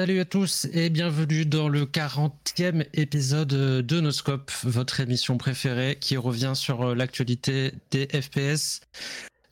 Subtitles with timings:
[0.00, 6.16] Salut à tous et bienvenue dans le 40e épisode de Noscope, votre émission préférée qui
[6.16, 8.80] revient sur euh, l'actualité des FPS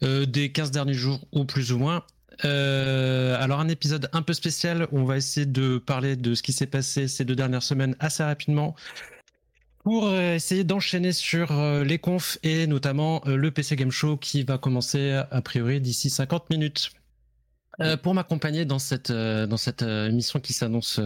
[0.02, 2.02] euh, des 15 derniers jours ou plus ou moins.
[2.46, 6.54] Euh, alors un épisode un peu spécial on va essayer de parler de ce qui
[6.54, 8.74] s'est passé ces deux dernières semaines assez rapidement
[9.84, 11.52] pour essayer d'enchaîner sur
[11.84, 16.48] les confs et notamment le PC Game Show qui va commencer a priori d'ici 50
[16.48, 16.92] minutes.
[17.80, 21.00] Euh, pour m'accompagner dans cette euh, dans cette euh, émission qui s'annonce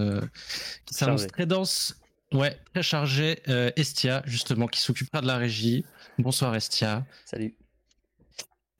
[0.87, 1.97] qui s'annonce très dense,
[2.33, 3.43] ouais, très chargée,
[3.77, 5.85] Estia justement qui s'occupera de la régie.
[6.19, 7.05] Bonsoir Estia.
[7.25, 7.55] Salut.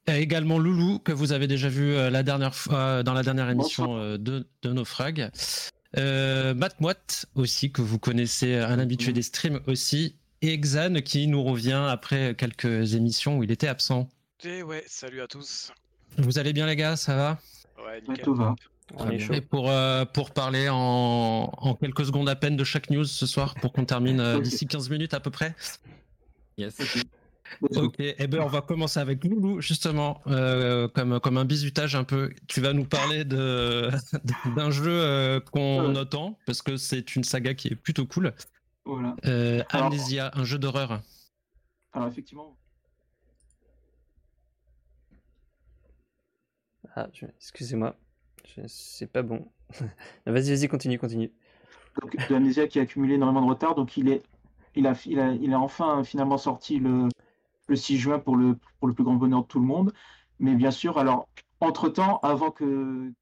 [0.07, 4.47] également Loulou que vous avez déjà vu la dernière fois dans la dernière émission de,
[4.63, 5.31] de Naufrag.
[5.99, 9.15] Euh, Matt Moite aussi que vous connaissez, un habitué mhm.
[9.15, 14.09] des streams aussi, et Xan qui nous revient après quelques émissions où il était absent.
[14.45, 15.71] Et eh ouais, salut à tous.
[16.19, 17.39] Vous allez bien les gars, ça va?
[18.23, 18.55] Tout va.
[19.11, 23.27] Et pour, euh, pour parler en, en, quelques secondes à peine de chaque news ce
[23.27, 25.55] soir, pour qu'on termine euh, d'ici 15 minutes à peu près.
[26.59, 26.77] Yes.
[27.75, 31.95] Ok, et eh ben on va commencer avec Loulou justement, euh, comme, comme un bisutage
[31.95, 32.31] un peu.
[32.49, 33.91] Tu vas nous parler de
[34.57, 38.33] d'un jeu qu'on attend parce que c'est une saga qui est plutôt cool.
[38.85, 39.17] Voilà.
[39.71, 41.03] Amnesia, un jeu d'horreur.
[41.93, 42.57] Alors effectivement,
[46.95, 47.97] Ah, excusez-moi.
[48.67, 49.47] C'est pas bon.
[50.27, 51.33] vas-y, vas-y, continue, continue.
[52.01, 54.23] Donc, Amnesia qui a accumulé énormément de retard, donc il est,
[54.75, 57.09] il a, il a, il enfin finalement sorti le,
[57.69, 59.93] le 6 juin pour le, pour le plus grand bonheur de tout le monde.
[60.39, 61.29] Mais bien sûr, alors,
[61.61, 63.13] entre-temps, avant que,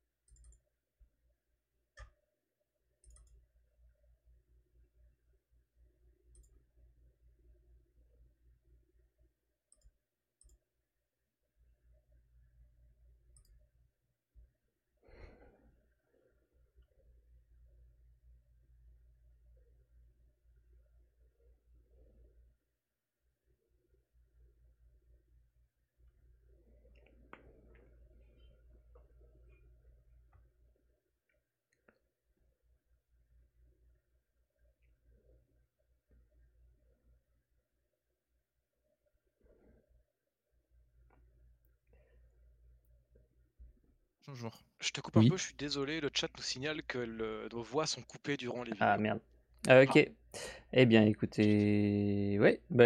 [44.80, 46.98] Je te coupe un peu, je suis désolé, le chat nous signale que
[47.52, 49.20] nos voix sont coupées durant les ah, vidéos.
[49.66, 49.86] Ah merde.
[49.94, 50.10] ok.
[50.72, 52.84] Eh bien, écoutez, ouais, bah,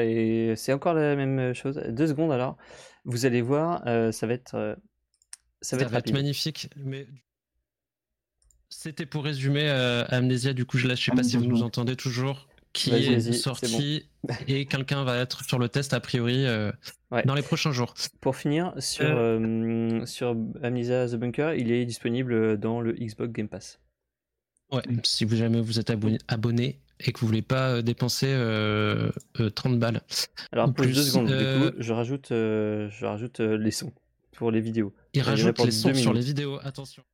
[0.57, 1.77] c'est encore la même chose.
[1.89, 2.57] Deux secondes alors.
[3.05, 4.75] Vous allez voir, euh, ça va être, euh,
[5.61, 6.71] ça va, être, magnifique.
[6.77, 7.07] Mais
[8.71, 10.55] c'était pour résumer euh, Amnesia.
[10.55, 14.11] Du coup, je ne sais pas si vous nous entendez toujours qui est sorti
[14.49, 16.71] et quelqu'un va être sur le test a priori euh,
[17.25, 17.95] dans les prochains jours.
[18.21, 19.39] Pour finir, sur, euh.
[19.39, 23.81] Euh, sur Amnesia The Bunker, il est disponible dans le Xbox Game Pass.
[24.73, 28.35] Ouais, si vous jamais vous êtes abonné, abonné et que vous voulez pas dépenser
[29.55, 30.03] 30 balles.
[30.53, 33.93] Alors, plus, deux secondes, du coup, je rajoute, je rajoute les sons
[34.33, 34.93] pour les vidéos.
[35.13, 37.05] Il rajoute les sons sur les vidéos, attention.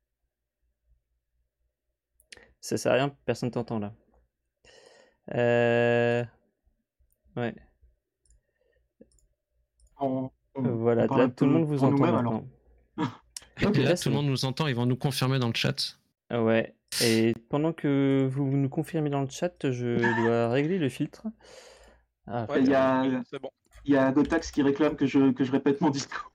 [2.62, 3.94] Ça sert à rien, personne t'entend là.
[5.34, 6.24] Euh...
[7.36, 7.54] Ouais.
[10.56, 12.44] voilà, là, tout le monde vous entend.
[13.60, 15.98] Et là, tout le monde nous entend, ils vont nous confirmer dans le chat.
[16.30, 16.74] Ouais.
[17.04, 21.26] Et pendant que vous nous confirmez dans le chat, je dois régler le filtre.
[22.26, 23.02] Ah, il y a,
[23.40, 23.50] bon.
[23.84, 26.29] il y a Gotax qui réclame que je, que je répète mon discours.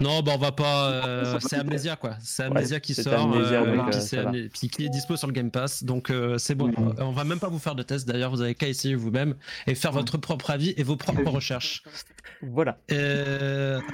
[0.00, 0.64] Non, bah on va pas.
[1.04, 2.16] Euh, c'est Amnesia quoi.
[2.20, 3.34] C'est Amnesia qui sort.
[3.34, 5.84] Amnesia, euh, puis, qui est dispo sur le Game Pass.
[5.84, 6.72] Donc euh, c'est bon.
[6.98, 8.30] On va même pas vous faire de test d'ailleurs.
[8.30, 9.34] Vous avez qu'à essayer vous-même
[9.66, 11.82] et faire votre propre avis et vos propres recherches.
[12.42, 12.78] Voilà.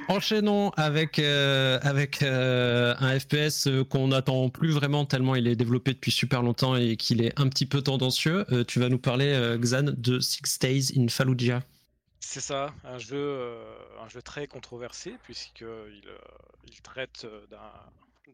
[0.09, 6.43] enchaînons avec, avec un FPS qu'on attend plus vraiment tellement il est développé depuis super
[6.43, 8.47] longtemps et qu'il est un petit peu tendancieux.
[8.67, 11.61] tu vas nous parler, Xan, de Six Days in Fallujah.
[12.20, 16.08] C'est ça, un jeu, un jeu très controversé puisqu'il
[16.64, 17.26] il traite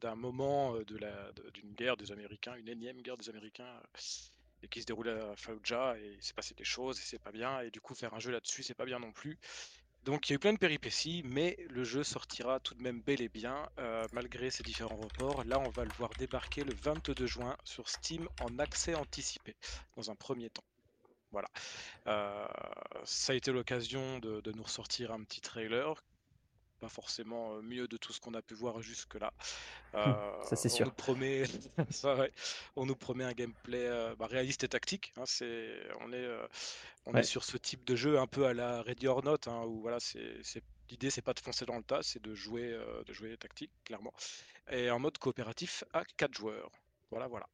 [0.01, 3.81] d'un moment de la d'une guerre des Américains, une énième guerre des Américains
[4.63, 7.33] et qui se déroule à Fallujah et il s'est passé des choses et c'est pas
[7.33, 9.39] bien et du coup faire un jeu là-dessus c'est pas bien non plus.
[10.05, 13.01] Donc il y a eu plein de péripéties, mais le jeu sortira tout de même
[13.01, 13.69] bel et bien
[14.13, 15.45] malgré ces différents reports.
[15.45, 19.57] Là on va le voir débarquer le 22 juin sur Steam en accès anticipé
[19.97, 20.65] dans un premier temps.
[21.33, 21.49] Voilà.
[22.07, 22.47] Euh,
[23.05, 26.03] ça a été l'occasion de, nous ressortir un petit trailer.
[26.79, 29.33] Pas forcément euh, mieux de tout ce qu'on a pu voir jusque-là.
[29.95, 30.87] Euh, ça c'est sûr.
[30.87, 31.45] Nous promet,
[32.77, 35.13] on nous promet un gameplay bah, réaliste et tactique.
[35.17, 36.29] Hein, c'est, on est,
[37.07, 39.65] on est sur ce type de jeu un peu à la Ready or Not, hein,
[39.65, 40.43] où voilà, c'est,
[40.91, 44.13] l'idée c'est pas de foncer dans le tas, c'est de jouer, de jouer tactique clairement,
[44.71, 46.71] et en mode coopératif à 4 joueurs.
[47.11, 47.47] Voilà, voilà.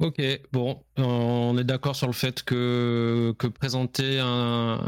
[0.00, 0.20] Ok,
[0.50, 4.80] bon, on est d'accord sur le fait que, présenter un,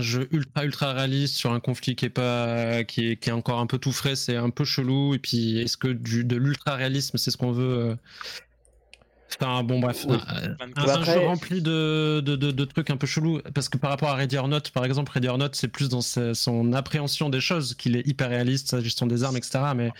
[0.00, 3.60] jeu ultra ultra réaliste sur un conflit qui est pas qui est, qui est encore
[3.60, 5.14] un peu tout frais, c'est un peu chelou.
[5.14, 7.96] Et puis, est-ce que de l'ultra réalisme, c'est ce qu'on veut euh,
[9.40, 10.06] Enfin, bon, bref,
[10.76, 13.40] un, jeu rempli de, de, de, trucs un peu chelous.
[13.54, 15.88] Parce que par rapport à Ready or Not, par exemple, Ready or Not, c'est plus
[15.88, 19.60] dans son appréhension des choses qu'il est hyper réaliste, sa gestion des armes, etc.
[19.76, 19.90] Mais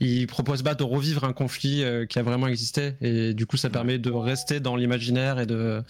[0.00, 2.94] il propose pas de revivre un conflit euh, qui a vraiment existé.
[3.00, 5.82] Et du coup, ça permet de rester dans l'imaginaire et de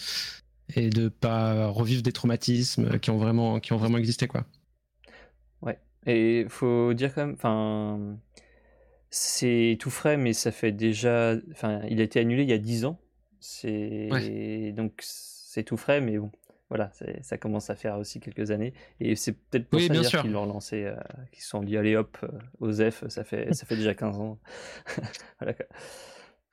[0.75, 4.45] et de pas revivre des traumatismes qui ont vraiment qui ont vraiment existé, quoi.
[5.63, 5.79] Ouais.
[6.07, 8.17] Et faut dire quand même, enfin
[9.19, 11.37] c'est tout frais, mais ça fait déjà.
[11.51, 12.99] Enfin, il a été annulé il y a 10 ans.
[13.41, 14.11] C'est
[14.77, 16.31] donc c'est tout frais, mais bon,
[16.69, 16.91] voilà,
[17.23, 18.75] ça commence à faire aussi quelques années.
[19.01, 20.97] Et c'est peut-être pour ça qu'ils l'ont relancé, euh,
[21.33, 22.29] qu'ils se sont dit allez hop, euh,
[22.61, 24.39] aux F, ça fait ça fait déjà 15 ans.
[25.41, 25.55] voilà.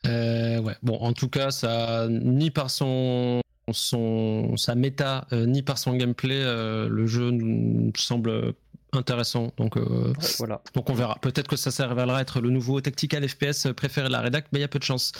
[0.06, 0.76] Euh, ouais.
[0.84, 6.42] Bon, en tout cas, ça ni par son son sa méta ni par son gameplay,
[6.44, 7.30] le jeu
[7.98, 8.54] semble
[8.94, 9.54] intéressant.
[9.58, 10.62] Donc, euh, voilà.
[10.74, 11.18] donc on verra.
[11.22, 14.62] Peut-être que ça, révélera être le nouveau tactical FPS préféré de la rédac, mais il
[14.62, 15.12] y a peu de chance.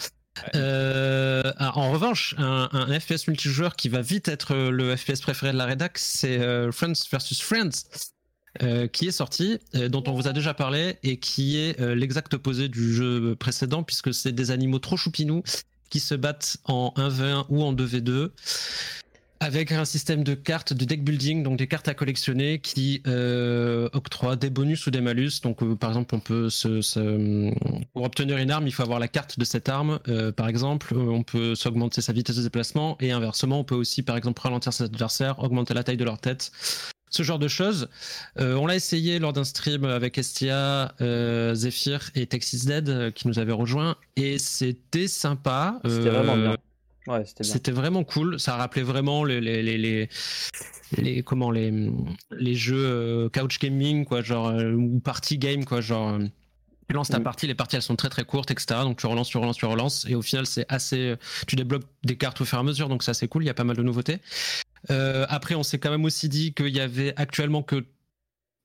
[0.56, 5.58] Euh, ah, en revanche, un, FPS multijoueur qui va vite être le FPS préféré de
[5.58, 8.90] la rédac, c'est euh, Friends vs Friends.
[8.92, 12.94] qui est sorti, dont on vous a déjà parlé, et qui est l'exact opposé du
[12.94, 15.44] jeu précédent, puisque c'est des animaux trop choupinous
[15.90, 18.32] qui se battent en 1v1 ou en 2v2
[19.44, 23.90] avec un système de cartes de deck building, donc des cartes à collectionner qui euh,
[23.92, 25.42] octroient des bonus ou des malus.
[25.44, 27.52] Donc, euh, par exemple, on peut se,
[27.94, 30.00] pour obtenir une arme, il faut avoir la carte de cette arme.
[30.08, 34.02] Euh, par exemple, on peut s'augmenter sa vitesse de déplacement et inversement, on peut aussi,
[34.02, 36.52] par exemple, ralentir ses adversaires, augmenter la taille de leur tête.
[37.10, 37.90] Ce genre de choses.
[38.40, 40.96] on l'a essayé lors d'un stream avec Estia,
[41.54, 45.80] Zephyr et Texas Dead qui nous avaient rejoints et c'était sympa.
[45.86, 46.58] C'était vraiment bien
[47.42, 48.40] c'était vraiment cool.
[48.40, 50.10] Ça rappelait vraiment les, les, les,
[50.98, 51.92] les, comment, les,
[52.32, 56.10] les jeux euh, couch gaming, quoi, genre, euh, ou party game, quoi, genre.
[56.10, 56.26] Euh,
[56.90, 57.24] tu lances ta mm.
[57.24, 58.82] partie, les parties elles sont très très courtes, etc.
[58.82, 61.16] Donc tu relances, tu relances, tu relances, et au final c'est assez.
[61.48, 63.44] Tu débloques des cartes au fur et à mesure, donc c'est assez cool.
[63.44, 64.20] Il y a pas mal de nouveautés.
[64.90, 67.86] après, on s'est quand même aussi dit qu'il y avait actuellement que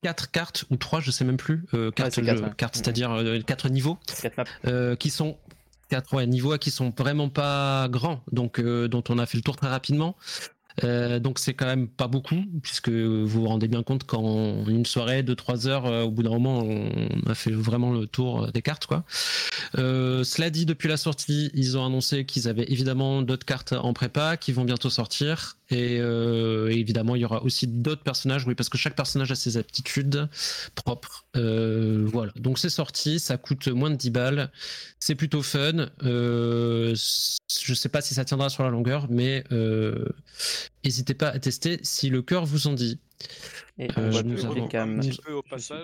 [0.03, 3.97] 4 cartes ou 3 je sais même plus, euh, cartes, c'est-à-dire 4 niveaux,
[4.99, 5.37] qui sont
[5.89, 9.57] quatre niveaux qui sont vraiment pas grands, donc euh, dont on a fait le tour
[9.57, 10.15] très rapidement.
[10.85, 14.85] Euh, donc c'est quand même pas beaucoup, puisque vous vous rendez bien compte qu'en une
[14.85, 18.49] soirée de 3 heures, euh, au bout d'un moment, on a fait vraiment le tour
[18.53, 18.85] des cartes.
[18.85, 19.03] Quoi.
[19.73, 24.37] Cela dit, depuis la sortie, ils ont annoncé qu'ils avaient évidemment d'autres cartes en prépa
[24.37, 25.58] qui vont bientôt sortir.
[25.71, 29.57] Et, évidemment, il y aura aussi d'autres personnages, oui, parce que chaque personnage a ses
[29.57, 30.27] aptitudes
[30.73, 31.25] propres.
[31.35, 34.51] voilà, donc c'est sorti, ça coûte moins de 10 balles,
[34.99, 35.89] c'est plutôt fun.
[36.01, 36.93] je
[37.73, 39.43] sais pas si ça tiendra sur la longueur, mais
[40.83, 42.99] N'hésitez pas à tester si le cœur vous en dit.
[43.79, 44.67] Euh, nous, avons...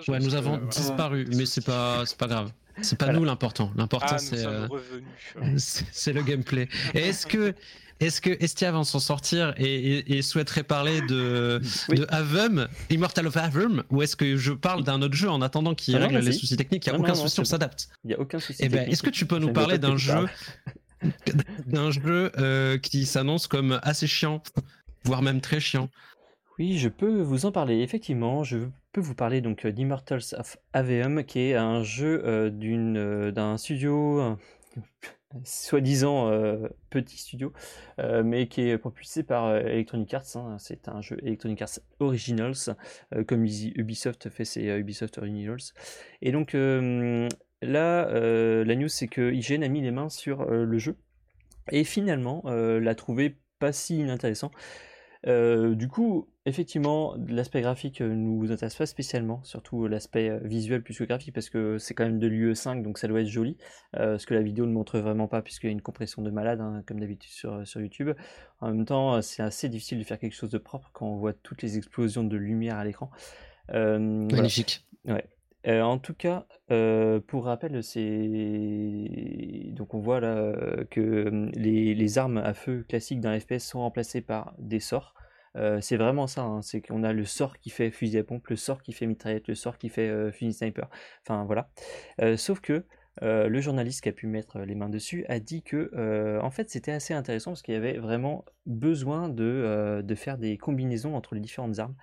[0.08, 2.52] nous avons disparu, mais c'est pas, c'est pas grave.
[2.82, 3.72] C'est pas nous l'important.
[3.76, 4.68] L'important ah, euh,
[5.58, 6.68] c'est, c'est le gameplay.
[6.94, 7.54] Et est-ce que
[8.00, 11.60] est-ce que Estia va s'en sortir et, souhaiterait parler de,
[11.90, 15.74] de Avum, Immortal of Avum, ou est-ce que je parle d'un autre jeu en attendant
[15.74, 16.86] qu'il règle les soucis techniques?
[16.86, 17.88] Il n'y a aucun souci, on s'adapte.
[18.04, 18.58] Il n'y a aucun souci.
[18.62, 20.26] Eh ben, est-ce que tu peux nous parler d'un jeu,
[21.66, 24.42] d'un jeu euh, qui s'annonce comme assez chiant
[25.06, 25.88] voire même très chiant?
[26.58, 27.80] Oui, je peux vous en parler.
[27.80, 28.58] Effectivement, je
[28.92, 33.56] peux vous parler donc euh, d'Immortals of Aveum, qui est un jeu euh, euh, d'un
[33.56, 34.36] studio
[35.44, 36.30] soi-disant
[36.90, 37.52] petit studio,
[38.24, 40.36] mais qui est propulsé par Electronic Arts.
[40.36, 40.56] Hein.
[40.58, 42.76] C'est un jeu Electronic Arts Originals,
[43.26, 45.72] comme Ubisoft fait ses Ubisoft Originals.
[46.22, 50.96] Et donc là, la news, c'est que IGN a mis les mains sur le jeu
[51.72, 54.50] et finalement l'a trouvé pas si inintéressant.
[55.26, 60.82] Euh, du coup, effectivement, l'aspect graphique euh, nous intéresse pas spécialement, surtout l'aspect euh, visuel
[60.82, 63.56] plus que graphique, parce que c'est quand même de l'UE5, donc ça doit être joli,
[63.94, 66.60] ce que la vidéo ne montre vraiment pas, puisqu'il y a une compression de malade,
[66.60, 68.10] hein, comme d'habitude sur, sur YouTube.
[68.60, 71.32] En même temps, c'est assez difficile de faire quelque chose de propre quand on voit
[71.32, 73.10] toutes les explosions de lumière à l'écran.
[73.72, 74.86] Magnifique.
[75.06, 75.28] Ouais.
[75.80, 76.46] en tout cas,
[77.26, 77.98] pour rappel, c'est
[79.72, 80.52] donc on voit là
[80.90, 85.15] que les, les, armes à feu classiques d'un FPS sont remplacées par des sorts.
[85.56, 88.48] Euh, c'est vraiment ça, hein, c'est qu'on a le sort qui fait fusil à pompe,
[88.48, 90.88] le sort qui fait mitraillette, le sort qui fait euh, fusil sniper.
[91.22, 91.70] Enfin voilà.
[92.20, 92.84] Euh, sauf que
[93.22, 96.92] le journaliste qui a pu mettre les mains dessus a dit que en fait c'était
[96.92, 101.40] assez intéressant parce qu'il y avait vraiment besoin de, de, faire des combinaisons entre les
[101.40, 101.94] différentes armes.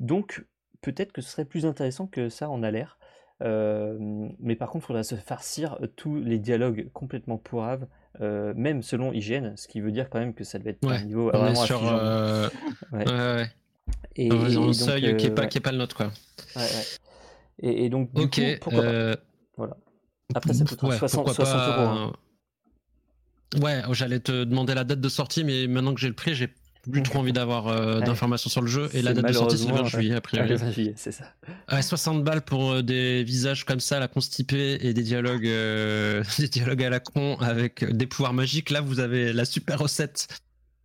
[0.00, 0.44] Donc
[0.80, 2.98] peut-être que ce serait plus intéressant que ça en a l'air.
[3.40, 7.86] Mais par contre, il faudrait se farcir tous les dialogues complètement pourraves,
[8.20, 11.30] même selon IGN, ce qui veut dire quand même que ça devait être un niveau
[11.32, 12.48] on vraiment est sur, euh,
[12.92, 13.06] ouais.
[13.06, 13.50] ouais,
[14.16, 16.06] Et, Un et seuil qui est pas ouais, le nôtre quoi.
[16.56, 16.86] ouais, ouais.
[17.62, 18.40] Et, et donc, du Ok.
[18.40, 19.16] coup, pourquoi pas euh,
[19.56, 19.76] Voilà.
[20.34, 21.86] Après, ça coûtera ouais, 60, pourquoi 60 euros.
[21.88, 22.12] hein.
[23.54, 26.34] euh, Ouais, j'allais te demander la date de sortie, mais maintenant que j'ai le prix,
[26.34, 26.48] j'ai
[26.90, 28.04] plus trop envie d'avoir euh, Ouais.
[28.06, 28.88] d'informations sur le jeu.
[28.94, 30.48] Et la date de sortie, c'est le 20 malheureusement, juillet, a priori.
[30.48, 31.24] le 20 juillet, c'est ça.
[31.70, 36.22] Ouais, 60 balles pour euh, des visages comme ça, la constipée et des dialogues, euh,
[36.38, 38.70] des dialogues à la con avec des pouvoirs magiques.
[38.70, 40.28] Là, vous avez la super recette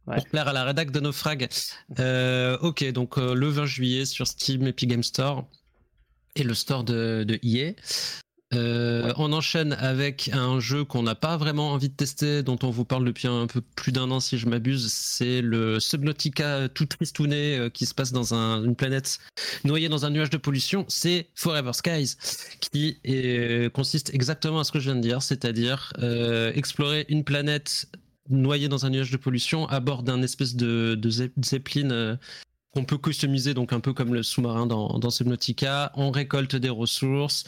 [0.07, 0.17] Ouais.
[0.17, 1.47] pour plaire à la rédac de Naufrag.
[2.61, 5.47] Ok, donc le 20 juillet sur Steam, Epic Game Store
[6.35, 7.73] et le store de, de EA.
[8.55, 9.13] Euh.
[9.17, 12.85] On enchaîne avec un jeu qu'on n'a pas vraiment envie de tester, dont on vous
[12.85, 14.91] parle depuis un peu plus d'un an si je m'abuse.
[14.91, 19.19] C'est le Subnautica tout tristouné euh, qui se passe dans un- une planète
[19.63, 20.85] noyée dans un nuage de pollution.
[20.87, 22.15] C'est Forever Skies,
[22.61, 27.23] qui est- consiste exactement à ce que je viens de dire, c'est-à-dire euh, explorer une
[27.23, 27.87] planète
[28.29, 32.15] noyée dans un nuage de pollution à bord d'un espèce de, de ze- zeppelin euh,
[32.73, 35.91] qu'on peut customiser, donc un peu comme le sous-marin dans Subnautica.
[35.95, 37.45] On récolte des ressources.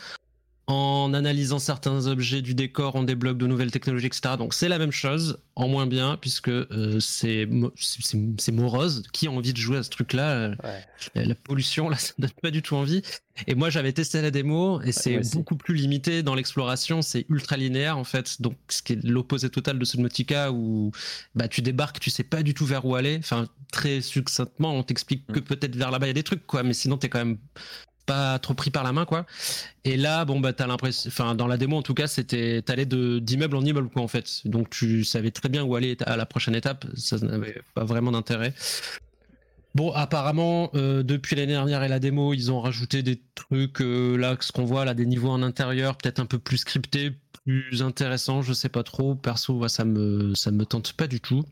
[0.70, 4.36] En analysant certains objets du décor, on débloque de nouvelles technologies, etc.
[4.38, 8.52] Donc c'est la même chose, en moins bien, puisque euh, c'est mo- c'est- c'est c'est
[8.52, 9.04] morose.
[9.14, 10.84] Qui a envie de jouer à ce truc-là euh, Ouais.
[11.16, 13.02] la, la pollution, là, ça donne pas du tout envie.
[13.48, 17.02] Et moi, j'avais testé la démo et c'est beaucoup plus limité dans l'exploration.
[17.02, 18.42] C'est ultra linéaire, en fait.
[18.42, 20.92] Donc, ce qui est l'opposé total de Subnautica où
[21.34, 23.16] bah, tu débarques, tu sais pas du tout vers où aller.
[23.20, 25.44] Enfin, très succinctement, on t'explique que Mm.
[25.44, 26.64] peut-être vers là-bas, il y a des trucs, quoi.
[26.64, 27.38] Mais sinon, t'es quand même
[28.08, 29.28] pas trop pris par la main, quoi.
[29.84, 32.88] Et là, bon, bah, t'as l'impression, enfin, dans la démo, en tout cas, c'était, t'allais
[32.88, 34.42] de, d'immeuble en immeuble, quoi, en fait.
[34.46, 36.86] Donc, tu savais très bien où aller à la prochaine étape.
[36.96, 38.56] Ça n'avait pas vraiment d'intérêt.
[39.76, 44.18] Bon, apparemment, euh, depuis l'année dernière et la démo, ils ont rajouté des trucs, euh,
[44.18, 47.12] là, ce qu'on voit, là, des niveaux en intérieur, peut-être un peu plus scriptés,
[47.46, 49.14] plus intéressants, je sais pas trop.
[49.14, 51.44] Perso, ça me, ça me tente pas du tout.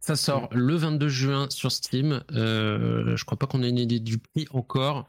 [0.00, 2.22] Ça sort le 22 juin sur Steam.
[2.32, 5.08] Euh, je crois pas qu'on ait une idée du prix encore.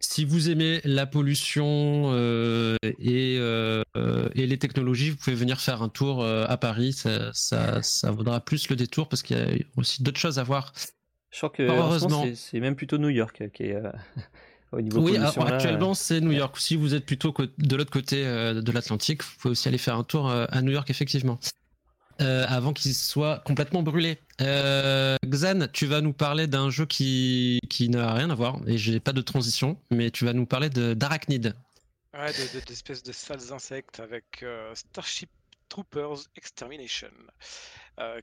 [0.00, 3.82] Si vous aimez la pollution euh, et, euh,
[4.34, 6.92] et les technologies, vous pouvez venir faire un tour euh, à Paris.
[6.92, 10.42] Ça, ça, ça vaudra plus le détour parce qu'il y a aussi d'autres choses à
[10.42, 10.72] voir.
[11.30, 12.26] Je crois que heureusement.
[12.34, 13.76] c'est- même plutôt New York qui est
[14.72, 16.56] au niveau Oui, alors, là, actuellement c'est New York.
[16.58, 20.04] Si vous êtes plutôt de l'autre côté de l'Atlantique, vous pouvez aussi aller faire un
[20.04, 21.38] tour à New York, effectivement.
[22.22, 24.18] Euh, avant qu'il soit complètement brûlé.
[24.40, 28.78] Euh, Xan, tu vas nous parler d'un jeu qui, qui n'a rien à voir, et
[28.78, 31.54] j'ai pas de transition, mais tu vas nous parler d'Arachnid.
[32.14, 35.28] Ouais, de- de- d'espèces de, sales insectes avec euh, Starship
[35.68, 37.10] Troopers Extermination,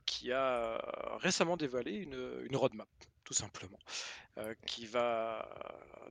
[0.05, 0.81] qui a
[1.21, 2.17] récemment dévoilé une,
[2.49, 2.87] une roadmap,
[3.23, 3.79] tout simplement,
[4.37, 5.47] euh, qui va,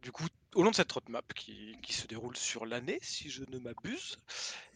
[0.02, 3.58] du coup, au long de cette roadmap qui, se déroule sur l'année, si je ne
[3.58, 4.18] m'abuse,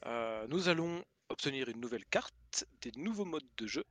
[0.06, 3.84] euh, nous allons obtenir une nouvelle carte, des nouveaux modes de jeu,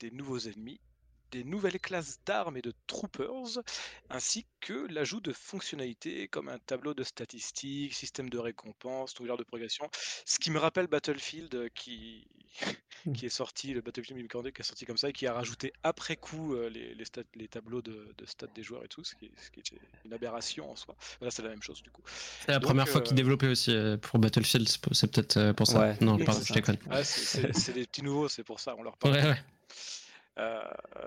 [0.00, 0.80] des nouveaux ennemis,
[1.30, 3.60] des nouvelles classes d'armes et de troopers,
[4.10, 9.44] ainsi que l'ajout de fonctionnalités comme un tableau de statistiques, système de récompense, trouilleur de
[9.44, 9.88] progression,
[10.26, 12.26] ce qui me rappelle Battlefield euh, qui,
[13.14, 15.72] qui est sorti, le Battlefield 2042 qui est sorti comme ça et qui a rajouté
[15.82, 19.02] après coup euh, les, les, stats- les tableaux de, de stats des joueurs et tout,
[19.04, 20.94] ce qui, est, ce qui est une aberration en soi.
[21.18, 22.02] Voilà, c'est la même chose du coup.
[22.06, 25.52] C'est la Donc, première fois euh, qu'ils développaient aussi euh, pour Battlefield, c'est peut-être euh,
[25.52, 25.80] pour ça.
[25.80, 26.78] Ouais, non, pardon, c'est je déconne.
[26.90, 29.14] Ah, c'est- des petits nouveaux, c'est pour ça, on leur parle.
[29.14, 29.42] Ouais, ouais.
[30.36, 30.60] Euh,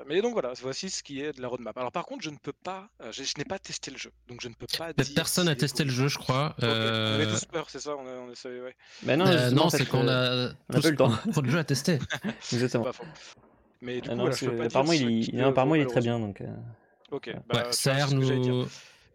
[0.07, 1.77] mais donc voilà, voici ce qui est de la roadmap.
[1.77, 4.11] Alors par contre, je ne peux pas, euh, je, je n'ai pas testé le jeu,
[4.29, 5.05] donc je ne peux pas dire.
[5.15, 6.55] Personne est testé le jeu, je crois.
[6.57, 9.17] Ok, On avait Euh, tous peur, c'est ça on a, on a- c'est- ouais, Mais
[9.17, 11.09] non, euh, non, c'est qu'on euh, a, on a tous pas eu le temps.
[11.31, 11.99] trop de jeux à tester.
[12.53, 12.85] Exactement.
[12.85, 13.03] pas faux.
[13.81, 15.75] Mais du Ah coup, non, voilà, parce je peux que pas dire apparemment, il, apparemment,
[15.75, 16.19] est très bien.
[16.19, 16.45] Donc, euh,
[17.11, 18.13] Ok, bah, Ouais, que dire.
[18.13, 18.67] nous,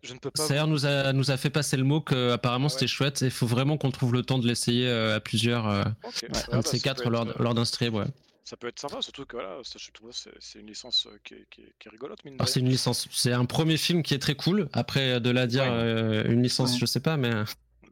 [0.03, 0.47] Je ne peux pas.
[0.47, 2.73] Saer vous- nous a, nous a fait passer le mot qu'apparemment Ah ouais.
[2.75, 5.69] c'était chouette et il faut vraiment qu'on trouve le temps de l'essayer euh, à plusieurs,
[5.69, 6.11] euh, ouais,
[6.51, 7.95] un bah, de ces ça quatre lors, être, euh, lors d'un stream.
[7.95, 8.05] Ouais.
[8.45, 11.17] Ça peut être sympa, surtout que voilà, ça, je trouve c'est c'est une licence euh,
[11.25, 13.45] qui est, qui est- qui est rigolote, mine de Alors c'est une licence, c'est un
[13.45, 14.69] premier film qui est très cool.
[14.73, 15.69] Après de la dire Ouais.
[15.69, 16.79] euh, une licence, Ouais.
[16.79, 17.31] je sais pas, mais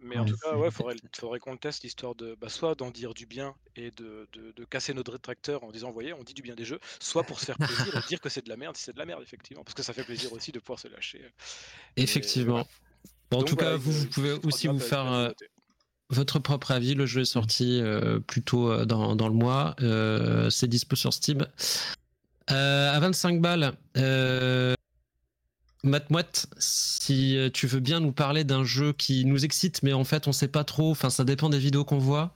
[0.02, 2.74] Mais en Ouais, tout cas, ouais, faudrait, faudrait qu'on le teste, histoire de bah, soit
[2.74, 6.14] d'en dire du bien et de, de, de casser notre rétracteur en disant, vous voyez,
[6.14, 8.42] on dit du bien des jeux, soit pour se faire plaisir et dire que c'est
[8.44, 10.52] de la merde, si c'est de la merde, effectivement, parce que ça fait plaisir aussi
[10.52, 11.30] de pouvoir se lâcher.
[11.96, 12.66] Et effectivement.
[13.30, 15.32] Bon, en Donc tout voilà, cas, vous, vous pouvez aussi vous faire
[16.10, 16.94] votre propre avis.
[16.94, 19.74] Le jeu est sorti euh, plus tôt euh, dans, le mois.
[19.80, 21.46] Euh, c'est dispo sur Steam.
[22.50, 23.72] Euh, à 25 balles.
[23.96, 24.74] Euh,
[25.82, 29.94] Matt Mouette, si euh, tu veux bien nous parler d'un jeu qui nous excite, mais
[29.94, 32.34] en fait on sait pas trop, enfin ça dépend des vidéos qu'on voit.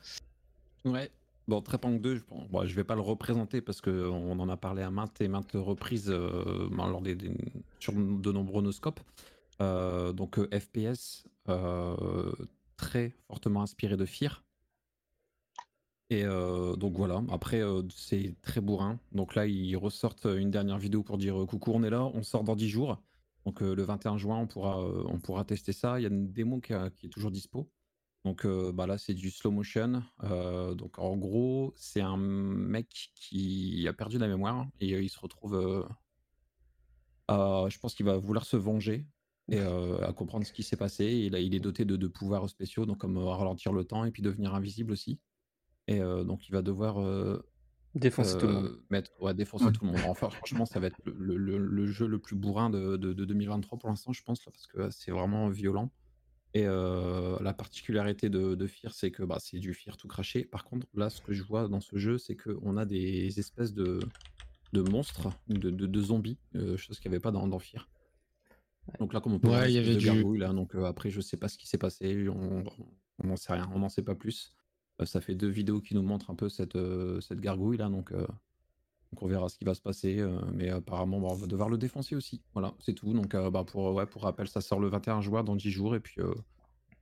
[0.87, 1.11] Ouais.
[1.47, 4.57] Bon, Trepang 2, je, pense- bon, je vais pas le représenter parce qu'on en a
[4.57, 7.19] parlé à maintes et maintes reprises ben, lors des,
[7.81, 9.01] sur de nombreux noscopes.
[9.61, 11.25] Donc FPS,
[12.77, 14.45] très fortement inspiré de Fear.
[16.11, 17.63] Et donc voilà, après
[17.95, 19.01] c'est très bourrin.
[19.13, 22.45] Donc là, ils ressortent une dernière vidéo pour dire coucou, on est là, on sort
[22.45, 23.03] dans 10 jours.
[23.47, 25.99] Donc le 21 juin, on pourra, on pourra tester ça.
[25.99, 27.71] Il y a une démo qui, est toujours dispo.
[28.25, 30.03] Donc bah là, c'est du slow motion.
[30.77, 35.87] donc en gros, c'est un mec qui a perdu la mémoire et il se retrouve.
[37.29, 39.07] je pense qu'il va vouloir se venger
[39.49, 41.05] et à comprendre ce qui s'est passé.
[41.05, 44.55] Il est doté de, de pouvoirs spéciaux, donc comme ralentir le temps et puis devenir
[44.55, 45.21] invisible aussi.
[45.87, 46.97] Et donc il va devoir
[47.95, 48.81] défoncer tout le monde.
[48.91, 50.01] Mettre, ouais, défoncer tout le monde.
[50.09, 53.79] Enfin, franchement, ça va être le, le, le jeu le plus bourrin de, de, 2023
[53.79, 55.91] pour l'instant, je pense, là, parce que c'est vraiment violent.
[56.55, 60.45] Et la particularité de, de Fear, c'est que bah, c'est du Fear tout craché.
[60.45, 63.75] Par contre, là, ce que je vois dans ce jeu, c'est qu'on a des espèces
[63.75, 64.01] de,
[64.73, 66.39] de monstres, de, de, zombies,
[66.77, 67.89] chose qu'il n'y avait pas dans, dans Fear.
[68.99, 70.37] Donc là, comme on peut ouais, il y avait du...
[70.37, 72.65] là, donc après, je sais pas ce qui s'est passé, on
[73.23, 74.55] n'en sait rien, on n'en sait pas plus.
[75.01, 77.89] Euh, ça fait deux vidéos qui nous montrent un peu cette, euh, cette gargouille là,
[77.89, 78.27] donc, euh,
[79.13, 80.25] donc, on verra ce qui va se passer.
[80.53, 82.43] mais apparemment, on va devoir le défoncer aussi.
[82.53, 83.13] Voilà, c'est tout.
[83.13, 86.01] Donc bah, pour, ouais, pour rappel, ça sort le 21 juin dans 10 jours et
[86.01, 86.21] puis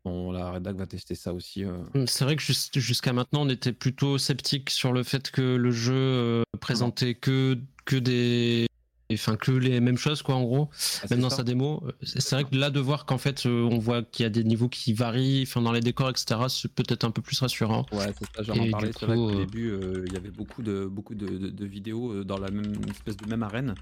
[0.04, 1.64] on, la rédac va tester ça aussi.
[1.64, 5.70] Mmh, c'est vrai que jusqu'à maintenant, on était plutôt sceptique sur le fait que le
[5.70, 8.66] jeu présentait que, que des
[9.14, 10.68] enfin que les mêmes choses quoi en gros.
[11.02, 13.78] Ah, même dans sa démo c'est vrai que là de voir qu'en fait euh, on
[13.78, 17.04] voit qu'il y a des niveaux qui varient enfin dans les décors etc c'est peut-être
[17.04, 17.86] un peu plus rassurant.
[17.92, 20.30] Ouais c'est ça j'en ai parlé c'est vrai qu'au euh, début euh, il y avait
[20.30, 23.74] beaucoup de beaucoup de, vidéos dans la même espèce de même arène.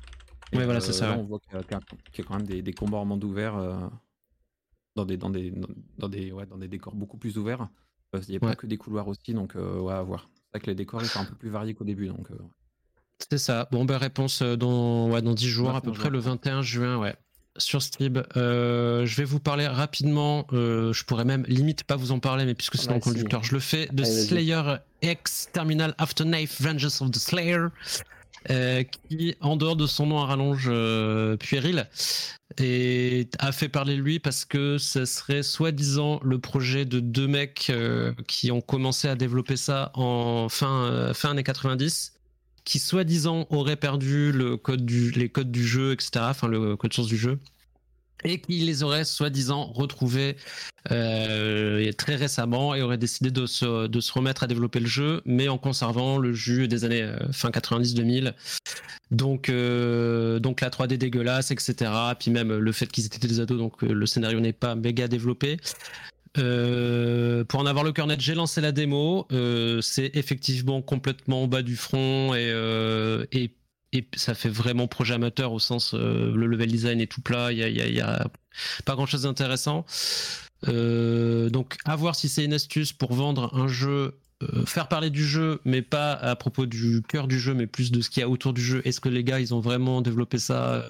[0.53, 3.25] Ouais voilà c'est ça on voit qu'il y, a quand même des, combats en monde
[3.25, 3.55] ouvert
[4.97, 5.53] dans des dans des
[5.99, 7.69] dans des ouais, dans des décors beaucoup plus ouverts.
[8.13, 10.29] Il n'y a pas que des couloirs aussi donc ouais à voir.
[10.35, 12.29] C'est vrai que les décors ils sont un peu plus variés qu'au début donc
[13.29, 13.69] c'est ça.
[13.71, 16.97] Bon, ben réponse euh, dans, ouais, dans 10 jours, à peu près le 21 juin,
[16.99, 17.15] ouais.
[17.57, 20.47] Sur Strib, euh, je vais vous parler rapidement.
[20.53, 23.43] Euh, je pourrais même limite pas vous en parler, mais puisque c'est dans le conducteur,
[23.43, 23.89] je le fais.
[23.93, 27.67] De Slayer X Terminal Afterknife Vengeance of the Slayer,
[28.49, 30.71] qui, en dehors de son nom à rallonge
[31.39, 31.89] puéril,
[32.57, 37.73] et a fait parler lui parce que ce serait soi-disant le projet de deux mecs
[38.29, 42.15] qui ont commencé à développer ça en fin, fin années 90
[42.71, 46.93] qui soi-disant aurait perdu le code du, les codes du jeu, etc., enfin le code
[46.93, 47.41] source du jeu,
[48.23, 50.37] et qui les aurait soi-disant retrouvés
[50.93, 55.59] euh, très récemment et aurait décidé de se, remettre à développer le jeu, mais en
[55.59, 58.35] conservant le jeu des années euh, fin 90-2000.
[59.11, 61.91] Donc, euh, donc la 3D dégueulasse, etc.
[62.21, 65.57] Puis même le fait qu'ils étaient des ados, donc le scénario n'est pas méga développé.
[66.39, 69.27] Euh, pour en avoir le cœur net, j'ai lancé la démo.
[69.33, 73.53] Euh, c'est effectivement complètement au bas du front et, euh, et,
[74.15, 77.51] ça fait vraiment projet amateur au sens le level design est tout plat.
[77.51, 78.29] Il y a, a,
[78.85, 79.85] pas grand chose d'intéressant.
[80.65, 84.21] donc à voir si c'est une astuce pour vendre un jeu.
[84.65, 88.01] faire parler du jeu, mais pas à propos du cœur du jeu, mais plus de
[88.01, 88.81] ce qu'il y a autour du jeu.
[88.85, 90.89] Est-ce que les gars, ils ont vraiment développé ça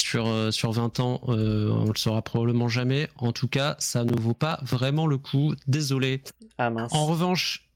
[0.00, 3.08] sur, euh, sur 20 ans, euh, on le saura probablement jamais.
[3.16, 5.54] En tout cas, ça ne vaut pas vraiment le coup.
[5.66, 6.22] Désolé.
[6.58, 6.92] Ah mince.
[6.94, 7.68] En revanche,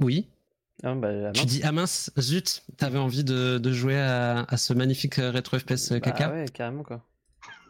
[0.00, 0.28] oui.
[0.82, 4.74] Ah, bah, tu dis ah mince, zut, t'avais envie de, de jouer à, à, ce
[4.74, 6.30] magnifique rétro FPS bah, caca.
[6.30, 7.02] Ouais, carrément quoi.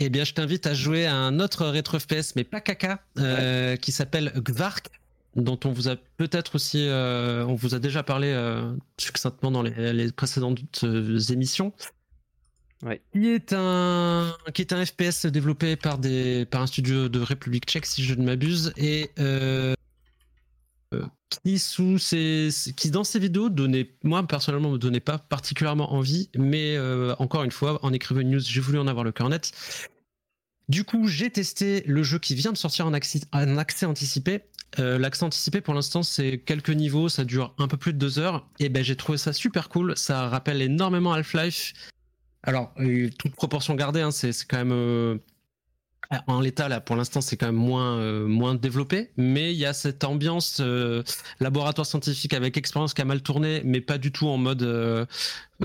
[0.01, 3.77] Eh bien, je t'invite à jouer à un autre rétro FPS, mais pas caca, euh,
[3.77, 4.91] qui s'appelle Gvark,
[5.37, 8.35] dont on vous a peut-être aussi, on vous a déjà parlé
[8.99, 10.85] succinctement dans les, les précédentes
[11.31, 11.73] émissions.
[13.13, 17.65] Qui est un qui est un FPS développé par des par un studio de République
[17.65, 19.75] Tchèque si je ne m'abuse et euh,
[20.93, 25.95] euh, qui sous ses, qui dans ses vidéos donnait moi personnellement me donnait pas particulièrement
[25.95, 29.13] envie mais euh, encore une fois en écrivant une news j'ai voulu en avoir le
[29.13, 29.53] cœur net.
[30.69, 34.43] Du coup j'ai testé le jeu qui vient de sortir en accès, en accès anticipé
[34.77, 38.47] l'accès anticipé pour l'instant c'est quelques niveaux, ça dure un peu plus de deux heures.
[38.59, 41.73] Et ben j'ai trouvé ça super cool, ça rappelle énormément Half-Life.
[42.47, 44.73] Alors, euh, toute proportion gardée, hein, c'est quand même.
[44.73, 45.19] Euh,
[46.29, 49.67] en l'état, là, pour l'instant, c'est quand même moins, euh, moins développé, mais il y
[49.67, 50.63] a cette ambiance
[51.41, 55.09] laboratoire scientifique avec expérience qui a mal tourné, mais pas du tout en mode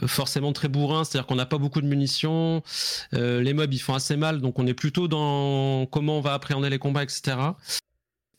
[0.08, 2.64] forcément très bourrin, c'est-à-dire qu'on n'a pas beaucoup de munitions,
[3.12, 6.72] les mobs ils font assez mal, donc on est plutôt dans comment on va appréhender
[6.72, 7.38] les combats, etc.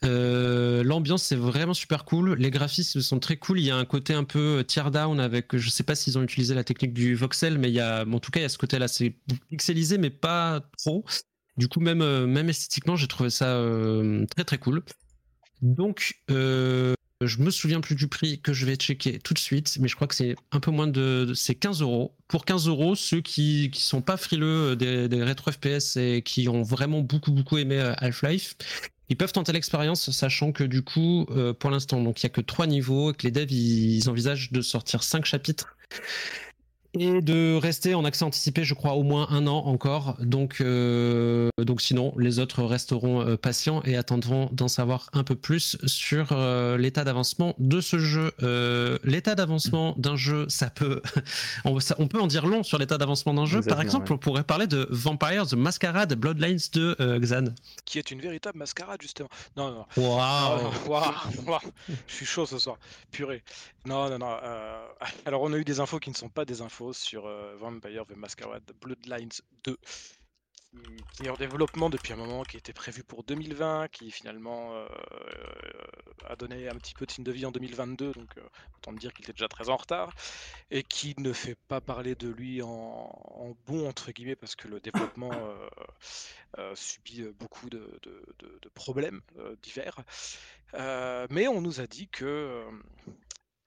[0.04, 2.34] Euh, l'ambiance c'est vraiment super cool.
[2.34, 3.60] Les graphismes sont très cool.
[3.60, 6.18] Il y a un côté un peu euh, tear down avec, je sais pas s'ils
[6.18, 8.46] ont utilisé la technique du voxel, mais il y a, en tout cas, il y
[8.46, 8.88] a ce côté-là.
[8.88, 9.14] C'est
[9.48, 11.04] pixelisé, mais pas trop.
[11.56, 13.62] Du coup, même, euh, même esthétiquement, j'ai trouvé ça
[14.34, 14.82] très très cool.
[15.60, 19.86] Donc, je me souviens plus du prix que je vais checker tout de suite, mais
[19.86, 22.16] je crois que c'est un peu moins de, c'est 15 euros.
[22.26, 26.48] Pour 15 euros, ceux qui, qui sont pas frileux des, des rétro FPS et qui
[26.48, 28.56] ont vraiment beaucoup beaucoup aimé Half-Life,
[29.12, 32.40] ils peuvent tenter l'expérience, sachant que du coup, euh, pour l'instant, il y a que
[32.40, 35.76] trois niveaux, et que les devs ils envisagent de sortir cinq chapitres
[36.94, 40.16] et de rester en accès anticipé, je crois, au moins un an encore.
[40.20, 45.34] Donc, euh, donc sinon, les autres resteront euh, patients et attendront d'en savoir un peu
[45.34, 48.32] plus sur euh, l'état d'avancement de ce jeu.
[48.42, 51.00] Euh, l'état d'avancement d'un jeu, ça peut,
[51.64, 53.62] on, ça- on peut en dire long sur l'état d'avancement d'un jeu.
[53.62, 54.16] Par exemple, ouais.
[54.16, 57.44] on pourrait parler de Vampire the Masquerade Bloodlines de euh, Xan.
[57.84, 59.28] Qui est une véritable mascarade, justement.
[59.56, 60.02] Non, non, non.
[60.08, 61.02] Waouh Ah, waouh,
[61.46, 61.60] waouh,
[62.06, 62.76] je suis chaud ce soir.
[63.10, 63.42] Purée.
[63.86, 64.36] Non, non, non.
[64.42, 64.86] euh,
[65.26, 68.06] Alors, on a eu des infos qui ne sont pas des infos sur euh, Vampire
[68.06, 69.30] the Masquerade Bloodlines
[69.64, 69.76] 2,
[71.12, 74.86] qui, est en développement depuis un moment, qui était prévu pour 2020, qui finalement euh,
[76.24, 78.42] a donné un petit peu de signe de vie en 2022, donc euh,
[78.78, 80.14] autant dire qu'il était déjà très en retard,
[80.70, 84.66] et qui ne fait pas parler de lui en, en bon, entre guillemets, parce que
[84.68, 85.68] le développement euh,
[86.58, 89.96] euh, subit euh, beaucoup de, de- de- de problèmes euh, divers.
[90.74, 92.70] Euh, mais on nous a dit que euh,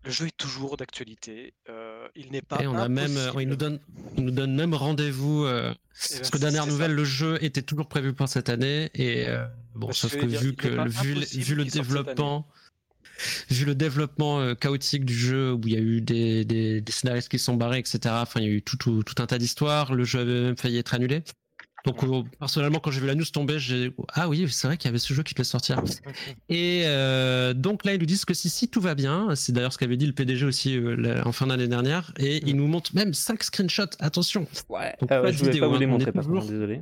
[0.06, 1.54] le jeu est toujours d'actualité.
[1.70, 2.62] euh, il n'est pas.
[2.63, 3.80] Et on a même, euh, il nous donne,
[4.18, 5.44] il nous donne même rendez-vous.
[5.46, 6.70] euh, Eh ben, parce que dernière ça.
[6.70, 9.28] nouvelle, le jeu était toujours prévu pour cette année et
[9.76, 12.48] bon, sauf que vu que vu, le- vu le développement,
[13.50, 17.30] vu le développement chaotique du jeu où il y a eu des, des, des scénaristes
[17.30, 18.00] qui se sont barrés, etc.
[18.22, 19.94] Enfin, il y a eu tout, tout, tout un tas d'histoires.
[19.94, 21.24] Le jeu avait même failli être annulé.
[21.86, 24.88] Donc euh, personnellement, quand j'ai vu la news tomber, j'ai ah oui, c'est vrai qu'il
[24.88, 25.82] y avait ce jeu qui devait sortir.
[26.50, 29.71] Et euh, donc là, ils nous disent que si, si tout va bien, c'est d'ailleurs
[29.74, 32.48] ce qu'avait dit le PDG aussi euh, la- en fin d'année dernière, et Mm.
[32.48, 34.48] ils nous montrent même 5 screenshots, attention.
[34.69, 34.95] Ouais.
[35.00, 36.41] Donc, Ah pas ouais, de je voulais vidéo, pas vous les hein, on montrer toujours-
[36.45, 36.82] désolé.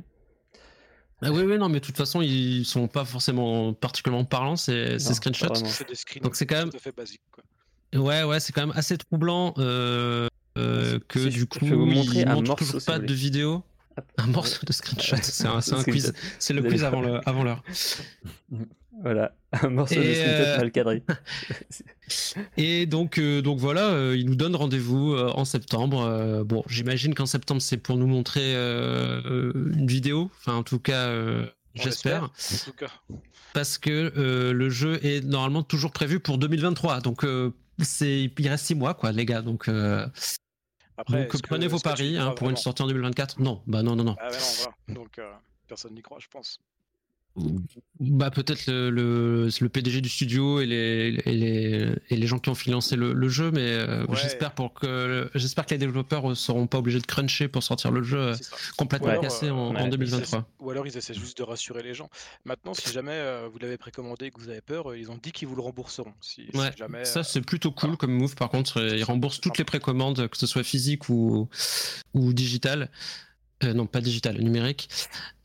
[1.22, 4.98] Ah oui, oui, non, mais de toute façon, ils sont pas forcément particulièrement parlants, ces,
[4.98, 5.46] screenshots.
[6.22, 7.20] Donc c'est quand même- tout à fait basiques.
[7.30, 7.44] Quoi.
[8.00, 12.28] Ouais, ouais, c'est quand même assez troublant euh, euh, que du coup, vous montrer ils
[12.28, 13.62] montrent toujours pas de vidéo.
[14.18, 16.12] Un morceau de screenshot, c'est un, quiz.
[16.38, 17.62] C'est le quiz avant le- avant l'heure.
[19.02, 21.02] Voilà, un morceau de screenshot euh, mal cadré.
[22.56, 26.02] Et donc, euh, donc voilà, euh, ils nous donnent rendez-vous euh, en septembre.
[26.02, 30.30] Euh, bon, j'imagine qu'en septembre, c'est pour nous montrer une vidéo.
[30.38, 32.30] Enfin, en tout cas, euh, j'espère.
[32.36, 33.18] l'espère, En tout cas.
[33.52, 37.00] Parce que euh, le jeu est normalement toujours prévu pour 2023.
[37.00, 39.42] Donc, euh, c'est, il reste six mois, quoi, les gars.
[39.42, 40.06] Donc, euh,
[40.96, 43.40] Après, donc que- prenez vos paris hein, pour une sortie en 2024.
[43.40, 44.16] Non, bah non, non, non.
[44.20, 44.74] Ah non, voilà.
[45.00, 45.32] Donc, euh,
[45.66, 46.60] personne n'y croit, je pense.
[47.98, 52.38] Bah peut-être le, le, le PDG du studio et les, et les, et les gens
[52.38, 54.16] qui ont financé le, le jeu, mais euh, Ouais.
[54.16, 57.90] j'espère pour que j'espère que les développeurs ne seront pas obligés de cruncher pour sortir
[57.90, 58.36] le jeu euh,
[58.76, 60.48] complètement alors, cassé en, euh, en ouais, 2023.
[60.60, 62.08] Ou alors ils essaient juste de rassurer les gens.
[62.44, 65.32] Maintenant, si jamais euh, vous l'avez précommandé et que vous avez peur, ils ont dit
[65.32, 66.14] qu'ils vous le rembourseront.
[66.20, 67.96] Si, jamais, ça c'est plutôt cool voilà.
[67.96, 68.36] comme move.
[68.36, 71.48] Par contre, ils remboursent toutes les précommandes, que ce soit physique ou
[72.12, 72.90] ou digital.
[73.64, 74.88] Euh, non, pas digital, numérique.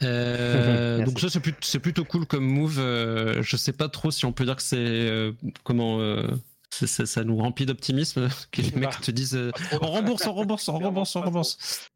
[0.04, 2.78] Euh, donc ça c'est plut- c'est plutôt cool comme move.
[2.80, 5.32] Euh, je sais pas trop si on peut dire que c'est euh,
[5.64, 6.00] comment.
[6.00, 6.28] euh,
[6.72, 9.52] c'est- ça nous remplit d'optimisme que les mecs te disent euh,
[9.82, 11.89] on rembourse, on rembourse, on rembourse, on rembourse.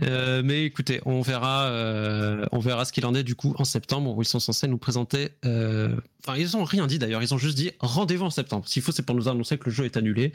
[0.00, 3.64] Euh, mais écoutez, on verra, euh, on verra ce qu'il en est du coup en
[3.64, 5.30] septembre où ils sont censés nous présenter.
[5.44, 5.94] euh,
[6.26, 7.22] Enfin, ils ont rien dit d'ailleurs.
[7.22, 8.66] Ils ont juste dit rendez-vous en septembre.
[8.66, 10.32] S'il faut, c'est pour nous annoncer que le jeu est annulé.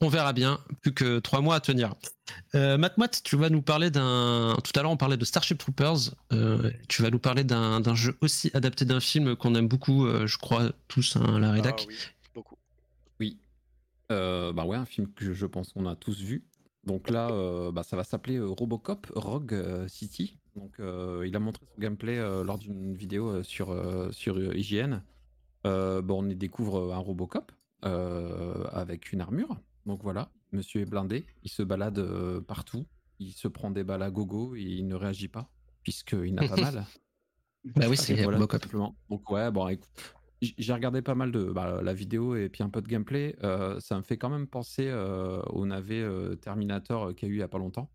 [0.00, 0.60] On verra bien.
[0.82, 1.94] Plus que trois mois à tenir.
[2.54, 4.56] Euh, Matt Matt, tu vas nous parler d'un.
[4.62, 6.14] Tout à l'heure, on parlait de Starship Troopers.
[6.32, 10.26] Euh, tu vas nous parler d'un jeu aussi adapté d'un film qu'on aime beaucoup, euh,
[10.28, 11.86] je crois tous, hein, la Ah rédac.
[11.88, 11.96] oui,
[12.34, 12.56] beaucoup.
[13.18, 13.38] Oui.
[14.12, 16.44] Euh, bah ouais, un film que je pense qu'on a tous vu.
[16.84, 20.38] Donc là, euh, bah, ça va s'appeler euh, Robocop Rogue euh, City.
[20.56, 23.74] Donc il a montré son gameplay lors d'une vidéo sur,
[24.10, 25.00] sur IGN.
[25.64, 29.56] Bon, on y découvre un Robocop avec une armure.
[29.86, 32.06] Donc voilà, monsieur est blindé, il se balade
[32.40, 32.84] partout,
[33.18, 35.48] il se prend des balles à gogo et il ne réagit pas,
[35.82, 36.84] puisqu'il n'a pas mal.
[37.74, 38.62] Bah oui, c'est Voilà, Robocop.
[38.62, 38.94] simplement.
[39.08, 39.88] Donc ouais, bon, écoute,
[40.42, 43.36] j'ai regardé pas mal de bah, la vidéo et puis un peu de gameplay.
[43.44, 47.30] euh, ça me fait quand même penser euh, au navet euh, Terminator euh, qu'il y
[47.30, 47.90] a eu il y a pas longtemps.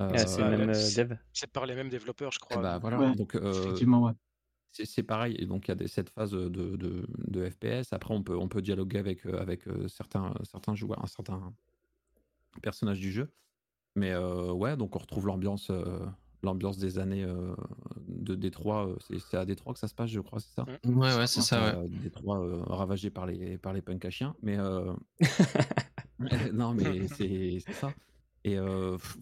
[0.00, 1.16] Euh, Ah, c'est euh,
[1.52, 2.62] par les mêmes développeurs, je eh crois.
[2.62, 2.98] bah, donc, voilà.
[2.98, 4.12] Ouais, Donc euh, Effectivement, ouais.
[4.72, 5.36] c'est c'est pareil.
[5.38, 7.92] Et donc il y a des, cette phase de, de, de FPS.
[7.92, 11.54] Après, on peut, on peut dialoguer avec, euh, avec euh, certains, certains joueurs, un certain
[12.62, 13.32] personnage du jeu.
[13.94, 16.04] Mais euh, ouais, donc on retrouve l'ambiance, euh,
[16.42, 17.54] l'ambiance des années euh,
[18.08, 18.88] de Détroit.
[18.88, 20.64] euh, C'est à Détroit que ça se passe, je crois, c'est ça?
[20.84, 21.78] Ouais, ouais, c'est ça.
[21.80, 21.88] Ouais.
[22.02, 24.34] Détroit euh, ravagé par les, par les punks à chiens.
[24.42, 24.92] Mais euh,
[26.52, 27.92] non, mais c'est ça.
[28.44, 28.58] Et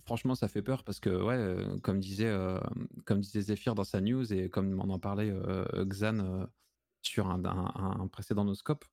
[0.04, 2.34] franchement, ça fait peur parce que, ouais, comme disait,
[3.06, 5.32] comme disait Zephyr dans sa news et comme on en parlait
[5.86, 6.46] Xan
[7.00, 8.84] sur un, un- un précédent noscope,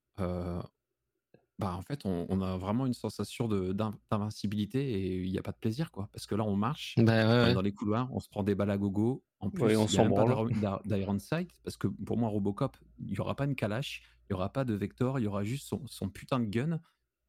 [1.61, 5.51] bah, en fait, on, on a vraiment une sensation d'invincibilité et il n'y a pas
[5.51, 6.09] de plaisir, quoi.
[6.11, 7.53] Parce que là, on marche, Bah ouais, on est ouais.
[7.53, 9.23] dans les couloirs, on se prend des balles à gogo.
[9.39, 11.87] En plus, Ouais, on il n'y a même pas d'Iron d'I- d'Iron Sight, parce que
[11.87, 15.17] pour moi, Robocop, il n'y aura pas une calache, il n'y aura pas de vecteur,
[15.19, 16.79] il y aura juste son, son putain de gun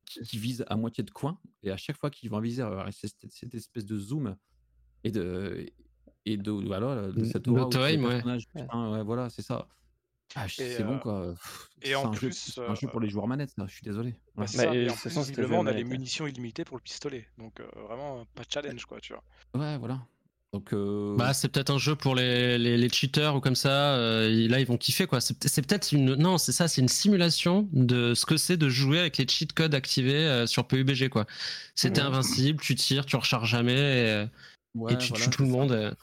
[0.04, 1.38] qui, qui vise à moitié de coin.
[1.62, 3.98] Et à chaque fois qu'ils vont viser, il va y avoir cette, cette espèce de
[3.98, 4.36] zoom
[5.04, 5.66] et de,
[6.26, 7.60] et de, voilà, de cette aura.
[8.62, 9.68] Putain, ouais, voilà, c'est ça.
[10.34, 11.32] Ah, c'est bon euh, quoi.
[11.32, 13.64] Pff, et C'est en un, jeu, plus, c'est un jeu pour les joueurs manettes, ça.
[13.66, 14.10] Je suis désolé.
[14.34, 15.84] Bah, Bah, ça, et en plus, visiblement, on a les ouais.
[15.84, 17.26] munitions illimitées pour le pistolet.
[17.38, 19.22] Donc, euh, vraiment, pas de challenge, quoi, tu vois.
[19.54, 20.00] Ouais, voilà.
[20.54, 23.96] Donc, euh, Bah, c'est peut-être un jeu pour les, les, les cheaters ou comme ça.
[23.96, 25.20] euh, là, ils vont kiffer quoi.
[25.22, 26.14] C'est c'est peut-être une.
[26.14, 29.54] Non, c'est ça, c'est une simulation de ce que c'est de jouer avec les cheat
[29.54, 31.24] codes activés euh, sur PUBG quoi.
[31.74, 32.06] C'était Ouais.
[32.06, 33.72] invincible, tu tires, tu recharges jamais
[34.24, 34.26] et,
[34.74, 35.56] ouais, et tu voilà, tues tout le ça.
[35.56, 35.72] monde.
[35.72, 35.94] euh.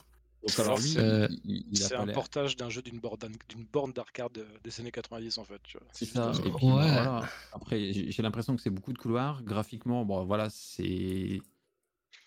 [0.48, 1.30] C'est- Euh, a
[1.74, 5.38] C'est un portage d'un jeu d'une borne d'an- d'une borne d'arcade euh, des années 90,
[5.38, 5.88] en fait, tu vois.
[5.92, 6.34] Ça.
[6.34, 6.42] ça.
[6.46, 6.72] Et puis, Ouais.
[6.72, 7.24] voilà.
[7.52, 9.44] Après, j'ai l'impression que c'est beaucoup de couloirs.
[9.44, 11.42] Graphiquement, bon, voilà, c'est.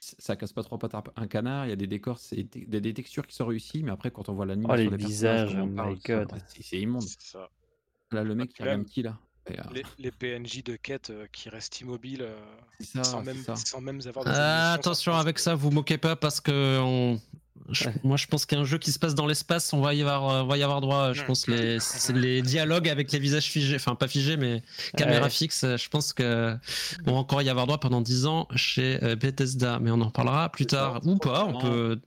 [0.00, 1.66] Ça casse pas trois pattes à un canard.
[1.66, 4.28] Il y a des décors, c'est des, des textures qui sont réussies, mais après, quand
[4.28, 5.56] on voit l'animation Oh, les des visages,
[6.60, 7.02] c'est immonde.
[7.18, 7.48] Ça.
[8.10, 9.18] Là, le mec, il regarde même, qui là?
[9.50, 12.38] Et, euh, Les, les PNJ de quête euh, qui restent immobiles euh,
[12.78, 13.56] C'est ça, sans, même, ça.
[13.56, 17.20] sans même avoir des Ah, attention avec ça, vous moquez pas parce que on-
[17.70, 17.94] je- Ouais.
[18.04, 20.42] moi je pense qu'un jeu qui se passe dans l'espace, on va y avoir, euh,
[20.44, 21.12] va y avoir droit.
[21.12, 21.26] Je Mm.
[21.26, 24.62] pense les, c'est les dialogues avec les visages figés, enfin pas figés mais
[24.96, 25.30] caméra Ouais.
[25.30, 25.64] fixe.
[25.64, 26.56] Je pense que
[27.06, 30.06] on va encore y avoir droit pendant 10 ans chez euh, Bethesda, mais on en
[30.06, 31.44] reparlera plus tard ou pas.
[31.44, 32.00] On peut.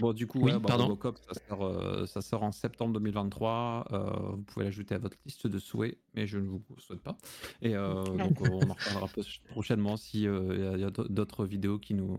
[0.00, 0.84] Bon, du coup, Oui, ouais, bah, pardon.
[0.86, 3.84] Robocop, ça sort, euh, ça sort en septembre 2023.
[3.92, 7.16] euh, vous pouvez l'ajouter à votre liste de souhaits, mais je ne vous souhaite pas.
[7.62, 9.06] Et euh, donc, euh, on en reparlera
[9.50, 12.18] prochainement s'il y a, y a d'autres vidéos qui nous,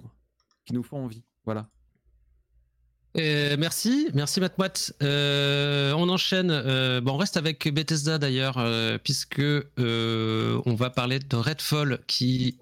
[0.65, 1.23] qui nous font envie.
[1.43, 1.67] Voilà.
[3.17, 4.93] Euh, merci, merci Matmoat.
[5.01, 6.51] Euh, on enchaîne.
[6.51, 8.63] euh, bon, on reste avec Bethesda d'ailleurs,
[9.03, 9.41] puisque
[9.77, 12.57] on va parler de Redfall, qui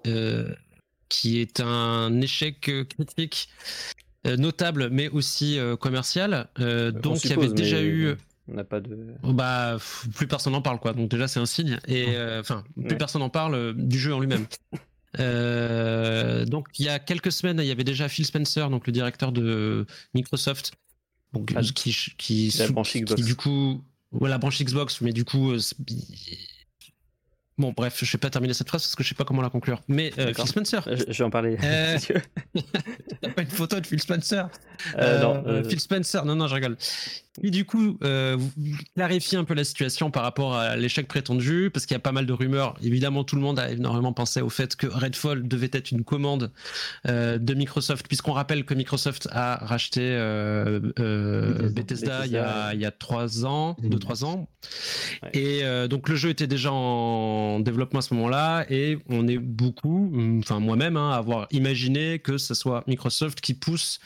[1.08, 3.48] qui est un échec critique
[4.24, 6.48] notable, mais aussi commercial.
[6.58, 8.14] On donc il y avait déjà mais eu.
[8.48, 8.96] On n'a pas de.
[9.24, 9.76] Bah,
[10.14, 10.92] plus personne n'en parle, quoi.
[10.92, 11.78] Donc déjà, c'est un signe.
[11.88, 12.06] Et
[12.40, 14.46] enfin, plus personne n'en parle du jeu en lui-même.
[15.18, 18.92] Euh, donc il y a quelques semaines, il y avait déjà Phil Spencer, donc le
[18.92, 20.72] directeur de Microsoft,
[21.32, 23.22] donc, Ah, qui, qui, la sous- branche qui, Xbox.
[23.22, 23.82] du coup,
[24.20, 25.58] la branche Xbox, mais du coup, euh,
[27.58, 29.50] bon, bref, je vais pas terminer cette phrase parce que je sais pas comment la
[29.50, 29.80] conclure.
[29.88, 30.32] Mais euh.
[30.34, 31.56] Phil Spencer, Je, je vais en parler.
[31.62, 31.98] Euh,
[33.22, 34.48] t'as pas une photo de Phil Spencer?
[34.98, 36.76] Euh, non, euh, Phil Spencer, non, non, je rigole.
[37.42, 38.38] Qui du coup euh,
[38.94, 42.12] clarifie un peu la situation par rapport à l'échec prétendu, parce qu'il y a pas
[42.12, 42.74] mal de rumeurs.
[42.82, 46.50] Évidemment, tout le monde a énormément pensé au fait que Redfall devait être une commande
[47.06, 50.00] de Microsoft, puisqu'on rappelle que Microsoft a racheté
[50.96, 51.68] Bethesda.
[51.68, 53.90] Bethesda, il y a, il y a trois ans, Mhm.
[53.90, 54.48] deux trois ans.
[55.22, 55.30] Ouais.
[55.38, 60.12] Et donc le jeu était déjà en développement à ce moment-là, et on est beaucoup,
[60.38, 63.98] enfin moi-même, hein, à avoir imaginé que ce soit Microsoft qui pousse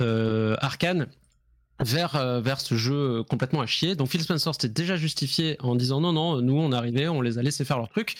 [0.00, 1.06] euh, Arkane
[1.80, 3.94] vers, euh, vers ce jeu complètement à chier.
[3.96, 7.38] Donc Phil Spencer s'était déjà justifié en disant non, non, nous on arrivés, on les
[7.38, 8.16] a laissés faire leur truc.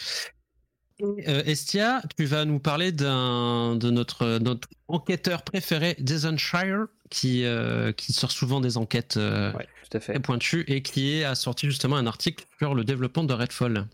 [1.02, 7.44] Euh, Estia, tu vas nous parler d'un de notre, notre enquêteur préféré, Jason Schreier, qui,
[7.44, 10.12] euh, qui sort souvent des enquêtes euh, Ouais, tout à fait.
[10.12, 13.86] très pointues et qui a sorti justement un article sur le développement de Redfall.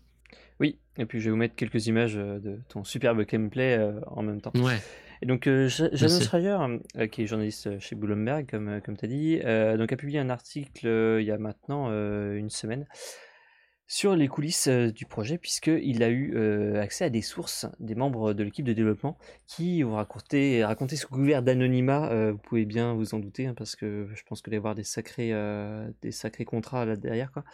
[0.59, 3.99] Oui, et puis je vais vous mettre quelques images euh, de ton superbe gameplay euh,
[4.07, 4.53] en même temps.
[4.55, 4.77] Ouais.
[5.21, 6.23] Et donc, euh, Jason.
[6.23, 6.57] Schreier,
[6.97, 10.19] euh, qui est journaliste chez Bloomberg, comme, comme tu as dit, euh, donc a publié
[10.19, 12.85] un article il y a maintenant une semaine
[13.89, 16.37] sur les coulisses du projet, puisqu'il a eu
[16.75, 19.17] accès à des sources des membres de l'équipe de développement
[19.47, 22.31] qui ont raconté, raconté sous couvert d'anonymat.
[22.31, 24.75] vous pouvez bien vous en douter, hein, parce que je pense qu'il va y avoir
[24.75, 25.31] des sacrés,
[26.01, 27.31] des sacrés contrats là derrière.
[27.31, 27.45] Quoi.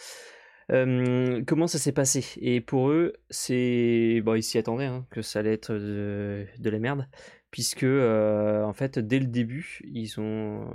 [0.71, 2.25] Euh, comment ça s'est passé?
[2.37, 6.79] Et pour eux, c'est bon, ils s'y attendaient hein, que ça allait être de, la
[6.79, 7.07] merde,
[7.51, 10.73] puisque euh, en fait, dès le début, ils ont,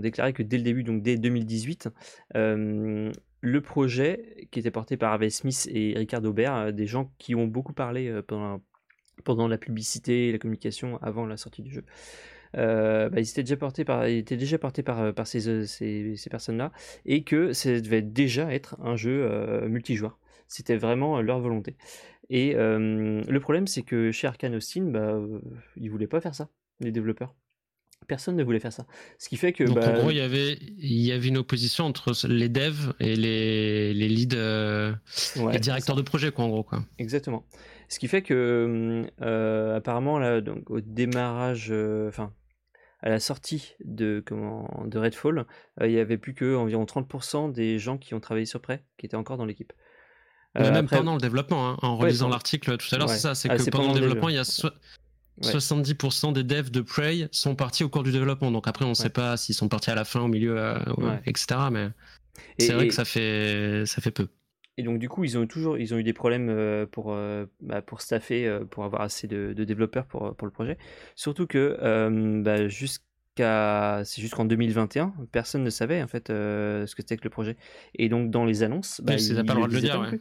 [0.00, 1.88] déclaré que dès le début, donc dès 2018,
[2.36, 7.34] euh, le projet qui était porté par Harvey Smith et Ricardo Aubert, des gens qui
[7.34, 8.62] ont beaucoup parlé pendant,
[9.24, 11.84] pendant la publicité et la communication avant la sortie du jeu.
[12.56, 15.64] Euh, bah, ils étaient déjà portés par, ils étaient déjà portés par, par ces, euh,
[15.64, 16.72] ces, ces personnes-là
[17.04, 20.18] et que ça devait déjà être un jeu euh, multijoueur.
[20.46, 21.76] C'était vraiment euh, leur volonté.
[22.30, 25.40] Et euh, le problème, c'est que chez Arkane Austin, bah, euh,
[25.76, 26.48] ils voulaient pas faire ça,
[26.80, 27.34] les développeurs.
[28.06, 28.86] Personne ne voulait faire ça.
[29.18, 29.64] Ce qui fait que.
[29.64, 32.92] Donc bah, en gros, il y avait il y avait une opposition entre les devs
[33.00, 34.92] et les les leads, euh,
[35.36, 36.84] ouais, les directeurs de projet quoi en gros quoi.
[36.98, 37.46] Exactement.
[37.88, 42.32] Ce qui fait que, euh, apparemment, là, donc, au démarrage, euh, enfin,
[43.04, 45.44] à la sortie de, comment, de Redfall,
[45.80, 48.82] euh, il y avait plus que environ 30% des gens qui ont travaillé sur prêt
[48.96, 49.74] qui étaient encore dans l'équipe.
[50.54, 53.58] même pendant le développement, hein, en relisant l'article tout à l'heure, c'est ça, c'est ah,
[53.58, 57.90] que pendant le développement, il y a 70% des devs de Prey sont partis au
[57.90, 58.50] cours du développement.
[58.50, 60.74] Donc après, on ne sait pas s'ils sont partis à la fin, au milieu,
[61.26, 61.60] etc.
[61.70, 61.90] Mais
[62.58, 64.28] c'est vrai que ça fait, ça fait peu.
[64.76, 67.46] Et donc du coup, ils ont toujours, ils ont eu des problèmes euh, pour euh,
[67.60, 70.78] bah, pour staffer, euh, pour avoir assez de, développeurs pour pour le projet.
[71.14, 71.76] Surtout que
[72.42, 77.30] bah, jusqu'à c'est jusqu'en 2021, personne ne savait en fait ce que c'était que le
[77.30, 77.56] projet.
[77.94, 80.12] Et donc dans les annonces, bah, ils, pas le droit de le dire.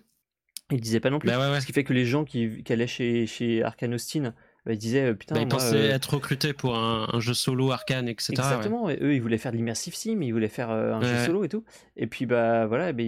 [0.72, 1.28] Ils disaient pas non plus.
[1.28, 4.34] Bah ce qui fait que les gens qui, qui allaient chez chez Arkane Austin
[4.72, 5.36] ils disaient euh, putain.
[5.36, 8.32] Bah, ils pensaient euh, être recrutés pour un, jeu solo arcane, etc.
[8.32, 8.90] Exactement.
[8.90, 11.44] Et eux, ils voulaient faire de l'immersive sim, ils voulaient faire euh, un jeu solo
[11.44, 11.66] et tout.
[11.98, 13.04] Et puis bah voilà, bah,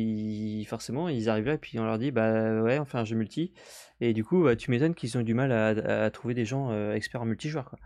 [0.68, 3.16] forcément, ils arrivent là et puis on leur dit bah ouais, on fait un jeu
[3.16, 3.54] multi.
[4.02, 6.92] Et du coup, bah, tu m'étonnes qu'ils ont eu du mal à, trouver des gens
[6.92, 7.70] experts en multijoueur.
[7.70, 7.80] Quoi.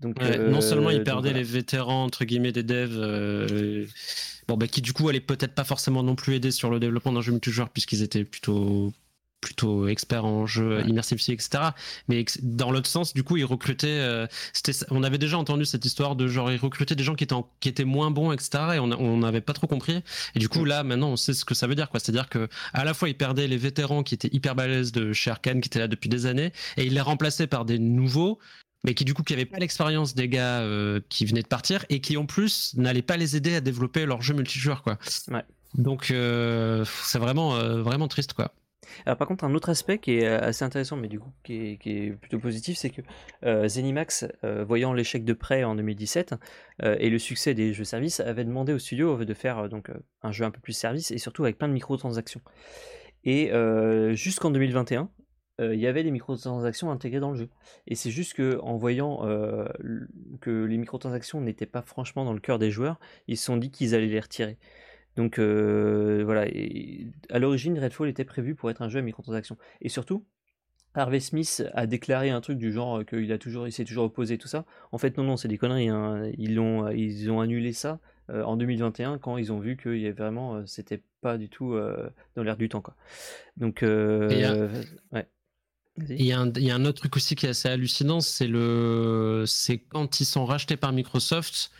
[0.00, 3.88] Donc, non seulement ils perdaient les vétérans entre guillemets des devs,
[4.46, 7.12] bon bah qui du coup allaient peut-être pas forcément non plus aider sur le développement
[7.12, 8.92] d'un jeu multijoueur puisqu'ils étaient plutôt
[9.40, 11.70] plutôt expert en jeu immersif etc.
[12.08, 13.88] Mais dans l'autre sens, du coup, ils recrutaient.
[13.88, 14.26] Euh,
[14.90, 17.68] on avait déjà entendu cette histoire de genre ils recrutaient des gens qui étaient qui
[17.68, 18.50] étaient moins bons, etc.
[18.74, 20.02] Et on n'avait pas trop compris.
[20.34, 22.00] Et du coup, là, maintenant, on sait ce que ça veut dire, quoi.
[22.00, 25.30] C'est-à-dire que à la fois ils perdaient les vétérans qui étaient hyper balèzes de chez
[25.30, 28.38] Arkane, qui étaient là depuis des années, et ils les remplaçaient par des nouveaux
[28.84, 31.84] mais qui du coup qui n'avaient pas l'expérience des gars euh, qui venaient de partir
[31.88, 34.98] et qui en plus n'allaient pas les aider à développer leur jeu multijoueur quoi.
[35.74, 38.52] Donc euh, c'est vraiment vraiment triste quoi.
[39.06, 41.78] Alors par contre, un autre aspect qui est euh, assez intéressant, mais du coup qui
[41.84, 43.02] est, plutôt positif, c'est que
[43.44, 46.34] euh, Zenimax, euh, voyant l'échec de prêt en 2017
[46.82, 49.90] et le succès des jeux services, avait demandé au studio de faire donc
[50.22, 52.40] un jeu un peu plus service et surtout avec plein de microtransactions.
[53.24, 53.50] Et
[54.14, 55.10] jusqu'en 2021,
[55.60, 57.48] il y avait des microtransactions intégrées dans le jeu.
[57.88, 59.24] Et c'est juste que en voyant
[60.40, 63.72] que les microtransactions n'étaient pas franchement dans le cœur des joueurs, ils se sont dit
[63.72, 64.56] qu'ils allaient les retirer.
[65.18, 66.46] Donc euh, voilà,
[67.28, 69.58] à l'origine, Redfall était prévu pour être un jeu à microtransactions.
[69.80, 70.24] Et surtout,
[70.94, 74.38] Harvey Smith a déclaré un truc du genre qu'il a toujours, il s'est toujours opposé
[74.38, 74.64] tout ça.
[74.92, 75.88] En fait, non, non, c'est des conneries.
[75.88, 76.30] Hein.
[76.38, 77.98] Ils ont, ils ont annulé ça
[78.30, 81.76] euh, en 2021 quand ils ont vu y avait vraiment, euh, c'était pas du tout
[82.36, 82.94] dans l'air du temps, quoi.
[83.56, 85.26] Donc, ouais.
[86.08, 88.20] Il y, a un, il y, a un autre truc aussi qui est assez hallucinant,
[88.20, 91.72] c'est le, c'est quand ils sont rachetés par Microsoft,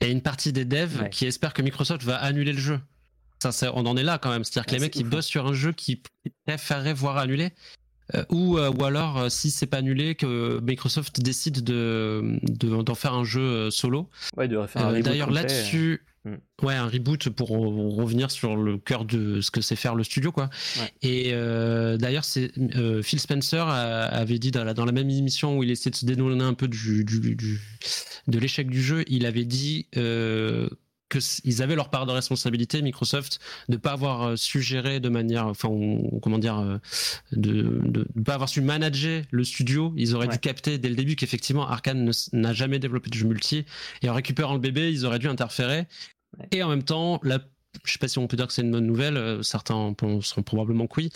[0.00, 2.80] il y a une partie des devs qui espèrent que Microsoft va annuler le jeu.
[3.40, 4.44] Ça, on en est là quand même.
[4.44, 6.02] C'est-à-dire que les mecs, ils bossent sur un jeu qui
[6.46, 7.52] préféreraient voir annulé.
[8.14, 12.94] Euh, ou, euh, ou alors, euh, si c'est pas annulé, que Microsoft décide de, d'en
[12.94, 14.10] faire un jeu solo.
[14.36, 16.04] Ouais, de refaire un D'ailleurs, là-dessus.
[16.62, 20.32] Ouais, un reboot pour revenir sur le cœur de ce que c'est faire le studio,
[20.32, 20.48] quoi.
[21.02, 25.58] Et euh, d'ailleurs, c'est euh, Phil Spencer avait dit dans la, dans la, même émission
[25.58, 27.60] où il essayait de se dénouer un peu du, du, du
[28.26, 30.70] de l'échec du jeu, il avait dit euh,
[31.10, 35.68] qu'ils avaient leur part de responsabilité, Microsoft, de pas avoir suggéré de manière, enfin,
[36.22, 36.80] comment dire,
[37.32, 39.92] de ne pas avoir su manager le studio.
[39.96, 43.66] Ils auraient dû capter dès le début qu'effectivement Arkane n'a jamais développé de jeu multi
[44.00, 45.86] et en récupérant le bébé, ils auraient dû interférer.
[46.50, 47.40] Et en même temps, là,
[47.82, 50.42] je sais pas si on peut dire que c'est une bonne nouvelle, euh, certains seront
[50.42, 51.10] probablement que oui.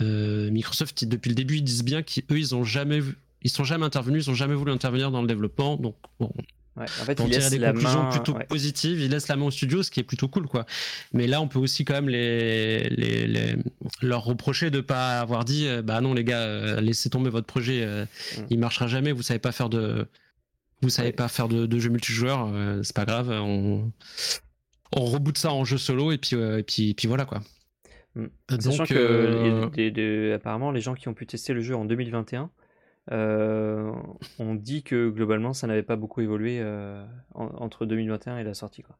[0.00, 3.00] Euh, Microsoft, depuis le début, ils disent bien qu'eux, ils ont jamais
[3.42, 6.30] ils sont jamais intervenus, ils ont jamais voulu intervenir dans le développement, donc bon.
[6.76, 9.90] en fait, on tirer des conclusions plutôt positives, ils laissent la main au studio, ce
[9.90, 10.66] qui est plutôt cool, quoi.
[11.14, 13.56] Mais là, on peut aussi quand même les, les,
[14.02, 17.86] leur reprocher de pas avoir dit, euh, bah non les gars, laissez tomber votre projet,
[17.86, 18.42] mm.
[18.50, 20.06] il marchera jamais, vous savez pas faire de,
[20.82, 22.52] vous savez pas faire de, de jeux multijoueurs,
[22.82, 23.90] c'est pas grave, on
[24.96, 27.40] on reboot ça en jeu solo et puis, euh, et puis, puis voilà quoi.
[28.14, 28.26] Mm.
[28.58, 32.50] Sachant que euh, apparemment les gens qui ont pu tester le jeu en 2021
[33.12, 33.92] euh,
[34.38, 36.62] ont dit que globalement ça n'avait pas beaucoup évolué
[37.34, 38.98] entre 2021 et la sortie quoi.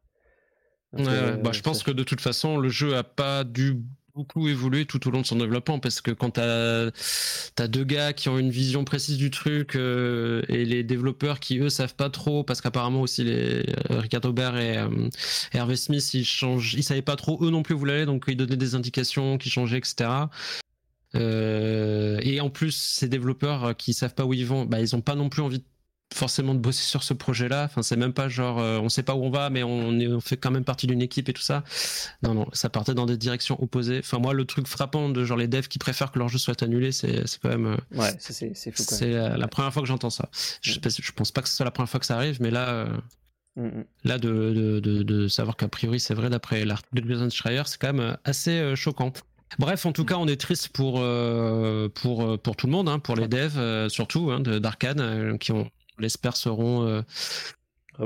[0.93, 3.82] bah, je pense que de toute façon le jeu a pas dû
[4.15, 8.13] beaucoup évolué tout au long de son développement parce que quand tu as, deux gars
[8.13, 12.11] qui ont une vision précise du truc euh, et les développeurs qui eux savent pas
[12.11, 15.09] trop parce qu'apparemment aussi les euh, Ricard Aubert et euh,
[15.53, 18.37] Hervé Smith ils changent ils savaient pas trop eux non plus où aller donc ils
[18.37, 20.11] donnaient des indications qui changeaient etc
[21.15, 25.17] et en plus ces développeurs qui savent pas où ils vont bah ils ont pas
[25.17, 25.65] non plus envie de
[26.13, 27.65] forcément de bosser sur ce projet-là.
[27.65, 30.09] Enfin, c'est même pas genre, euh, on sait pas où on va, mais on, est,
[30.09, 31.63] on fait quand même partie d'une équipe et tout ça.
[32.23, 34.01] Non, non, ça partait dans des directions opposées.
[34.01, 36.63] Enfin, moi, le truc frappant de genre les devs qui préfèrent que leur jeu soit
[36.63, 37.67] annulé, c'est, c'est quand même.
[37.67, 38.83] Euh, ouais, c'est, fou.
[38.83, 40.29] C'est la première fois que j'entends ça.
[40.61, 40.83] Je, mm.
[41.01, 42.69] je pense pas que ce soit la première fois que ça arrive, mais là.
[42.69, 42.87] Euh,
[43.57, 43.85] mm, mm.
[44.05, 47.81] Là, de, de, de, de savoir qu'a priori c'est vrai d'après l'article de Schreier, c'est
[47.81, 49.13] quand même assez choquant.
[49.59, 51.05] Bref, en tout cas, on est triste pour
[51.95, 55.69] pour pour tout le monde, hein, pour les devs surtout hein, d'Arkane qui ont
[56.01, 57.03] l'espère seront euh,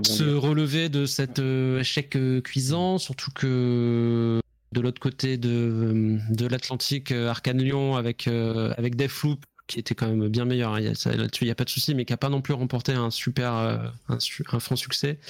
[0.03, 4.41] se relever de cet euh, échec euh, cuisant, surtout que
[4.73, 10.29] de l'autre côté de, de l'Atlantique, Arkane Lyon avec, avec Deathloop, qui était quand même
[10.29, 10.75] bien meilleur.
[10.75, 10.81] Hein.
[10.81, 13.11] Là-dessus, il n'y a pas de souci, mais qui n'a pas non plus remporté un
[13.11, 15.21] super, un, un franc succès.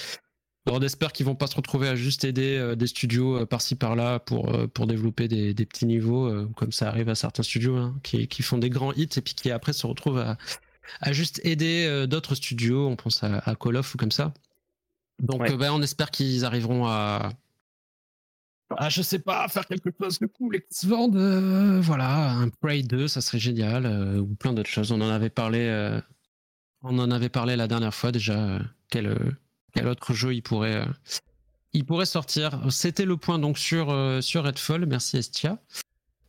[0.67, 3.75] On espère qu'ils vont pas se retrouver à juste aider euh, des studios euh, par-ci
[3.75, 7.95] par-là pour, euh, pour développer des, petits niveaux, comme ça arrive à certains studios hein,
[8.01, 10.37] qui, qui, font des grands hits et puis qui après se retrouvent à,
[11.01, 12.87] à juste aider d'autres studios.
[12.87, 14.33] On pense à, Call of ou comme ça.
[15.19, 17.31] Donc ben, on espère qu'ils arriveront à,
[18.77, 21.81] ah, je sais pas, faire quelque chose de cool et qui se vendent.
[21.81, 23.85] voilà, un Prey 2, ça serait génial,
[24.19, 24.91] ou plein d'autres choses.
[24.91, 25.99] On en avait parlé,
[26.81, 28.59] on en avait parlé la dernière fois déjà.
[28.89, 29.37] quel,
[29.75, 30.85] quel autre jeu il pourrait, euh,
[31.73, 34.85] il pourrait sortir C'était le point donc sur, euh, sur Redfall.
[34.85, 35.59] Merci Estia.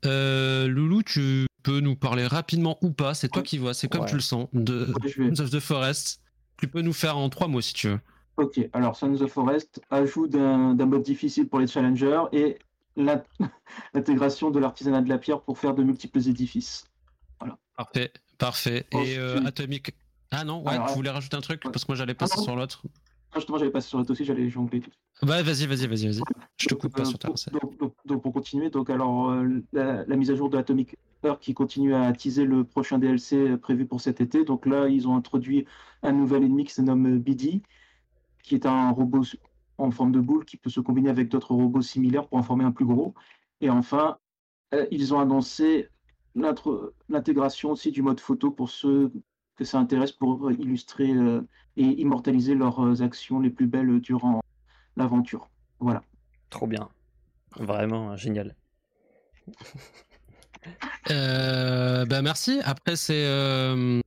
[0.04, 4.06] Euh, Loulou, tu peux nous parler rapidement ou pas, c'est toi qui vois, c'est comme
[4.06, 6.20] tu le sens, de Sons of the Forest.
[6.58, 8.00] Tu peux nous faire en trois mots si tu veux.
[8.36, 12.58] Ok, alors Sons of the Forest, ajout d'un mode difficile pour les challengers et
[13.94, 16.84] l'intégration de l'artisanat de la pierre pour faire de multiples édifices.
[17.40, 17.58] Voilà.
[17.76, 18.86] Parfait, parfait.
[18.92, 19.92] Et Atomic.
[20.30, 22.56] Ah non, ouais, tu voulais rajouter un truc Parce que moi j'allais passer ah sur
[22.56, 22.82] l'autre
[23.38, 24.82] justement, j'avais passé sur le dossier, j'allais jongler.
[25.22, 26.20] Bah, vas-y, vas-y, vas-y, vas-y.
[26.58, 30.04] Je te coupe pas euh, sur ta donc, donc, pour continuer, donc alors euh, la,
[30.16, 30.96] mise à jour de Atomic
[31.34, 34.44] qui continue à teaser le prochain DLC prévu pour cet été.
[34.44, 35.66] Donc là, ils ont introduit
[36.02, 37.62] un nouvel ennemi qui se nomme BD,
[38.42, 39.22] qui est un robot
[39.78, 42.64] en forme de boule qui peut se combiner avec d'autres robots similaires pour en former
[42.64, 43.14] un plus gros.
[43.60, 44.18] Et enfin,
[44.74, 45.88] euh, ils ont annoncé
[47.08, 49.12] l'intégration aussi du mode photo pour ceux
[49.56, 51.14] que ça intéresse pour illustrer
[51.76, 54.42] et immortaliser leurs actions les plus belles durant
[54.96, 55.48] l'aventure.
[55.80, 56.02] Voilà.
[56.50, 56.90] Trop bien.
[57.56, 58.54] Vraiment génial.
[61.10, 62.60] Euh, bah merci.
[62.64, 64.00] Après, c'est euh,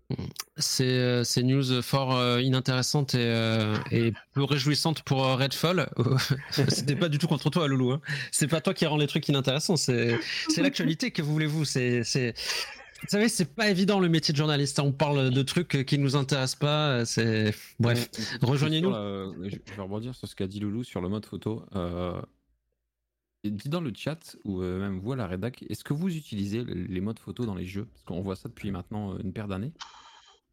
[0.57, 5.89] c'est news fort euh, inintéressantes et, et, peu réjouissantes pour Redfall.
[6.51, 7.91] C'était pas du tout contre toi, Loulou.
[7.91, 8.01] Hein.
[8.31, 9.77] C'est pas toi qui rend les trucs inintéressants.
[9.77, 10.19] C'est
[10.57, 11.65] l'actualité que voulez-vous.
[11.65, 12.33] C'est
[13.01, 14.77] vous savez, c'est pas évident le métier de journaliste.
[14.81, 17.05] On parle de trucs qui nous intéressent pas.
[17.05, 18.09] C'est bref.
[18.41, 18.91] Rejoignez-nous.
[18.91, 21.63] Je vais rebondir sur ce qu'a dit Loulou sur le mode photo.
[23.43, 26.63] Dis dans le chat ou euh, même vous à la rédac, est-ce que vous utilisez
[26.65, 27.85] les modes photo dans les jeux?
[27.85, 29.71] Parce qu'on voit ça depuis maintenant euh, une paire d'années.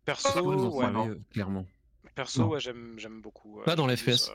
[0.05, 1.67] Perso, ouais, euh, clairement?
[2.15, 3.61] Perso, ouais, j'aime beaucoup.
[3.65, 4.31] Pas dans les FPS.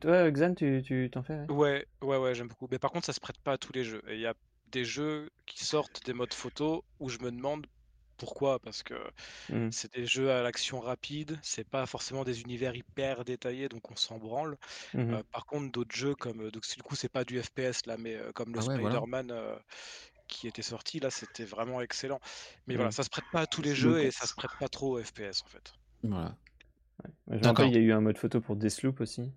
[0.00, 2.68] Toi, Xan, tu t'en fais Ouais, ouais, ouais, j'aime beaucoup.
[2.70, 4.02] Mais par contre, ça se prête pas à tous les jeux.
[4.10, 4.34] Il y a
[4.70, 7.66] des jeux qui sortent des modes photo où je me demande
[8.24, 8.94] pourquoi Parce que
[9.50, 9.70] mmh.
[9.70, 13.96] c'est des jeux à l'action rapide, c'est pas forcément des univers hyper détaillés, donc on
[13.96, 14.56] s'en branle.
[14.94, 18.16] Mmh par contre, d'autres jeux comme, donc du coup, c'est pas du FPS là, mais
[18.34, 19.32] comme le ah Spider-Man
[20.26, 22.18] qui était sorti, là, c'était vraiment excellent.
[22.66, 22.92] Mais voilà, mmh.
[22.92, 25.02] ça se prête pas à tous les jeux et ça se prête pas trop au
[25.02, 25.74] FPS en fait.
[26.02, 26.34] Voilà.
[27.28, 29.30] il y a eu un mode photo pour Deathloop aussi.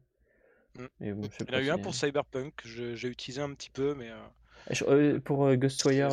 [1.01, 4.11] il y en a eu un pour Cyberpunk, j'ai utilisé un petit peu, mais.
[4.81, 6.11] Euh, pour euh, Ghostwire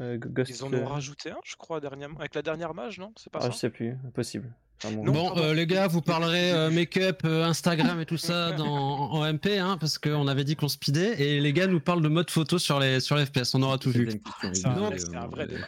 [0.00, 0.18] euh,
[0.48, 2.18] Ils en ont rajouté un, je crois, dernièrement.
[2.18, 3.12] Avec la dernière mage, non?
[3.16, 4.52] C'est pas ah, Je sais plus, impossible.
[4.82, 9.98] Bon, les gars, vous parlerez make-up, Instagram et tout ça dans, en MP, hein, parce
[9.98, 13.00] qu'on avait dit qu'on speedait, et les gars nous parlent de mode photo sur les,
[13.00, 14.20] sur les FPS, on aura tout vu.
[14.52, 15.66] C'est un, vrai débat.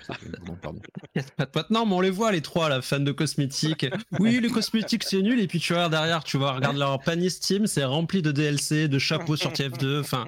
[1.70, 3.86] Non, mais on les voit, les trois, la fans de cosmétiques.
[4.18, 7.28] Oui, les cosmétiques, c'est nul, et puis tu vois derrière, tu vois, regarde leur panier
[7.28, 10.26] Steam, c'est rempli de DLC, de chapeaux sur TF2, enfin,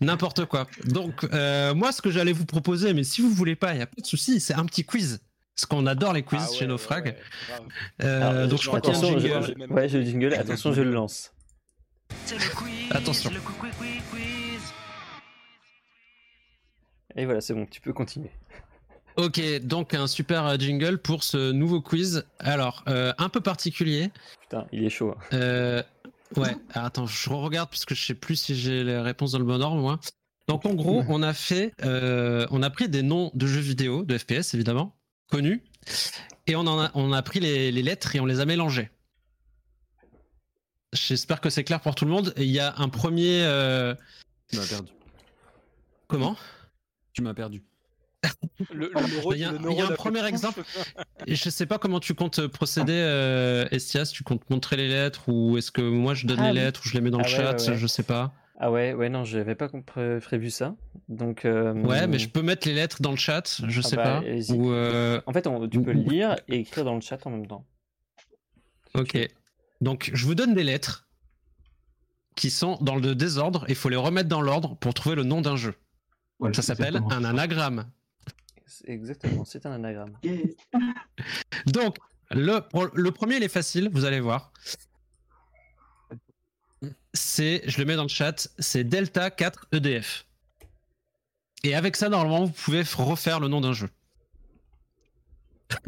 [0.00, 0.66] N'importe quoi.
[0.86, 3.82] Donc, euh, moi, ce que j'allais vous proposer, mais si vous voulez pas, il n'y
[3.82, 5.20] a pas de souci, c'est un petit quiz.
[5.54, 7.16] Parce qu'on adore les quiz ah chez nos frags.
[8.02, 9.72] Euh, donc, je crois qu'il y a un jingle.
[9.72, 10.34] ouais, j'ai le jingle.
[10.34, 11.32] Attention, je le lance.
[12.90, 13.30] Attention.
[17.16, 18.30] Et voilà, c'est bon, tu peux continuer.
[19.16, 22.24] Ok, donc un super jingle pour ce nouveau quiz.
[22.38, 24.10] Alors, euh, un peu particulier.
[24.42, 25.14] Putain, il est chaud.
[25.32, 25.82] Hein.
[26.36, 29.44] Ouais, attends, je regarde parce que je sais plus si j'ai les réponses dans le
[29.44, 29.98] bon ordre, moi.
[30.48, 34.04] Donc en gros, on a fait, euh, on a pris des noms de jeux vidéo,
[34.04, 34.96] de FPS évidemment,
[35.30, 35.62] connus,
[36.46, 38.90] et on, en a, on a pris les, lettres et on les a mélangées.
[40.92, 42.34] J'espère que c'est clair pour tout le monde.
[42.36, 43.42] Il y a un premier.
[43.44, 43.94] Euh,
[44.50, 44.92] tu m'as perdu.
[46.08, 46.36] Comment?
[47.12, 47.62] Tu m'as perdu.
[48.70, 50.62] il y a, un premier exemple.
[51.26, 54.10] je sais pas comment tu comptes procéder, euh, Estias.
[54.12, 56.88] Tu comptes montrer les lettres ou est-ce que moi je donne ah les lettres ou
[56.88, 58.34] je les mets dans le ah chat Je sais pas.
[58.62, 59.70] Ah ouais, ouais, non, j'avais pas
[60.20, 60.76] prévu ça.
[61.08, 61.46] Donc.
[61.46, 63.62] Euh, ouais, mais je peux mettre les lettres dans le chat.
[63.66, 64.54] Je ah sais bah, pas.
[64.54, 67.64] Ou euh, En fait, tu peux lire et écrire dans le chat en même temps.
[68.94, 69.16] Ok.
[69.80, 71.08] Donc, je vous donne des lettres
[72.36, 73.64] qui sont dans le désordre.
[73.70, 75.74] Il faut les remettre dans l'ordre pour trouver le nom d'un jeu.
[76.52, 77.90] ça s'appelle un anagramme.
[78.84, 80.18] Exactement, c'est un anagramme.
[81.66, 81.96] Donc,
[82.30, 82.60] le,
[82.94, 84.52] le premier, il est facile, vous allez voir.
[87.12, 90.26] C'est, je le mets dans le chat, c'est Delta 4 EDF.
[91.64, 93.88] Et avec ça, normalement, vous pouvez refaire le nom d'un jeu.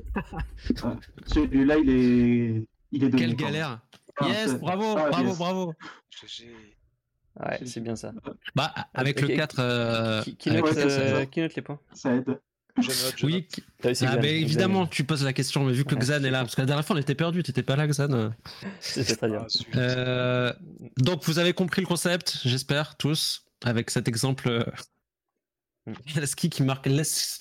[1.27, 3.11] Celui-là, il est, il est.
[3.11, 3.81] Quelle galère
[4.21, 5.39] Ah, Yes, c'est- bravo, ah, bravo, yes.
[5.39, 5.75] bravo.
[7.41, 8.13] Ouais, c'est bien ça.
[8.55, 9.59] Bah, avec le 4...
[9.59, 11.27] euh, Qui, qui avec note, le ouais, 4, c'est euh, ça.
[11.27, 11.81] qui note les points?
[11.95, 12.41] Ça aide.
[12.81, 13.65] Je note, je Oui, note.
[13.85, 16.61] Ah Xan, évidemment, tu poses la question, mais vu que Xan est là, parce que
[16.63, 18.33] la dernière fois on était perdu, t'étais pas là, Xan.
[18.81, 19.47] C'était très bien.
[19.77, 20.53] Euh,
[20.99, 24.49] donc vous avez compris le concept, j'espère tous, avec cet exemple.
[24.49, 24.65] euh,
[25.87, 25.93] Mm.
[26.21, 27.39] Leski qui marque Let's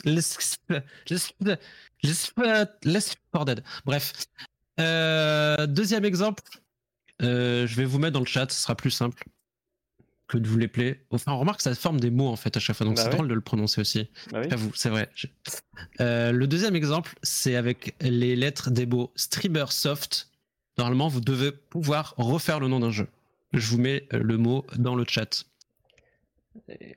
[3.32, 3.64] for Dead.
[3.86, 4.14] Bref.
[4.80, 6.42] Euh, deuxième exemple,
[7.22, 9.24] euh, je vais vous mettre dans le chat, ce sera plus simple
[10.32, 11.04] que de vous les plaît.
[11.12, 13.02] Enfin, on remarque que ça forme des mots en fait à chaque fois, donc Bah
[13.02, 13.16] c'est ouais.
[13.16, 14.10] drôle de le prononcer aussi.
[14.32, 14.48] Bah oui.
[14.50, 15.10] J'avoue, c'est vrai.
[15.14, 15.28] Je-
[16.00, 20.30] Euh, le deuxième exemple, c'est avec les lettres des mots Streamer Soft.
[20.78, 23.08] Normalement, vous devez pouvoir refaire le nom d'un jeu.
[23.54, 25.44] Je vous mets euh, le mot dans le chat.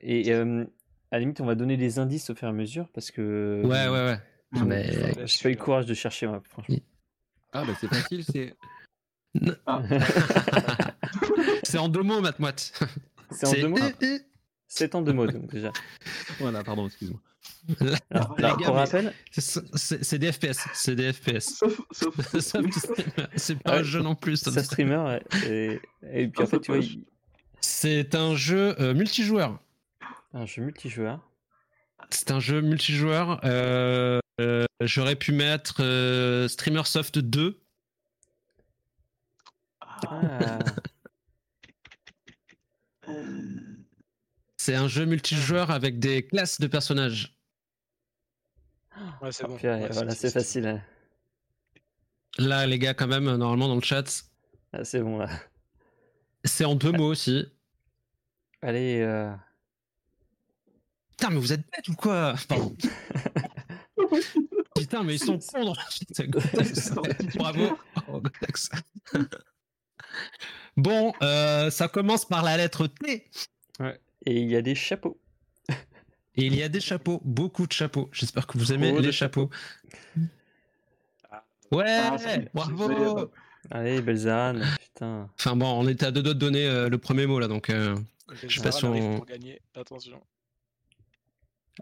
[0.00, 0.64] Et euh,
[1.10, 3.62] à la limite, on va donner des indices au fur et à mesure parce que.
[3.64, 4.18] Ouais, ouais, ouais.
[4.52, 4.64] Mm.
[4.64, 4.90] Mais
[5.42, 6.76] pas eu le courage de chercher, moi, franchement.
[7.52, 8.54] Ah, bah c'est facile, c'est.
[11.64, 12.72] c'est en deux mots, Matmoite.
[13.34, 13.78] C'est en deux mots.
[14.66, 15.72] C'est en deux mots, donc déjà.
[16.40, 17.20] Voilà, pardon, excuse-moi.
[18.10, 18.86] Alors, là, gars,
[19.30, 20.66] C'est- des FPS.
[20.74, 21.56] C'est des FPS.
[21.58, 22.14] Sauf, sauf,
[23.36, 24.36] C'est pas Ouais, un jeu non plus.
[24.38, 24.96] ça streamer.
[24.96, 25.80] ouais, Et,
[26.22, 27.04] et puis Ah, en fait, c'est tu vois, il-
[27.60, 29.58] C'est un jeu euh, multijoueur.
[30.32, 31.20] un jeu multijoueur.
[32.10, 33.40] C'est un jeu multijoueur.
[33.44, 37.58] euh, euh, J'aurais pu mettre euh, Streamer Soft 2.
[39.80, 40.58] Ah,
[44.64, 47.36] C'est un jeu multijoueur avec des classes de personnages.
[49.20, 49.58] Ouais, c'est bon.
[49.58, 50.66] purée, Ouais, voilà, c'est facile.
[50.66, 50.82] hein.
[52.38, 54.24] Là, les gars, quand même, normalement, dans le chat,
[54.72, 55.28] Ah, c'est bon, là.
[56.44, 57.44] c'est en deux mots aussi.
[58.62, 59.34] Allez, euh,
[61.10, 62.34] Putain, mais vous êtes bêtes ou quoi?
[62.48, 62.74] Pardon.
[64.76, 65.74] Putain, mais ils sont cons.
[67.34, 67.78] Bravo.
[68.08, 68.70] Oh, Gotax.
[70.78, 73.30] Bon, euh, ça commence par la lettre T.
[74.26, 75.18] et il y a des chapeaux.
[76.36, 78.08] Et il y a des chapeaux, beaucoup de chapeaux.
[78.12, 79.50] J'espère que vous aimez les chapeaux.
[81.70, 82.16] Ouais, Ah,
[82.52, 83.30] bravo.
[83.70, 85.30] Allez, Belzan, putain.
[85.38, 87.70] Enfin bon, on était à deux doigts de donner euh, le premier mot là, donc.
[87.70, 87.96] euh,
[88.46, 89.60] Je sais pas si on- pour gagner.
[89.74, 90.20] Attention.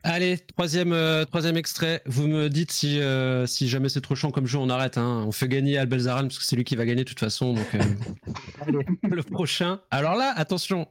[0.04, 2.00] Allez, troisième, euh, troisième extrait.
[2.06, 4.96] Vous me dites si, euh, si jamais c'est trop chiant comme jeu, on arrête.
[4.96, 5.24] hein.
[5.26, 7.52] On fait gagner Albelzaran parce que c'est lui qui va gagner de toute façon.
[7.52, 7.78] Donc, euh,
[9.02, 9.80] le prochain.
[9.90, 10.86] Alors là, attention.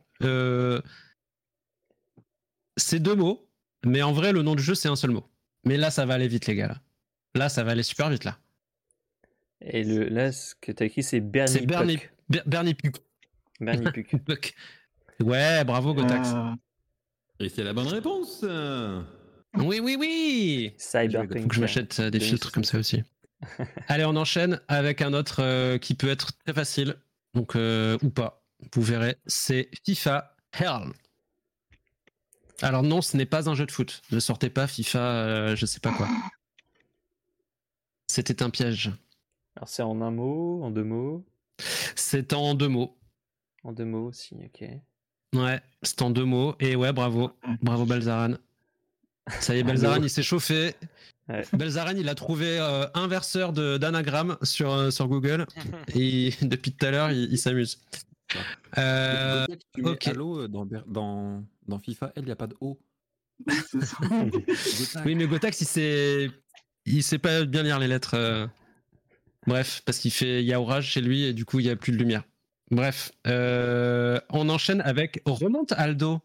[2.81, 3.47] C'est deux mots,
[3.85, 5.25] mais en vrai, le nom du jeu, c'est un seul mot.
[5.65, 6.67] Mais là, ça va aller vite, les gars.
[6.67, 6.81] Là,
[7.35, 8.37] Là, ça va aller super vite, là.
[9.61, 12.11] Et le, là, ce que t'as écrit, c'est Bernie C'est Bernie, Puck.
[12.29, 12.95] Ber- Bernie Puck.
[13.59, 14.15] Bernie Puck.
[14.25, 14.53] Puck.
[15.21, 16.29] Ouais, bravo, Gotax.
[16.33, 16.51] euh,
[17.39, 18.43] Et c'est la bonne réponse.
[19.57, 20.73] Oui, oui, oui.
[20.77, 21.41] Cyberpunk.
[21.43, 23.03] Faut que je m'achète euh, des filtres comme ça aussi.
[23.87, 26.95] Allez, on enchaîne avec un autre euh, qui peut être très facile,
[27.33, 28.43] donc euh, ou pas.
[28.73, 30.91] Vous verrez, c'est FIFA Hell.
[32.61, 34.01] Alors non, ce n'est pas un jeu de foot.
[34.11, 36.07] Ne sortez pas FIFA, euh, je sais pas quoi.
[38.07, 38.91] C'était un piège.
[39.55, 41.25] Alors, c'est en un mot, en deux mots,
[41.95, 42.97] C'est en deux mots.
[43.63, 44.67] en deux mots aussi, ok.
[45.33, 46.55] Ouais, c'est en deux mots.
[46.59, 47.31] Et ouais, bravo,
[47.61, 48.33] bravo Belzaran.
[49.39, 50.73] Ça y est, Belzaran, il s'est chauffé.
[51.29, 51.43] Ouais.
[51.53, 55.45] Belzaran, il a trouvé euh, un verseur d'anagramme sur, euh, sur Google.
[55.95, 57.79] Et depuis tout à l'heure, il, il s'amuse.
[58.77, 60.07] Euh, tu mets ok.
[60.07, 62.79] Halo euh, dans, dans, dans FIFA, il n'y a pas de O.
[65.05, 66.29] oui, mais Gotax, il sait,
[66.85, 68.13] il sait pas bien lire les lettres.
[68.15, 68.47] euh.
[69.47, 71.69] Bref, parce qu'il fait, il y a orage chez lui et du coup, il y
[71.69, 72.23] a plus de lumière.
[72.69, 76.21] Bref, euh, on enchaîne avec Remonte Aldo.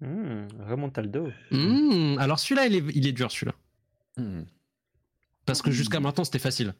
[0.00, 1.30] Hmm, remonte dos.
[1.50, 3.54] Hmm, alors celui-là, il est, il est dur, celui-là.
[4.16, 4.42] Hmm.
[5.46, 6.74] Parce que jusqu'à maintenant, c'était facile.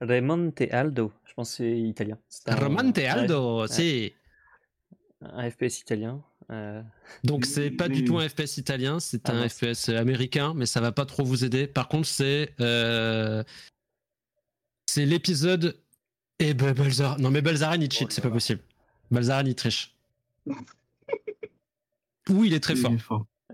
[0.00, 1.12] Remonte Aldo.
[1.24, 2.18] Je pense que c'est italien.
[2.28, 4.12] C'est un- Remonte ouais, Aldo, si.
[5.20, 6.20] Un FPS italien.
[6.50, 6.82] euh,
[7.22, 9.48] Donc c'est pas du tout un FPS italien, c'est Ah un.
[9.48, 11.66] FPS américain, mais ça va pas trop vous aider.
[11.68, 13.44] Par contre, c'est euh,
[14.86, 15.78] c'est l'épisode
[16.40, 17.18] et ben, Balzar.
[17.20, 18.60] Non mais Balzaran il cheat, Oh c'est là pas possible.
[19.12, 19.94] Balzaran il triche.
[22.28, 22.92] Ou il est très fort.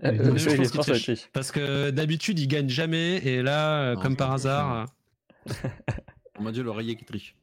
[0.03, 1.29] euh, je pense qu'il triche.
[1.31, 4.87] Parce que d'habitude il gagne jamais et là, comme par hasard.
[6.39, 7.35] On m'a dit l'oreiller qui triche.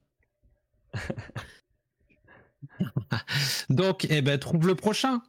[3.71, 5.21] Donc, eh ben trouve le prochain.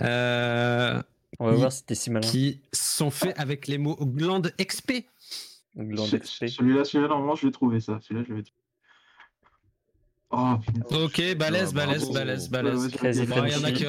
[0.00, 1.02] Euh,
[1.38, 2.26] On va voir si t'es si malin.
[2.26, 5.04] qui sont faits avec les mots glande XP.
[5.76, 6.46] Gland Ce- XP.
[6.48, 7.98] Celui-là, celui-là, normalement, je l'ai trouvé, ça.
[8.00, 8.58] Celui-là, je l'ai trouvé.
[10.30, 10.96] Oh, putain.
[11.04, 12.88] Ok, balèze, Ah, balèze, balèze, balèze.
[13.02, 13.84] Il y en a qui,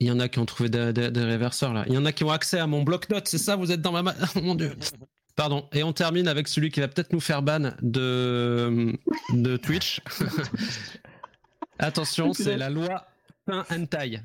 [0.00, 1.84] il y en a qui ont trouvé des, des- des réverseurs là.
[1.86, 3.92] Il y en a qui ont accès à mon bloc-notes, c'est ça Vous êtes dans
[3.92, 4.76] ma main Oh mon dieu.
[5.36, 5.68] Pardon.
[5.72, 8.96] Et on termine avec celui qui va peut-être nous faire ban de,
[9.30, 10.00] de Twitch.
[11.78, 13.06] Attention, c'est la loi
[13.48, 14.20] fin hentai.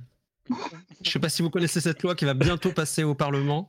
[1.04, 3.68] Je sais pas si vous connaissez cette loi qui va bientôt passer au Parlement,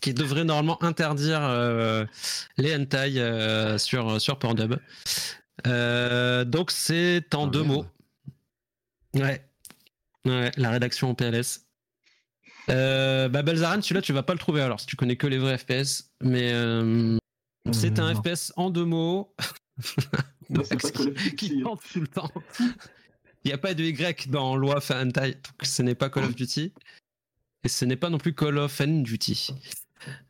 [0.00, 2.04] qui devrait normalement interdire euh,
[2.56, 4.76] les hentai euh, sur, sur Pornhub.
[5.66, 7.86] Euh, donc c'est en Ah, deux merde.
[9.14, 9.20] mots.
[9.20, 9.44] Ouais.
[10.24, 11.66] Ouais, la rédaction en PLS.
[12.68, 15.38] Euh, bah Belzaran, celui-là tu vas pas le trouver alors si tu connais que les
[15.38, 17.16] vrais FPS, mais euh,
[17.72, 18.22] c'est un non.
[18.22, 19.34] FPS en deux mots
[20.94, 22.30] qui, qui tente tout le temps.
[23.44, 26.34] Il n'y a pas de Y dans loi hentai, donc ce n'est pas Call of
[26.34, 26.72] Duty.
[27.64, 29.54] Et ce n'est pas non plus Call of Duty.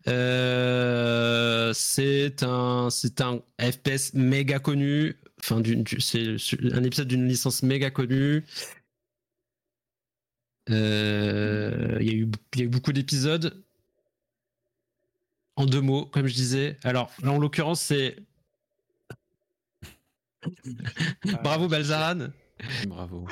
[0.08, 5.16] Euh, c'est un, c'est un FPS méga connu.
[5.42, 5.62] Enfin,
[5.98, 6.36] c'est
[6.72, 8.44] un épisode d'une licence méga connue.
[10.70, 13.62] Euh, Il y, a eu- il y a eu beaucoup d'épisodes.
[15.56, 16.76] En deux mots, comme je disais.
[16.84, 18.16] Alors, là, en l'occurrence, c'est.
[21.42, 22.28] Bravo, Balzaran.
[22.86, 23.26] Bravo.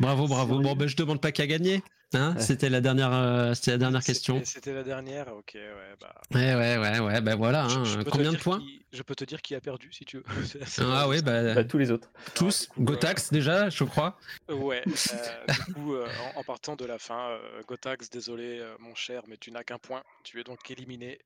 [0.00, 0.60] Bravo, bravo.
[0.60, 1.82] Bon, ben, je demande pas qui a gagné.
[2.16, 2.40] Hein Ouais.
[2.42, 4.40] C'était la dernière, euh, c'était la dernière question.
[4.44, 6.14] C'était- la dernière, ok, ouais, bah.
[6.34, 7.20] Ouais, ouais, ouais, ouais.
[7.20, 7.68] Ben voilà.
[7.68, 7.84] je- hein.
[7.84, 8.60] je Combien de points
[8.92, 10.24] Je peux te dire qui a perdu si tu veux.
[10.80, 12.08] Ah ouais, bah, Bah, tous les autres.
[12.34, 12.66] tous.
[12.66, 14.18] coup, Gotax déjà, je crois.
[14.48, 18.74] Ouais, euh, du coup, euh, en, en partant de la fin, euh, Gotax, désolé euh,
[18.80, 21.18] mon cher, mais tu n'as qu'un point, tu es donc éliminé.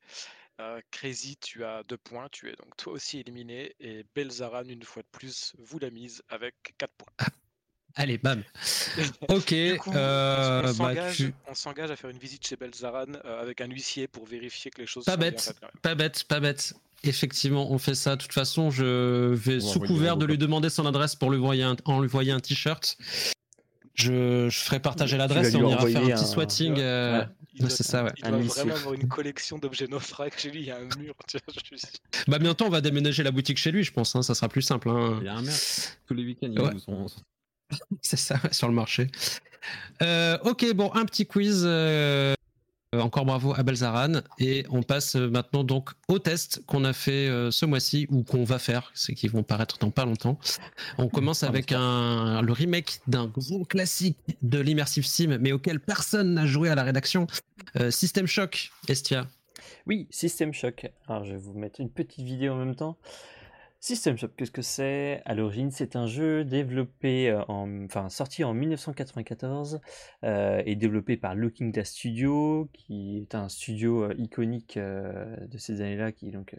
[0.61, 3.75] Euh, Crazy, tu as deux points, tu es donc toi aussi éliminé.
[3.81, 7.27] Et Belzaran, une fois de plus, vous la mise avec quatre points.
[7.97, 8.43] Allez, bam.
[9.29, 9.55] Ok.
[9.79, 13.61] Coup, euh, on bah, tu- on s'engage à faire une visite chez Belzaran euh, avec
[13.61, 15.55] un huissier pour vérifier que les choses Pas sont bien bête.
[15.63, 15.71] même.
[15.83, 16.75] Pas bête, pas bête.
[17.03, 18.17] Effectivement, on fait ça.
[18.17, 21.39] De toute façon, je vais, va sous couvert de lui demander son adresse pour lui
[21.39, 22.97] envoyer un, en lui envoyer un t-shirt.
[23.95, 26.75] Je, je ferai partager l'adresse et lui on ira faire un petit un- swatting.
[26.75, 26.81] Ouais.
[26.83, 27.27] euh, Ouais.
[27.55, 28.13] Il Ouais, doit- c'est ça, ouais.
[28.17, 30.61] Il doit vraiment avoir une collection d'objets naufrages chez lui.
[30.61, 31.15] Il y a un mur.
[31.27, 31.89] tu vois, je suis-
[32.29, 34.15] Bah bientôt, on va déménager la boutique chez lui, je pense.
[34.15, 34.89] hein, ça sera plus simple.
[34.89, 35.19] hein.
[35.21, 35.57] Il y a un merde.
[36.07, 37.07] Tous les week-ends, ils nous sont.
[38.03, 39.09] C'est ça, ouais, sur le marché.
[40.03, 41.63] Euh, ok, bon, un petit quiz.
[41.65, 42.35] euh,
[42.93, 44.21] encore bravo à Belzaran.
[44.39, 48.43] Et on passe maintenant donc aux tests qu'on a fait euh, ce mois-ci ou qu'on
[48.45, 50.39] va faire, c'est qui vont paraître dans pas longtemps.
[50.99, 55.79] On commence Ah, avec un, le remake d'un gros classique de l'Immersive Sim, mais auquel
[55.79, 57.27] personne n'a joué à la rédaction.
[57.91, 59.29] System Shock, Estia.
[59.87, 60.91] Oui, System Shock.
[61.07, 62.97] Alors, je vais vous mettre une petite vidéo en même temps.
[63.83, 68.45] System Shock, qu'est-ce que c'est À l'origine, c'est un jeu développé, euh, en, enfin sorti
[68.45, 69.81] en 1994
[70.23, 75.81] euh, et développé par Looking Glass Studio, qui est un studio euh, iconique de ces
[75.81, 76.57] années-là, qui donc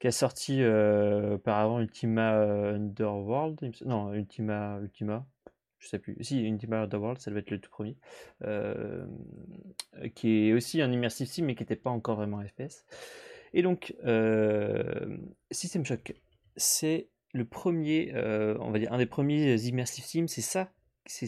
[0.00, 5.26] qui a sorti auparavant Ultima Underworld, non Ultima Ultima,
[5.78, 6.16] je sais plus.
[6.22, 7.96] Si Ultima Underworld, ça devait être le tout premier,
[10.14, 12.86] qui est aussi un immersive sim, mais qui n'était pas encore vraiment FPS.
[13.52, 13.94] Et donc,
[15.50, 16.14] System Shock,
[16.58, 20.70] c'est le premier, euh, on va dire, un des premiers immersive sim, c'est ça,
[21.06, 21.26] c'est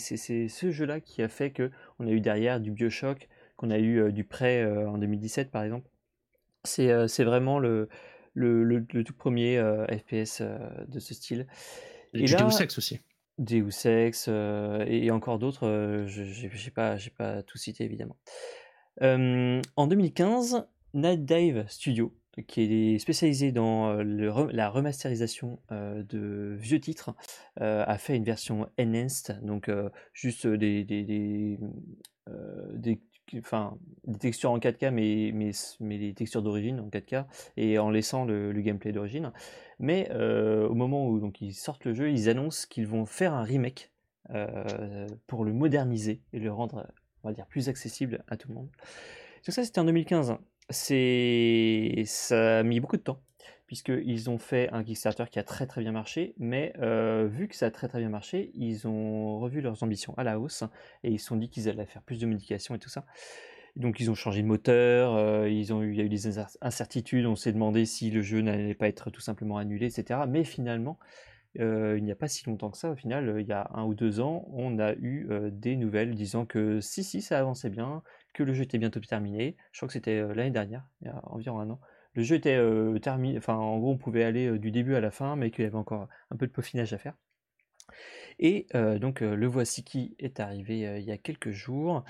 [0.48, 4.00] ce jeu-là qui a fait que on a eu derrière du Bioshock, qu'on a eu
[4.00, 5.88] euh, du Prey euh, en 2017 par exemple.
[6.64, 7.88] C'est vraiment le,
[8.34, 9.58] le, le- le tout premier
[9.88, 10.42] FPS
[10.88, 11.46] de ce style.
[12.12, 13.00] Et, Et du là- Deus Ex aussi.
[13.38, 18.18] Deus Ex et, et encore d'autres, je n'ai pas, j'ai pas tout cité évidemment.
[19.00, 22.14] En 2015, Night Dive Studio,
[22.46, 27.14] qui est spécialisé dans euh, la remasterisation euh, de vieux titres,
[27.60, 29.70] euh, a fait une version enhanced, donc
[30.12, 33.00] juste des, des, des,
[33.38, 33.76] enfin,
[34.06, 35.50] des textures en 4K, mais, mais,
[35.80, 37.26] mais les textures d'origine en 4K,
[37.56, 39.32] et en laissant le, le gameplay d'origine.
[39.78, 43.42] Mais au moment où donc, ils sortent le jeu, ils annoncent qu'ils vont faire un
[43.42, 43.92] remake
[45.26, 46.86] pour le moderniser et le rendre,
[47.24, 48.68] on va dire, plus accessible à tout le monde.
[49.46, 50.36] Donc ça, c'était en 2015.
[50.70, 53.20] C'est, ça a mis beaucoup de temps
[53.66, 57.54] puisqu'ils ont fait un Kickstarter qui a très très bien marché, mais euh, vu que
[57.54, 60.64] ça a très très bien marché, ils ont revu leurs ambitions à la hausse
[61.04, 63.06] et ils se sont dit qu'ils allaient faire plus de modifications et tout ça.
[63.76, 66.28] Donc ils ont changé de moteur, euh, ils ont eu, il y a eu des
[66.28, 70.26] incer- incertitudes, on s'est demandé si le jeu n'allait pas être tout simplement annulé, etc.
[70.26, 70.98] Mais finalement,
[71.60, 73.84] euh, il n'y a pas si longtemps que ça, au final, il y a un
[73.84, 78.02] ou deux ans, on a eu des nouvelles disant que si, si, ça avançait bien,
[78.32, 79.56] que le jeu était bientôt terminé.
[79.72, 81.80] Je crois que c'était euh, l'année dernière, il y a environ un an.
[82.14, 85.00] Le jeu était euh, terminé, enfin en gros on pouvait aller euh, du début à
[85.00, 87.14] la fin, mais qu'il y avait encore un peu de peaufinage à faire.
[88.38, 92.04] Et euh, donc euh, le voici qui est arrivé euh, il y a quelques jours,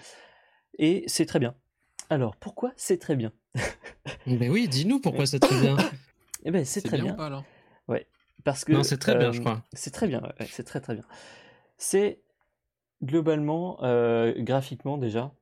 [0.78, 1.54] et c'est très bien.
[2.08, 3.32] Alors pourquoi c'est très bien?
[4.26, 5.76] Ben oui, dis-nous pourquoi c'est très bien.
[6.44, 7.14] Eh ben c'est très bien, bien.
[7.14, 7.44] ou pas alors?
[8.42, 9.62] Parce que Non, c'est très bien, je crois.
[9.74, 11.04] c'est très bien, ouais, c'est très très bien.
[11.76, 12.20] C'est
[13.02, 15.34] globalement, euh, graphiquement déjà,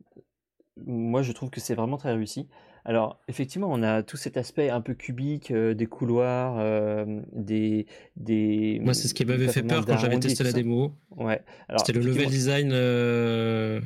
[0.87, 2.49] moi je trouve que c'est vraiment très réussi.
[2.85, 7.87] Alors effectivement, on a tout cet aspect un peu cubique, euh, des couloirs, euh, des,
[8.16, 10.95] des Moi, c'est ce qui m'avait fait peur quand j'avais testé la démo.
[11.16, 11.43] Ouais.
[11.76, 13.81] C'était le level design euh,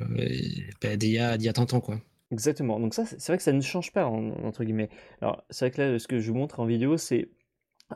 [0.80, 2.01] bah, d'il y a, d'il y a 30 ans, quoi.
[2.30, 2.78] Exactement.
[2.80, 4.88] Donc ça, c'est c'est vrai que ça ne change pas, en- entre guillemets.
[5.20, 7.28] Alors, c'est vrai que là, ce que je vous montre en vidéo, c'est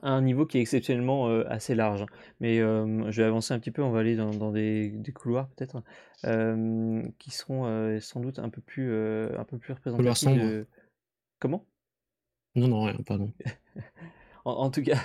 [0.03, 2.05] un niveau qui est exceptionnellement euh, assez large.
[2.41, 5.13] Mais euh, je vais avancer un petit peu, on va aller dans, dans des, des
[5.13, 5.83] couloirs peut-être,
[6.25, 8.93] euh, qui seront sans doute un peu plus,
[9.37, 10.67] un peu plus représentatifs de...
[11.39, 11.65] Comment?
[12.55, 13.33] Non, non, rien, pardon.
[14.45, 15.01] En, en tout cas,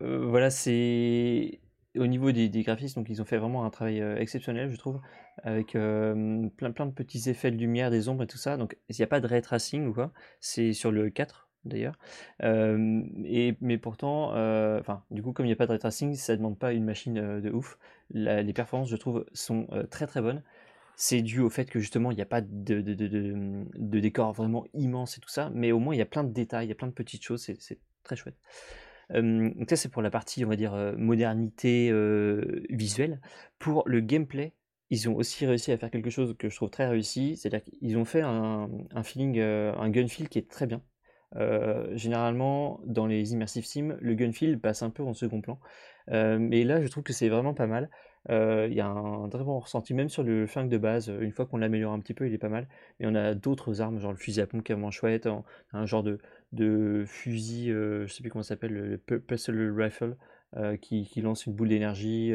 [0.00, 1.60] voilà, c'est
[1.96, 5.00] au niveau des, des graphismes, donc ils ont fait vraiment un travail exceptionnel, je trouve,
[5.44, 8.56] avec plein, plein de petits effets de lumière, des ombres et tout ça.
[8.56, 11.98] Donc il n'y a pas de ray tracing ou quoi, c'est sur le 4 d'ailleurs.
[12.42, 14.32] Et, mais pourtant,
[15.10, 17.40] du coup, comme il n'y a pas de ray ça ne demande pas une machine
[17.40, 17.78] de ouf.
[18.10, 20.42] Les performances, je trouve, sont très très bonnes.
[20.96, 25.16] C'est dû au fait que justement, il n'y a pas de, de, décor vraiment immense
[25.16, 26.74] et tout ça, mais au moins, il y a plein de détails, il y a
[26.74, 28.36] plein de petites choses, c'est très chouette.
[29.10, 31.92] Donc ça, c'est pour la partie, on va dire, modernité
[32.70, 33.20] visuelle.
[33.58, 34.54] Pour le gameplay,
[34.90, 37.96] ils ont aussi réussi à faire quelque chose que je trouve très réussi, c'est-à-dire qu'ils
[37.96, 40.82] ont fait un, un feeling, un gun feel qui est très bien.
[41.36, 45.58] Euh, généralement, dans les immersive sims, le gun feel passe un peu en second plan.
[46.10, 47.90] Euh, mais là, je trouve que c'est vraiment pas mal.
[48.30, 51.08] Euh, Il y a un très bon ressenti, même sur le flingue de base.
[51.20, 52.66] Une fois qu'on l'améliore un petit peu, il est pas mal.
[52.98, 55.44] Mais on a d'autres armes, genre le fusil à pompe qui est vraiment chouette, un,
[55.72, 56.18] un genre de,
[56.52, 60.16] de fusil, je sais plus comment ça s'appelle, le pistol rifle,
[60.80, 62.32] qui, qui lance une boule d'énergie.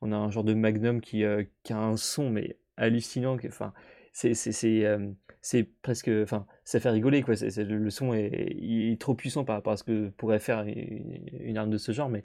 [0.00, 1.24] on a un genre de magnum qui,
[1.64, 3.36] qui a un son, mais hallucinant.
[3.46, 3.72] Enfin,
[4.16, 5.10] c'est euh,
[5.42, 7.34] c'est presque, enfin, ça fait rigoler quoi.
[7.34, 11.78] le son est, trop puissant par rapport à ce que pourrait faire une, arme de
[11.78, 12.22] ce genre, mais,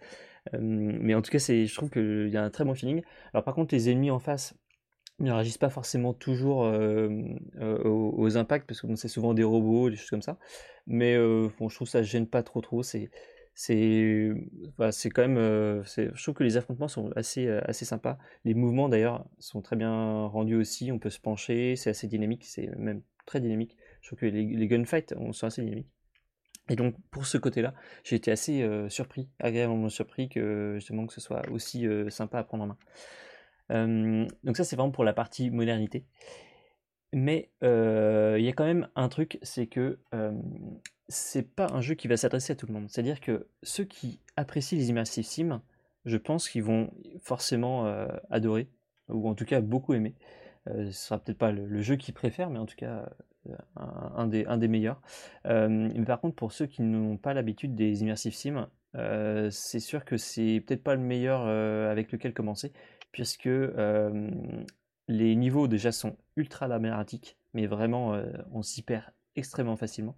[0.54, 3.04] euh, mais en tout cas, c'est, je trouve qu'il y a un très bon feeling.
[3.34, 4.56] Alors par contre, les ennemis en face
[5.20, 7.10] ne réagissent pas forcément toujours euh,
[7.60, 10.38] aux, impacts parce que c'est souvent des robots, des choses comme ça.
[10.88, 12.84] Mais bon, je trouve que ça gêne pas trop trop.
[12.84, 13.12] C'est
[13.54, 14.32] c'est
[14.92, 18.18] c'est quand même euh, je trouve que les affrontements sont assez euh, assez sympas.
[18.46, 20.92] Les mouvements d'ailleurs sont très bien rendus aussi.
[20.92, 23.78] On peut se pencher, c'est assez dynamique, c'est même très dynamique.
[24.02, 25.90] Je trouve que les, gunfights on- sont assez dynamiques.
[26.70, 27.74] Et donc pour ce côté-là,
[28.04, 32.44] j'ai été assez euh, surpris, agréablement surpris que justement que ce soit aussi sympa à
[32.44, 32.78] prendre en main.
[34.44, 36.06] Donc ça c'est vraiment pour la partie modernité.
[37.14, 40.32] Mais euh, il y a quand même un truc, c'est que euh,
[41.10, 42.88] c'est pas un jeu qui va s'adresser à tout le monde.
[42.90, 45.62] C'est-à-dire que ceux qui apprécient les immersive sims,
[46.06, 46.92] je pense qu'ils vont
[47.22, 48.70] forcément euh, adorer,
[49.10, 50.16] ou en tout cas beaucoup aimer.
[50.68, 53.10] Euh, ce sera peut-être pas le, jeu qu'ils préfèrent, mais en tout cas
[53.76, 55.02] un, des, meilleurs.
[55.44, 58.70] Par contre, pour ceux qui n'ont pas l'habitude des immersive sims,
[59.50, 61.42] c'est sûr que c'est peut-être pas le meilleur
[61.90, 62.72] avec lequel commencer,
[63.12, 63.50] puisque
[65.12, 69.04] les niveaux déjà sont ultra labyrinthiques, mais vraiment euh, on s'y perd
[69.36, 70.16] extrêmement facilement.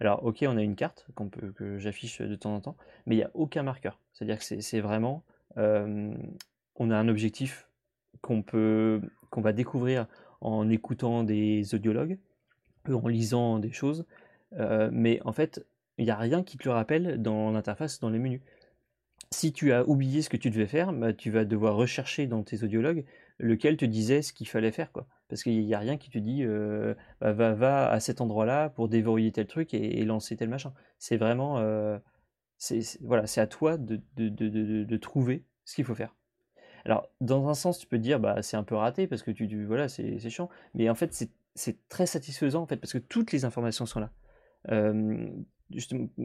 [0.00, 2.76] Alors ok, on a une carte peut, que j'affiche de temps en temps,
[3.06, 3.98] mais il n'y a aucun marqueur.
[4.12, 5.24] C'est-à-dire que c'est vraiment,
[5.56, 6.14] euh,
[6.76, 7.68] on a un objectif
[8.20, 8.44] qu'on
[9.36, 10.06] va découvrir
[10.40, 12.18] en écoutant des audiologues,
[12.88, 14.06] en lisant des choses,
[14.54, 15.66] euh, mais en fait,
[15.98, 18.42] il n'y a rien qui te le rappelle dans l'interface, dans les menus.
[19.30, 22.42] Si tu as oublié ce que tu devais faire, bah, tu vas devoir rechercher dans
[22.42, 23.04] tes audiologues
[23.38, 25.06] lequel te disait ce qu'il fallait faire, quoi.
[25.28, 28.70] Parce qu'il n'y a rien qui te dit euh, bah, va, va à cet endroit-là
[28.70, 30.72] pour déverrouiller tel truc et, lancer tel machin.
[30.98, 31.98] C'est vraiment, euh,
[32.58, 36.14] c'est voilà, c'est à toi de, de, de, de, trouver ce qu'il faut faire.
[36.84, 39.32] Alors, dans un sens, tu peux te dire, bah, c'est un peu raté parce que
[39.32, 40.48] tu, voilà, c'est chiant.
[40.74, 44.12] Mais en fait, c'est très satisfaisant en fait parce que toutes les informations sont là.
[44.70, 45.28] Euh,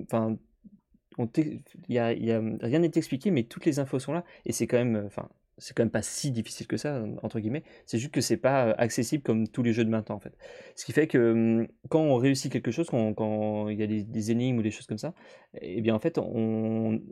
[0.03, 0.37] enfin,
[1.17, 1.29] on
[1.89, 5.09] y a, rien n'est expliqué, mais toutes les infos sont là et c'est quand même,
[5.61, 7.63] c'est quand même pas si difficile que ça entre guillemets.
[7.85, 10.35] C'est juste que c'est pas euh, accessible comme tous les jeux de maintenant en fait.
[10.75, 14.31] Ce qui fait que hum, quand on réussit quelque chose, quand, il y a des,
[14.31, 15.13] énigmes ou des choses comme ça,
[15.61, 16.19] et bien en fait,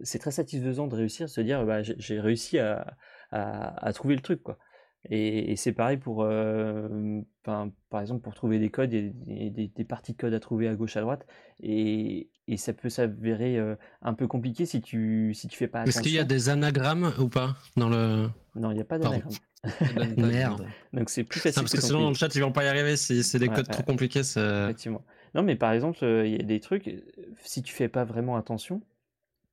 [0.04, 2.98] c'est très satisfaisant de réussir, de se dire, bah, j'ai réussi à,
[3.32, 4.58] à, à trouver le truc quoi.
[5.06, 9.68] Et, et c'est pareil pour, euh, par exemple, pour trouver des codes, y a des,
[9.68, 11.26] des- parties de code à trouver à gauche, à droite,
[11.62, 15.82] et, et ça peut s'avérer euh, un peu compliqué si tu si tu fais pas
[15.86, 16.28] Est-ce qu'il y a attention.
[16.36, 18.30] des anagrammes ou pas dans le.
[18.56, 19.38] Non, il n'y a pas d'anagramme.
[20.18, 20.66] Merde.
[20.94, 22.68] Donc c'est plus Non, facile parce que sinon, dans le chat, ils vont pas y
[22.68, 22.98] arriver.
[22.98, 23.76] Si c'est des Ouais, codes ouais.
[23.76, 24.66] trop compliqués, ça.
[24.66, 25.06] Effectivement.
[25.36, 27.02] Non, mais par exemple, euh, il y a des trucs, euh,
[27.44, 28.82] si tu fais pas vraiment attention,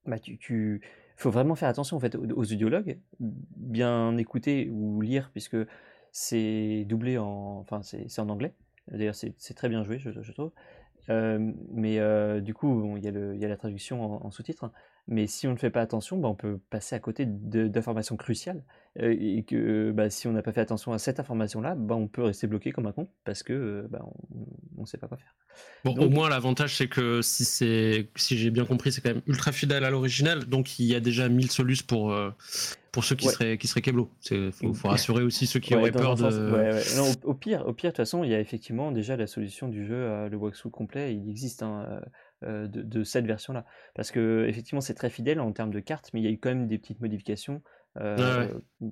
[0.06, 0.82] bah tu, tu
[1.16, 5.56] faut vraiment faire attention en fait aux, audiologues, bien écouter ou lire puisque
[6.12, 8.54] c'est doublé en, enfin c'est en anglais.
[8.88, 10.52] D'ailleurs, c'est très bien joué, je, trouve.
[11.08, 14.24] Euh, mais euh, du coup, bon, il y a le, il y a la traduction
[14.24, 14.70] en sous-titres.
[15.08, 18.62] Mais si on ne fait pas attention, bah, on peut passer à côté d'informations cruciales.
[19.02, 22.08] Euh, et que bah, si on n'a pas fait attention à cette information-là, bah, on
[22.08, 24.02] peut rester bloqué comme un con parce que euh, bah,
[24.78, 25.34] on ne sait pas quoi faire.
[25.84, 29.22] Bon, au moins l'avantage c'est que si c'est si j'ai bien compris, c'est quand même
[29.26, 32.30] ultra fidèle à l'original, donc il y a déjà 1000 solus pour euh,
[32.90, 34.10] pour ceux qui seraient qui seraient Keblo.
[34.30, 36.96] Il faut, faut, rassurer aussi ceux qui auraient peur de.
[36.96, 39.68] Non, au, pire, au pire de toute façon, il y a effectivement déjà la solution
[39.68, 41.62] du jeu, le walkthrough complet, il existe.
[41.62, 42.00] Hein,
[42.46, 43.64] de, de, cette version-là.
[43.94, 46.38] Parce que effectivement, c'est très fidèle en termes de cartes, mais il y a eu
[46.38, 47.62] quand même des petites modifications
[48.00, 48.48] euh,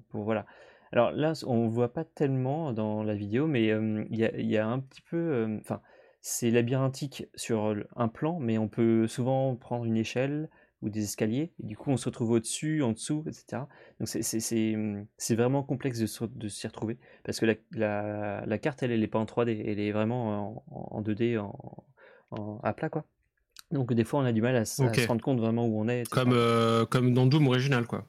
[0.09, 0.47] pour, voilà.
[0.93, 5.03] Alors là, on voit pas tellement dans la vidéo, mais il y, a, un petit
[5.03, 5.59] peu.
[5.61, 5.81] Enfin,
[6.21, 10.49] c'est labyrinthique sur un plan, mais on peut souvent prendre une échelle
[10.83, 13.63] ou des escaliers, et du coup on se retrouve au-dessus, en dessous, etc.
[13.99, 19.03] Donc c'est vraiment complexe de, de s'y retrouver, parce que la, la, carte, elle, elle
[19.03, 23.07] est pas en 3D, elle est vraiment en, 2D, en, à plat, quoi.
[23.75, 26.09] Donc des fois on a du mal à, se rendre compte vraiment où on est.
[26.09, 26.35] Comme,
[26.89, 28.07] comme dans Doom original, quoi.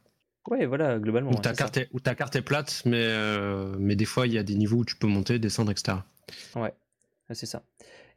[0.47, 1.32] Ouais, voilà, globalement.
[1.32, 4.34] Où ta, carte est, où ta carte est plate, mais, euh, mais des fois, il
[4.34, 5.97] y a des niveaux où tu peux monter, descendre, etc.
[6.55, 6.74] Ouais,
[7.32, 7.63] c'est ça.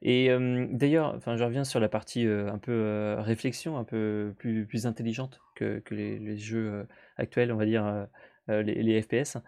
[0.02, 0.28] Et
[0.70, 4.66] d'ailleurs, enfin, je reviens sur la partie euh, un peu euh, réflexion, un peu plus,
[4.66, 6.86] plus intelligente que, que les, les, jeux
[7.16, 8.06] actuels, on va dire,
[8.48, 9.38] les, les, FPS.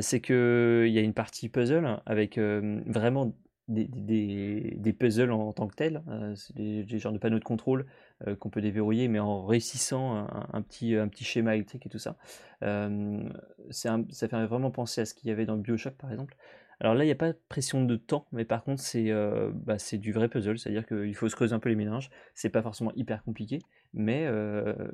[0.00, 3.34] c'est qu'il y a une partie puzzle avec vraiment
[3.68, 7.86] des, des, puzzles en, tant que tels, euh, c'est des, genres de panneaux de contrôle
[8.26, 11.98] euh, qu'on peut déverrouiller, mais en réussissant un, petit, un petit schéma électrique et tout
[11.98, 12.16] ça.
[12.62, 13.22] Euh,
[13.70, 16.36] ça fait vraiment penser à ce qu'il y avait dans Bioshock par exemple.
[16.80, 19.12] Alors là, il n'y a pas de pression de temps, mais par contre, c'est
[19.52, 22.08] bah, du vrai puzzle, c'est-à-dire qu'il faut se creuser un peu les méninges.
[22.34, 23.58] C'est pas forcément hyper compliqué,
[23.92, 24.30] mais,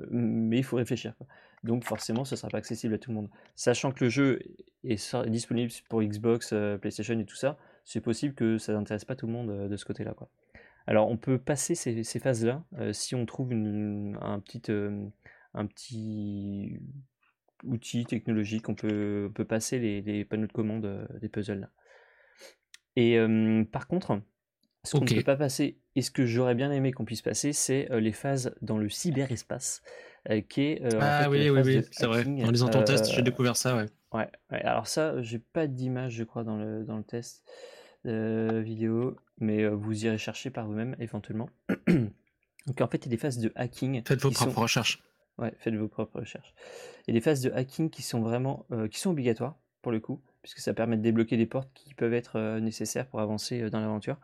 [0.09, 1.13] mais il faut réfléchir.
[1.63, 3.29] Donc forcément, ce ne sera pas accessible à tout le monde.
[3.55, 4.39] Sachant que le jeu
[4.83, 7.55] est disponible pour Xbox, PlayStation et tout ça,
[7.85, 10.13] c'est possible que ça n'intéresse pas tout le monde euh, de ce côté-là.
[10.13, 10.29] Quoi.
[10.87, 15.05] Alors on peut passer ces, phases-là euh, si on trouve un, petit, euh,
[15.53, 16.79] un petit
[17.63, 21.69] outil technologique, on peut, peut passer les, panneaux de commande des puzzles là.
[22.97, 23.17] Et
[23.73, 24.21] par contre,
[24.83, 27.51] ce qu'on ne peut pas passer, et ce que j'aurais bien aimé qu'on puisse passer,
[27.51, 29.81] c'est les phases dans le cyberespace,
[30.47, 32.23] qui est ah oui, oui, oui, c'est vrai.
[32.25, 33.87] En lisant ton test, j'ai découvert ça, ouais.
[34.13, 37.43] Ouais, alors ça, j'ai pas d'image, je crois, dans le, dans le test.
[38.07, 41.49] Euh, vidéo, mais euh, vous irez chercher par vous-même éventuellement.
[42.67, 44.03] Donc en fait, il y a des phases de hacking.
[44.05, 45.01] Faites vos propres recherches.
[45.39, 46.53] Ouais, faites vos propres recherches.
[47.07, 49.91] Il y a des phases de hacking qui sont vraiment euh, qui sont obligatoires pour
[49.91, 53.69] le coup, puisque ça permet de débloquer des portes qui peuvent être nécessaires pour avancer
[53.69, 54.17] dans l'aventure.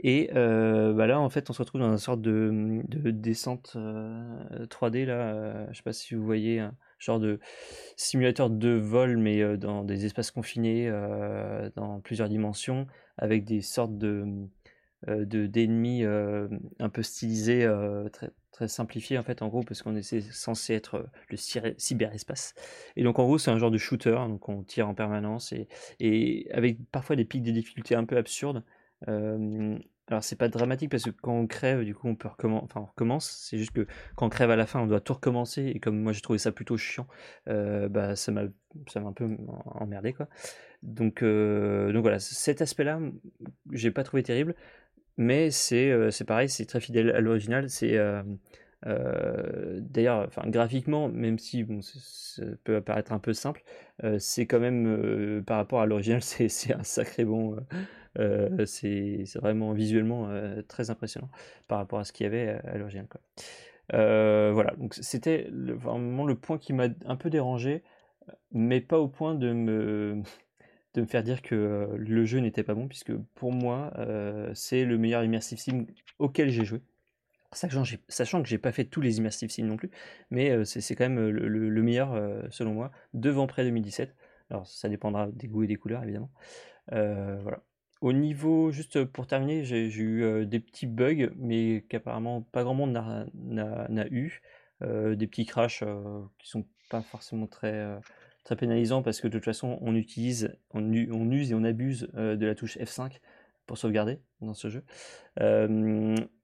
[0.00, 5.04] Et bah là, en fait, on se retrouve dans une sorte de, de descente 3D
[5.04, 5.66] là.
[5.70, 6.66] je sais pas si vous voyez
[6.98, 7.38] genre de
[7.96, 10.90] simulateur de vol, mais dans des espaces confinés,
[11.76, 12.86] dans plusieurs dimensions,
[13.18, 14.48] avec des sortes de
[15.06, 17.70] d'ennemis un peu stylisés,
[18.10, 22.54] très, très simplifiés en fait en gros parce qu'on est censé être le cyberespace
[22.96, 25.52] et donc en gros c'est un genre de shooter donc on tire en permanence
[26.00, 28.62] et, avec parfois des pics de difficulté un peu absurdes
[30.08, 32.64] alors c'est pas dramatique parce que quand on crève, du coup on peut recommencer.
[32.64, 33.30] Enfin on recommence.
[33.48, 33.86] C'est juste que
[34.16, 35.72] quand on crève à la fin, on doit tout recommencer.
[35.74, 37.06] Et comme moi j'ai trouvé ça plutôt chiant,
[37.48, 38.42] euh, bah ça m'a
[38.88, 39.28] ça m'a un peu
[39.66, 40.28] emmerdé quoi.
[40.84, 43.00] Donc euh, donc voilà, cet aspect-là,
[43.72, 44.54] j'ai pas trouvé terrible,
[45.16, 47.68] mais c'est euh, pareil, c'est très fidèle à l'original.
[47.70, 47.98] C'est
[48.84, 53.64] d'ailleurs, enfin graphiquement, même si bon, ça peut apparaître un peu simple,
[54.18, 57.56] c'est quand même par rapport à l'original, c'est un sacré bon
[58.18, 61.28] euh, c'est vraiment visuellement euh, très impressionnant
[61.66, 63.06] par rapport à ce qu'il y avait à, l'origine.
[63.92, 67.82] Euh, voilà, donc c'était vraiment le point qui m'a un peu dérangé,
[68.52, 70.22] mais pas au point de me,
[70.94, 73.92] de me faire dire que le jeu n'était pas bon, puisque pour moi,
[74.54, 75.86] c'est le meilleur immersive sim
[76.18, 76.80] auquel j'ai joué.
[77.52, 79.90] Sachant, sachant que j'ai pas fait tous les immersive sims non plus,
[80.30, 82.16] mais c'est quand même le, meilleur
[82.50, 84.14] selon moi, devant près 2017.
[84.50, 86.30] Alors ça dépendra des goûts et des couleurs évidemment.
[86.90, 87.62] voilà.
[88.00, 92.92] Au niveau, juste pour terminer, j'ai eu des petits bugs, mais qu'apparemment pas grand monde
[92.92, 94.42] n'a eu.
[94.80, 95.82] des petits crashs
[96.38, 97.98] qui sont pas forcément très,
[98.44, 102.46] très pénalisants parce que de toute façon on utilise, on, use et on abuse de
[102.46, 103.18] la touche F5
[103.66, 104.84] pour sauvegarder dans ce jeu.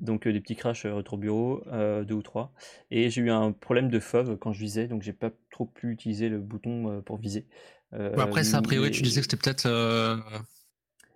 [0.00, 2.52] donc des petits crashs retour bureau, deux ou trois.
[2.90, 5.92] Et j'ai eu un problème de FOV quand je visais, donc j'ai pas trop pu
[5.92, 7.46] utiliser le bouton pour viser.
[7.92, 9.68] après ça, a priori, tu disais que c'était peut-être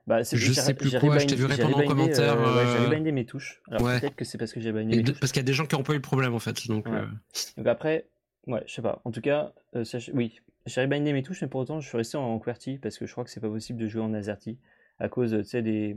[0.07, 2.39] bah, je sais plus quoi, je t'ai vu répondre en commentaire.
[2.39, 3.63] Euh, ouais, j'avais bindé mes touches.
[3.71, 5.19] Alors peut-être que c'est parce que j'ai bindé mes touches.
[5.19, 6.67] Parce qu'il y a des gens qui n'ont pas eu le problème en fait.
[6.69, 7.07] Donc, euh.
[7.57, 8.07] donc après,
[8.47, 9.01] ouais, je sais pas.
[9.05, 12.17] En tout cas, euh, oui, j'ai bindé mes touches, mais pour autant, je suis resté
[12.17, 14.59] en QWERTY parce que je crois que c'est pas possible de jouer en AZERTY
[14.99, 15.97] à cause des,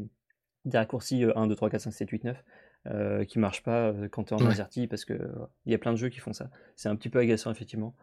[0.66, 2.44] des raccourcis 1, 2, 3, 4, 5, 7, 8, 9.
[2.88, 4.52] euh, qui marche pas euh, quand tu es en Ouais.
[4.52, 5.30] AZERTY parce que euh,
[5.66, 6.50] il y a plein de jeux qui font ça.
[6.76, 7.96] C'est un petit peu agaçant effectivement.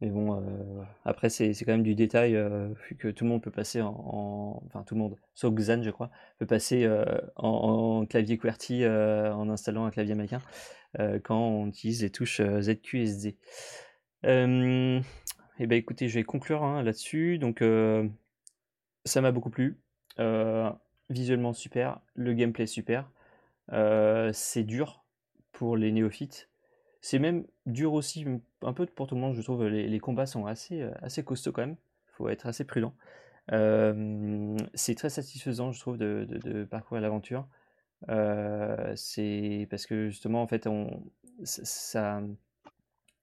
[0.00, 3.52] Mais bon, euh, après c'est quand même du détail euh, que tout le monde peut
[3.52, 7.04] passer en, en- enfin tout le monde, sauf Xan je crois, peut passer euh,
[7.36, 7.48] en,
[8.02, 10.40] en clavier QWERTY en installant un clavier américain
[11.24, 12.40] quand on utilise les touches
[14.24, 15.00] euh,
[15.62, 17.38] Et ben écoutez, je vais conclure hein, là-dessus.
[17.38, 18.08] Donc euh,
[19.04, 19.78] ça m'a beaucoup plu.
[20.18, 20.68] Euh,
[21.08, 23.08] visuellement super, le gameplay super.
[23.70, 25.04] Euh, c'est dur
[25.52, 26.50] pour les néophytes.
[27.00, 28.26] C'est même dur aussi,
[28.62, 29.68] un peu pour tout le monde, je trouve.
[29.68, 31.76] Les, les combats sont assez, assez costauds quand même.
[32.08, 32.92] Il faut être assez prudent.
[34.74, 37.46] C'est très satisfaisant, je trouve, de, parcourir l'aventure.
[38.96, 41.04] C'est parce que justement, en fait, on,
[41.44, 42.20] ça-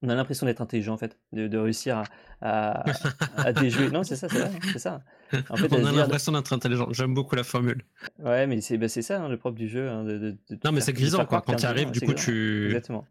[0.01, 2.83] on a l'impression d'être intelligent, en fait, de, de réussir à, à,
[3.37, 3.89] à déjouer.
[3.89, 5.01] Non, c'est ça, c'est ça.
[5.49, 6.87] En fait, à On a dire- l'impression d'être intelligent.
[6.91, 7.83] J'aime beaucoup la formule.
[8.19, 9.89] Ouais, mais c'est c'est ça hein, le propre du jeu.
[9.89, 11.41] hein, de, de- Non, mais c'est grisant, quoi.
[11.41, 12.23] Quand tu arrives, du coup, grisant.
[12.23, 12.65] tu.
[12.67, 13.05] Exactement.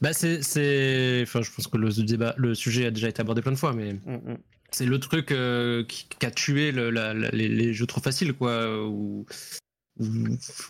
[0.00, 1.20] Bah, c'est, c'est.
[1.24, 3.72] Enfin, je pense que le débat, le sujet a déjà été abordé plein de fois,
[3.72, 4.36] mais Mm, mm.
[4.70, 8.00] c'est le truc euh, qui, qui a tué le- la- la- les, les jeux trop
[8.00, 8.86] faciles, quoi.
[8.86, 9.26] Où-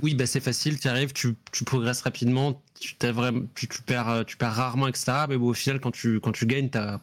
[0.02, 4.08] oui, bah, c'est facile, tu arrives, tu, tu progresses rapidement, tu, vraiment, tu, tu perds,
[4.08, 5.12] euh, tu perds rarement, etc.
[5.28, 7.00] Mais bon, au final, quand tu, quand tu gagnes, t'as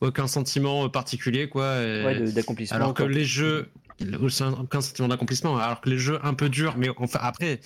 [0.00, 1.76] aucun sentiment particulier, quoi.
[1.76, 2.76] Ouais, d'accomplissement.
[2.76, 3.68] alors que les jeux,
[4.20, 5.56] aucun sentiment d'accomplissement.
[5.58, 7.56] Alors que les jeux un peu durs, mais enfin après, euh,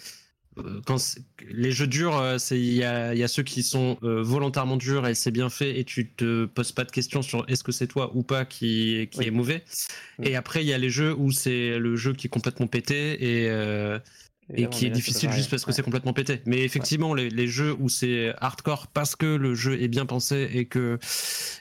[0.87, 3.63] quand c'est- les jeux durs, euh, c'est il y a, il y a ceux qui
[3.63, 7.23] sont euh, volontairement durs et c'est bien fait et tu te poses pas de questions
[7.23, 9.27] sur est-ce que c'est toi ou pas qui, qui Oui.
[9.27, 9.65] est mauvais.
[10.19, 10.25] Mm.
[10.25, 13.43] Et après, il y a les jeux où c'est le jeu qui est complètement pété
[13.43, 13.99] et euh,
[14.71, 15.75] qui est là, difficile juste parce que Ouais.
[15.75, 16.41] c'est complètement pété.
[16.47, 20.49] Mais effectivement, les, les jeux où c'est hardcore parce que le jeu est bien pensé
[20.55, 20.99] et que,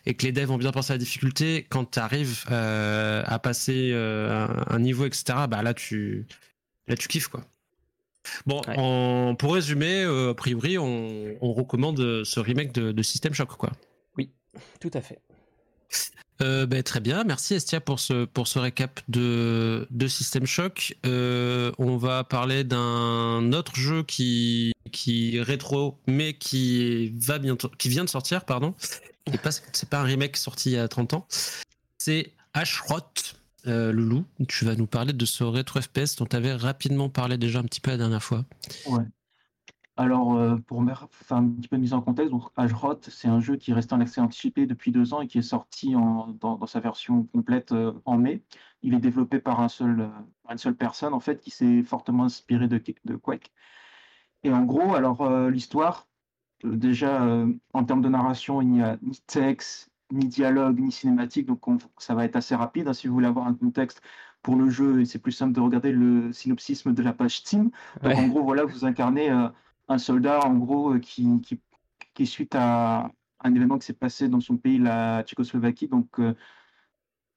[0.05, 3.89] et que les devs ont bien pensé à la difficulté, quand tu arrives à passer
[3.91, 6.27] euh, un, un niveau, etc., bah là tu,
[6.87, 7.43] là, tu kiffes quoi.
[8.45, 9.35] Bon, Ouais.
[9.37, 13.71] pour résumer, euh, a priori, on, on recommande ce remake de, de System Shock quoi.
[14.79, 15.19] Tout à fait.
[16.41, 20.95] Euh, ben, très bien, merci Estia pour ce, pour ce récap de, de System Shock.
[21.05, 27.69] Euh, on va parler d'un autre jeu qui, qui est rétro, mais qui va bientôt,
[27.77, 28.75] qui vient de sortir, pardon.
[29.33, 31.27] Et pas, c'est pas un remake sorti il y a 30 ans.
[31.97, 32.99] C'est Ashrot.
[33.67, 37.37] Euh, Loulou, tu vas nous parler de ce rétro FPS dont tu avais rapidement parlé
[37.37, 38.45] déjà un petit peu la dernière fois.
[38.87, 39.03] Ouais.
[39.97, 43.39] Alors, euh, pour faire un petit peu de mise en contexte, donc Ashrot, c'est un
[43.39, 46.79] jeu qui reste en accès anticipé depuis deux ans et qui est sorti dans, sa
[46.79, 48.43] version complète euh, en mai.
[48.83, 50.09] Il est développé par un seul,
[50.49, 53.51] une seule personne, en fait, qui s'est fortement inspiré de, de Quake.
[54.43, 56.07] Et en gros, alors, l'histoire,
[56.63, 57.25] déjà,
[57.73, 61.77] en termes de narration, il n'y a ni texte, ni dialogue, ni cinématique, donc on-
[61.97, 62.87] ça va être assez rapide.
[62.87, 64.01] hein, si vous voulez avoir un contexte
[64.41, 67.71] pour le jeu, et c'est plus simple de regarder le synopsisme de la page Steam.
[68.03, 68.15] Donc, Ouais.
[68.17, 69.49] en gros, voilà, vous incarnez euh,
[69.87, 71.59] un soldat, en gros, euh, qui, qui,
[72.13, 76.35] qui, suite à un événement qui s'est passé dans son pays, la Tchécoslovaquie, donc euh,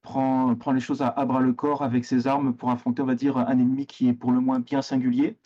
[0.01, 3.05] prend, prend les choses à, à bras le corps avec ses armes pour affronter, on
[3.05, 5.37] va dire, un ennemi qui est pour le moins bien singulier.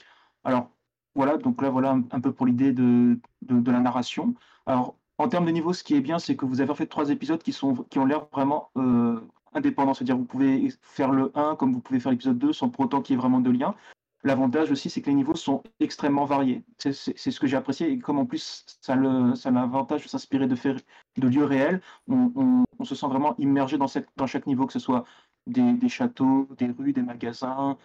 [0.43, 0.71] Alors,
[1.15, 4.35] voilà, donc là, voilà un, un peu pour l'idée de, de, de la narration.
[4.65, 6.87] Alors, en termes de niveau, ce qui est bien, c'est que vous avez en fait
[6.87, 9.19] trois épisodes qui, sont, qui ont l'air vraiment euh,
[9.53, 9.93] indépendants.
[9.93, 13.01] C'est-à-dire, vous pouvez faire le 1 comme vous pouvez faire l'épisode 2 sans pour autant
[13.01, 13.75] qu'il y ait vraiment de lien.
[14.23, 16.63] L'avantage aussi, c'est que les niveaux sont extrêmement variés.
[16.77, 17.91] C'est ce que j'ai apprécié.
[17.91, 21.81] Et comme en plus, ça le- ça a l'avantage de s'inspirer de, de lieux réels,
[22.07, 23.87] on, se sent vraiment immergé dans,
[24.27, 25.05] chaque niveau, que ce soit
[25.47, 27.77] des, châteaux, des rues, des magasins,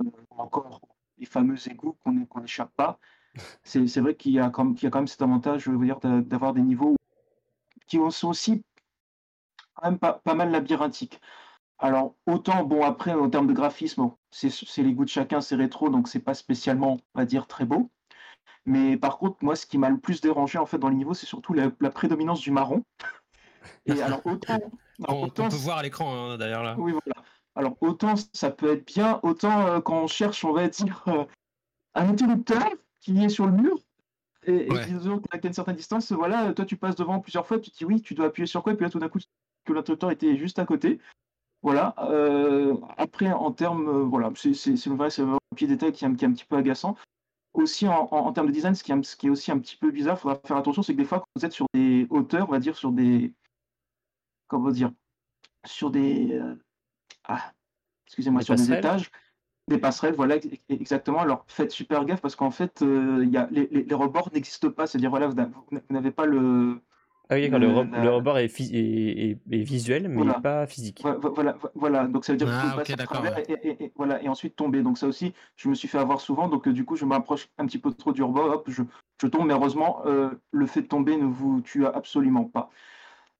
[0.00, 0.80] euh, ou encore
[1.18, 2.98] les fameux égouts qu'on n'échappe pas.
[3.62, 5.70] C'est vrai qu'il y, a quand même- qu'il y a quand même cet avantage, je
[5.70, 6.96] veux dire, d'a- d'avoir des niveaux
[7.86, 8.62] qui sont aussi
[9.74, 11.20] quand même pas, pas mal labyrinthiques.
[11.78, 15.90] Alors, autant, bon, après, en termes de graphisme, c'est les goûts de chacun, c'est rétro,
[15.90, 17.90] donc c'est pas spécialement, on va dire, très beau.
[18.64, 21.14] Mais par contre, moi, ce qui m'a le plus dérangé, en fait, dans les niveaux,
[21.14, 22.82] c'est surtout la, la prédominance du marron.
[23.84, 24.54] Et alors, autant...
[24.54, 24.70] alors,
[25.06, 26.76] On, on autant peut voir à l'écran hein, d'ailleurs là.
[26.78, 27.28] oui, voilà.
[27.54, 31.24] Alors, autant ça peut être bien, autant euh, quand on cherche, on va dire, euh,
[31.94, 32.64] un interrupteur
[33.00, 33.78] qui est sur le mur,
[34.44, 34.86] et, et Ouais.
[34.86, 37.84] disons qu'à une certaine distance, voilà, toi tu passes devant plusieurs fois, tu te dis
[37.84, 39.18] oui, tu dois appuyer sur quoi, et puis là tout d'un coup,
[39.64, 40.98] que l'interrupteur était juste à côté.
[41.62, 41.94] Voilà.
[42.10, 46.28] euh, après, en termes, euh, voilà, c'est un petit détail qui est, un- qui est
[46.28, 46.96] un petit peu agaçant.
[47.54, 49.58] Aussi, en, en- en termes de design, ce qui, est, ce qui est aussi un
[49.58, 51.66] petit peu bizarre, il faudra faire attention, c'est que des fois, quand vous êtes sur
[51.74, 53.32] des hauteurs, on va dire sur des.
[54.46, 54.92] Comment dire
[55.64, 56.32] Sur des.
[56.34, 56.54] euh,
[57.24, 57.52] ah,
[58.06, 59.10] excusez-moi, sur des étages,
[59.68, 61.20] des passerelles, voilà, ex- exactement.
[61.20, 64.30] Alors faites super gaffe parce qu'en fait, euh, il y a, les, les, les rebords
[64.32, 64.86] n'existent pas.
[64.86, 66.80] C'est-à-dire, voilà, vous n'a- vous n'avez pas le,
[67.28, 70.14] Ah oui, le, Le- re- la- le rebord est, phys- est- est- est visuel, mais
[70.14, 70.40] Voilà.
[70.40, 71.02] pas physique.
[71.02, 73.38] Voilà, vo- voilà, donc ça veut dire Ah, qu'il faut ok, passer à d'accord, travers
[73.38, 74.82] et, et- et- voilà, et ensuite tomber.
[74.82, 77.48] Donc ça aussi, je me suis fait avoir souvent, donc euh, du coup, je m'approche
[77.58, 78.82] un petit peu trop du rebord, hop, je,
[79.20, 82.70] je tombe, mais heureusement, euh, le fait de tomber ne vous tue absolument pas.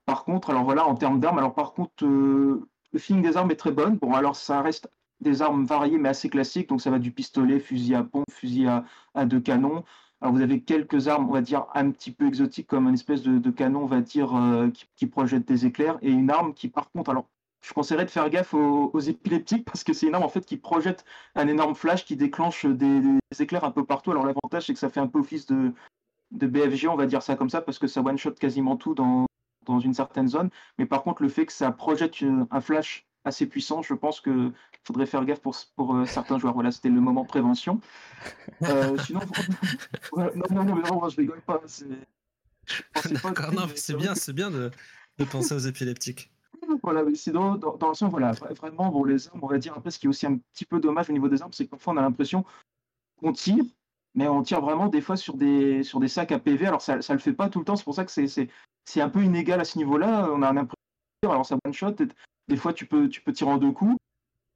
[0.05, 3.51] Par contre, alors voilà, en termes d'armes, alors par contre, euh, le feeling des armes
[3.51, 3.97] est très bonne.
[3.99, 4.89] Bon, alors ça reste
[5.21, 8.67] des armes variées, mais assez classiques, donc ça va du pistolet, fusil à pompe, fusil
[8.67, 9.85] à, deux canons.
[10.21, 13.23] Alors vous avez quelques armes, on va dire, un petit peu exotiques, comme une espèce
[13.23, 16.91] de, canon, on va dire, euh, qui, projette des éclairs, et une arme qui, par
[16.91, 17.29] contre, alors
[17.63, 20.57] je conseillerais de faire gaffe aux, épileptiques, parce que c'est une arme en fait qui
[20.57, 21.05] projette
[21.35, 23.03] un énorme flash qui déclenche des,
[23.41, 24.11] éclairs un peu partout.
[24.13, 25.73] Alors l'avantage, c'est que ça fait un peu office de,
[26.31, 29.27] de BFG, on va dire ça comme ça, parce que ça one-shot quasiment tout dans,
[29.65, 30.51] dans une certaine zone.
[30.79, 34.21] Mais par contre, le fait que ça projette une- un flash assez puissant, je pense
[34.21, 34.53] que
[34.85, 36.55] faudrait faire gaffe pour, pour euh, certains joueurs.
[36.55, 37.81] Voilà, c'était le moment prévention.
[38.63, 39.21] Euh, sinon,
[40.17, 41.61] non, non, non, mais non, je rigole pas.
[41.67, 41.87] c'est-
[43.23, 43.51] D'accord,
[43.97, 44.71] bien, c'est bien de,
[45.19, 46.31] de penser aux épileptiques.
[46.83, 49.75] Voilà, mais sinon, dans, dans l'ensemble, voilà, vra- vraiment, bon, les armes, on va dire,
[49.77, 51.71] après, ce qui est aussi un petit peu dommage au niveau des armes, c'est que
[51.71, 52.45] parfois, on a l'impression
[53.21, 53.63] qu'on tire,
[54.15, 56.67] mais on tire vraiment des fois sur des, sur des sacs à PV.
[56.67, 58.49] Alors, ça ne le fait pas tout le temps, c'est pour ça que c'est-
[58.85, 60.29] c'est un peu inégal à ce niveau-là.
[60.33, 60.75] On a l'impression
[61.25, 62.09] alors ça one-shot, et
[62.49, 63.97] des fois, tu peux, tu peux tirer en deux coups,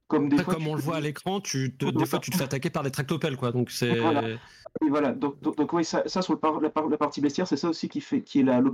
[0.07, 0.53] comme des Après, fois.
[0.55, 2.83] comme on le voit à l'écran, tu te, des fois tu te fais attaquer par
[2.83, 3.51] des tractopelles, quoi.
[3.51, 3.99] Donc c'est.
[3.99, 4.27] Voilà.
[4.29, 7.19] Et voilà, donc, donc, donc, oui, ça, ça, sur le par- la, par- la partie
[7.19, 8.71] bestiaire, c'est ça aussi qui, fait, qui est la, le,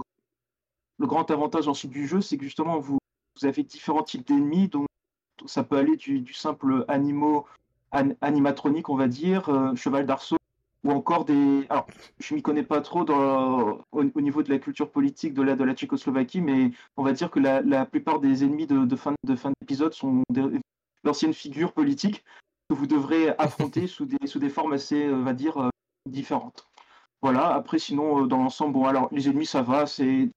[0.99, 2.99] le grand avantage ensuite du jeu, c'est que justement, vous,
[3.39, 4.87] vous avez différents types d'ennemis, donc
[5.45, 7.45] ça peut aller du, du simple animaux,
[7.91, 10.37] an- animatronique, on va dire, euh, cheval d'arceau,
[10.83, 11.65] ou encore des...
[11.69, 11.87] Alors,
[12.19, 15.55] je m'y connais pas trop dans, au, au niveau de la culture politique de la,
[15.55, 18.95] de la Tchécoslovaquie, mais on va dire que la, la plupart des ennemis de, de
[18.95, 20.23] fin de fin d'épisode sont
[21.03, 22.23] d'anciennes figures politiques
[22.69, 25.69] que vous devrez affronter sous des, sous des formes assez, euh, on va dire, euh,
[26.05, 26.67] différentes.
[27.21, 30.29] Voilà, après, sinon, euh, dans l'ensemble, bon, alors, les ennemis, ça va, c'est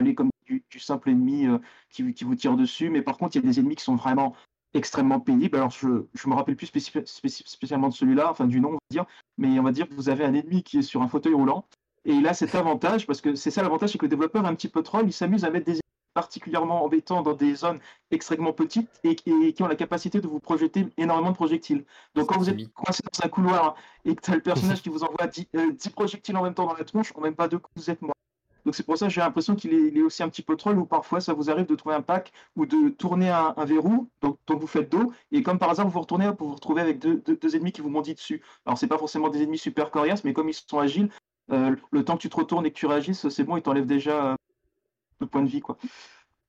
[0.00, 1.46] aller comme du, du simple ennemi
[1.88, 3.94] qui, qui vous tire dessus, mais par contre, il y a des ennemis qui sont
[3.94, 4.34] vraiment
[4.74, 5.56] extrêmement pénibles.
[5.56, 8.72] Alors, je ne me rappelle plus spécif- spécif- spécialement de celui-là, enfin du nom, on
[8.72, 9.04] va dire,
[9.38, 11.66] mais on va dire que vous avez un ennemi qui est sur un fauteuil roulant,
[12.04, 14.48] et il a cet avantage, parce que c'est ça l'avantage, c'est que le développeur est
[14.48, 15.80] un petit peu troll, il s'amuse à mettre des ennemis
[16.12, 17.80] particulièrement embêtants dans des zones
[18.12, 21.84] extrêmement petites et, et qui ont la capacité de vous projeter énormément de projectiles.
[22.14, 24.40] Donc quand vous êtes coincé dans un couloir et que tu as le
[24.78, 27.20] personnage qui vous envoie 10, euh, 10 projectiles en même temps dans la tronche, en
[27.20, 28.14] même pas deux vous êtes mort.
[28.64, 30.86] Donc c'est pour ça que j'ai l'impression qu'il est, aussi un petit peu troll, ou
[30.86, 34.60] parfois ça vous arrive de trouver un pack ou de tourner un, verrou, donc, donc
[34.60, 37.22] vous faites dos, et comme par hasard vous vous retournez pour vous retrouver avec deux,
[37.26, 38.42] deux- ennemis qui vous bondit dessus.
[38.66, 41.10] Alors c'est pas forcément des ennemis super coriaces, mais comme ils sont agiles,
[41.52, 43.86] euh, le temps que tu te retournes et que tu réagisses, c'est bon, ils t'enlèvent
[43.86, 44.36] déjà euh,
[45.20, 45.60] le point de vie.
[45.60, 45.76] quoi.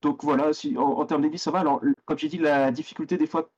[0.01, 1.59] Donc voilà, si, en, en termes d'ennemis, ça va.
[1.59, 3.49] Alors, comme j'ai dit, la difficulté, des fois,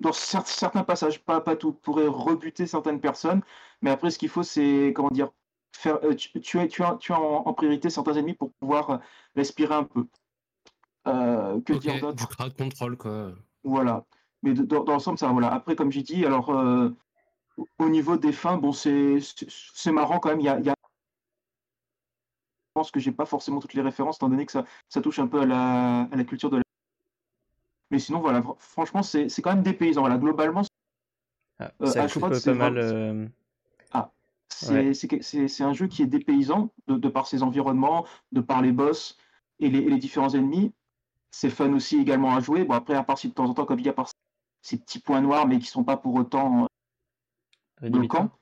[0.00, 3.42] dans cer- certains passages, pas, pas tout, pourrait rebuter certaines personnes,
[3.82, 5.30] mais après, ce qu'il faut, c'est, comment dire,
[5.72, 8.98] faire, tu- tuer, tuer, tuer en, en priorité certains ennemis pour pouvoir euh,
[9.36, 10.06] respirer un peu.
[11.08, 12.16] Euh, que dire d'autre?
[12.16, 13.32] du crowd control, quoi.
[13.64, 14.04] voilà.
[14.42, 15.32] Mais de- dans, dans l'ensemble, ça va.
[15.32, 15.52] Voilà.
[15.52, 16.90] Après, comme j'ai dit, alors euh,
[17.56, 19.20] au- au niveau des fins, bon, c'est
[19.92, 20.40] marrant quand même.
[20.40, 20.74] Il y a, il y a-
[22.74, 25.18] Je pense que j'ai pas forcément toutes les références, étant donné que ça, ça touche
[25.18, 26.62] un peu à la, à la culture de la.
[27.90, 30.00] Mais sinon, voilà, fr- franchement, c'est c'est quand même des paysans.
[30.00, 30.62] Voilà, globalement,
[31.58, 32.78] Ah, Euh, ça coupe c'est pas mal.
[32.78, 33.28] euh,
[34.58, 35.64] c'est Ouais.
[35.64, 39.16] un jeu qui est dépaysant de, de par ses environnements, de par les boss
[39.58, 40.72] et les, et les différents ennemis.
[41.30, 42.64] C'est fun aussi également à jouer.
[42.64, 44.10] Bon, après, à part si de temps en temps, comme il y a par
[44.62, 46.66] ces petits points noirs, mais qui sont pas pour autant
[47.76, 48.28] rédhibitoire.
[48.28, 48.38] bloquants,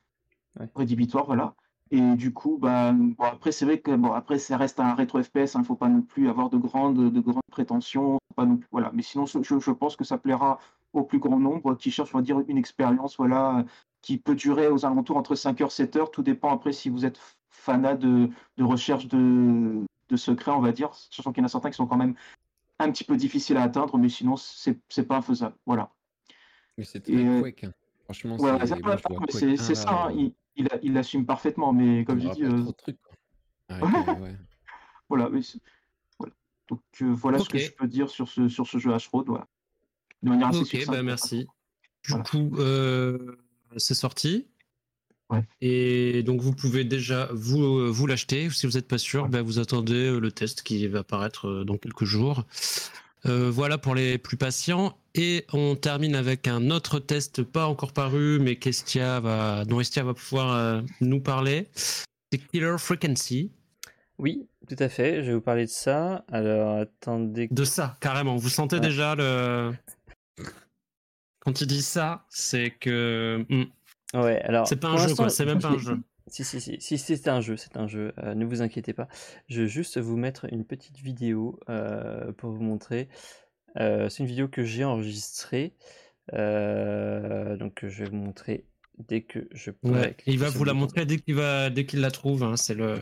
[0.58, 0.68] Ouais.
[0.74, 1.54] rédhibitoires, voilà.
[1.90, 5.22] Et du coup, bah, bon, après, c'est vrai que bon, après, ça reste un rétro
[5.22, 5.54] FPS.
[5.54, 8.18] Il ne faut pas non plus avoir de grandes, de grandes prétentions.
[8.36, 8.90] Pas non plus, voilà.
[8.94, 10.58] Mais sinon, je, je pense que ça plaira
[10.92, 13.64] au plus grand nombre qui cherche, on va dire, une expérience, voilà,
[14.02, 16.10] qui peut durer aux alentours entre 5 heures, 7 heures.
[16.10, 17.18] Tout dépend après si vous êtes
[17.50, 20.94] fanat de, de recherche de, de secrets, on va dire.
[20.94, 22.14] Sachant qu'il y en a certains qui sont quand même
[22.78, 25.54] un petit peu difficiles à atteindre, mais sinon, c'est pas infaisable.
[25.66, 25.90] Voilà.
[26.78, 27.64] Mais c'est très euh, quick.
[27.64, 27.72] hein.
[28.04, 30.04] Franchement, Voilà, c'est ça, moi, voilà, je vois mais Quake c'est 1, c'est là, ça,
[30.06, 32.64] hein, il, il, a- il assume parfaitement, mais comme euh, euh,
[33.70, 34.36] ouais.
[35.08, 35.40] voilà, mais
[36.18, 36.34] voilà.
[36.68, 39.46] Donc euh, voilà ce que je peux dire sur ce, sur ce jeu Ashroad, voilà.
[40.22, 41.46] De manière assez Ok, succincte, bah merci.
[42.04, 42.24] Du Voilà.
[42.24, 43.36] coup, euh,
[43.76, 44.46] c'est sorti.
[45.30, 45.44] Ouais.
[45.60, 48.50] Et donc vous pouvez déjà vous, euh, vous l'acheter.
[48.50, 51.64] Si vous n'êtes pas sûr, bah, vous attendez euh, le test qui va apparaître euh,
[51.64, 52.44] dans quelques jours.
[53.26, 54.96] Euh, voilà pour les plus patients.
[55.14, 60.04] Et on termine avec un autre test pas encore paru, mais qu'Estia va, dont Estia
[60.04, 61.68] va pouvoir euh, nous parler.
[61.74, 63.50] C'est Killer Frequency.
[64.18, 65.22] Oui, tout à fait.
[65.22, 66.24] Je vais vous parler de ça.
[66.30, 67.48] Alors, attendez.
[67.50, 68.36] De ça, carrément.
[68.36, 69.72] Vous sentez déjà le.
[71.40, 73.44] Quand il dit ça, c'est que.
[73.48, 73.64] hmm,
[74.14, 74.66] Ouais, alors.
[74.68, 75.28] C'est pas un jeu, quoi.
[75.30, 75.98] C'est même pas un jeu.
[76.26, 79.08] Si, si, si, si c'est un jeu, c'est un jeu, euh, ne vous inquiétez pas.
[79.48, 83.08] Je vais juste vous mettre une petite vidéo euh, pour vous montrer.
[83.78, 85.74] Euh, c'est une vidéo que j'ai enregistrée.
[86.32, 88.64] Donc je vais vous montrer
[88.98, 92.00] dès que je pourrai Ouais, il va vous la montrer dès qu'il va, dès qu'il
[92.00, 92.42] la trouve.
[92.44, 93.00] hein, c'est le,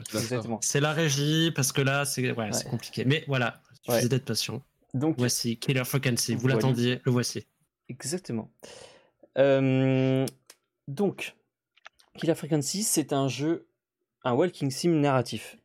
[0.61, 2.65] c'est la régie parce que là, c'est, ouais, Ouais.
[2.71, 3.05] compliqué.
[3.05, 4.09] Mais voilà, il suffit Ouais.
[4.09, 4.63] d'être patient.
[4.95, 6.35] Donc, Voici Killer Frequency.
[6.35, 7.47] Vous l'attendiez, le voici.
[7.89, 8.51] Exactement.
[9.39, 10.27] Euh,
[10.89, 11.37] donc,
[12.17, 13.67] Killer Frequency, c'est un jeu,
[14.25, 15.57] un walking sim narratif.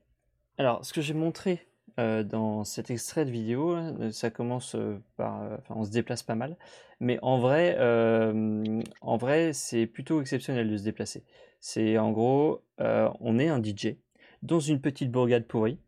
[0.58, 1.66] Alors, ce que j'ai montré
[2.00, 6.24] euh, dans cet extrait de vidéo, euh, ça commence euh, par, enfin, on se déplace
[6.24, 6.58] pas mal,
[7.00, 7.78] mais en vrai,
[9.02, 11.24] en vrai, c'est plutôt exceptionnel de se déplacer.
[11.60, 13.98] C'est en gros, on est un DJ
[14.42, 15.80] dans une petite bourgade pourrie.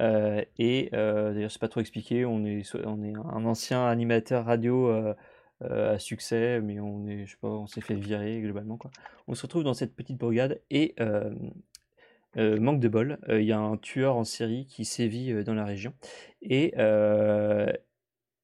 [0.00, 2.24] Et d'ailleurs, c'est pas trop expliqué.
[2.24, 5.14] On est, on est un ancien animateur radio
[5.62, 8.92] euh, à succès, mais on est, je sais pas, on s'est fait virer globalement quoi.
[9.26, 11.34] On se retrouve dans cette petite bourgade et euh,
[12.36, 15.64] euh, manque de bol, il y a un tueur en série qui sévit dans la
[15.64, 15.94] région
[16.42, 16.74] et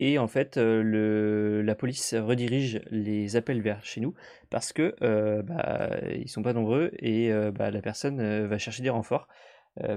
[0.00, 4.14] et en fait, le, la police redirige les appels vers chez nous
[4.50, 4.96] parce que
[5.42, 9.28] bah, ils sont pas nombreux et bah, la personne va chercher des renforts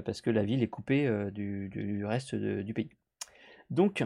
[0.04, 2.90] parce que la ville est coupée du, reste du pays.
[3.70, 4.04] Donc,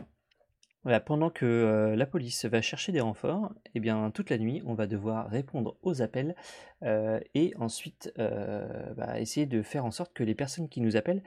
[0.85, 4.63] voilà, pendant que euh, la police va chercher des renforts, eh bien, toute la nuit,
[4.67, 6.35] on va devoir répondre aux appels
[6.83, 10.97] euh, et ensuite euh, bah, essayer de faire en sorte que les personnes qui nous
[10.97, 11.23] appellent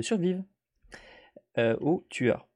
[0.00, 0.42] survivent
[1.80, 2.46] aux tueurs.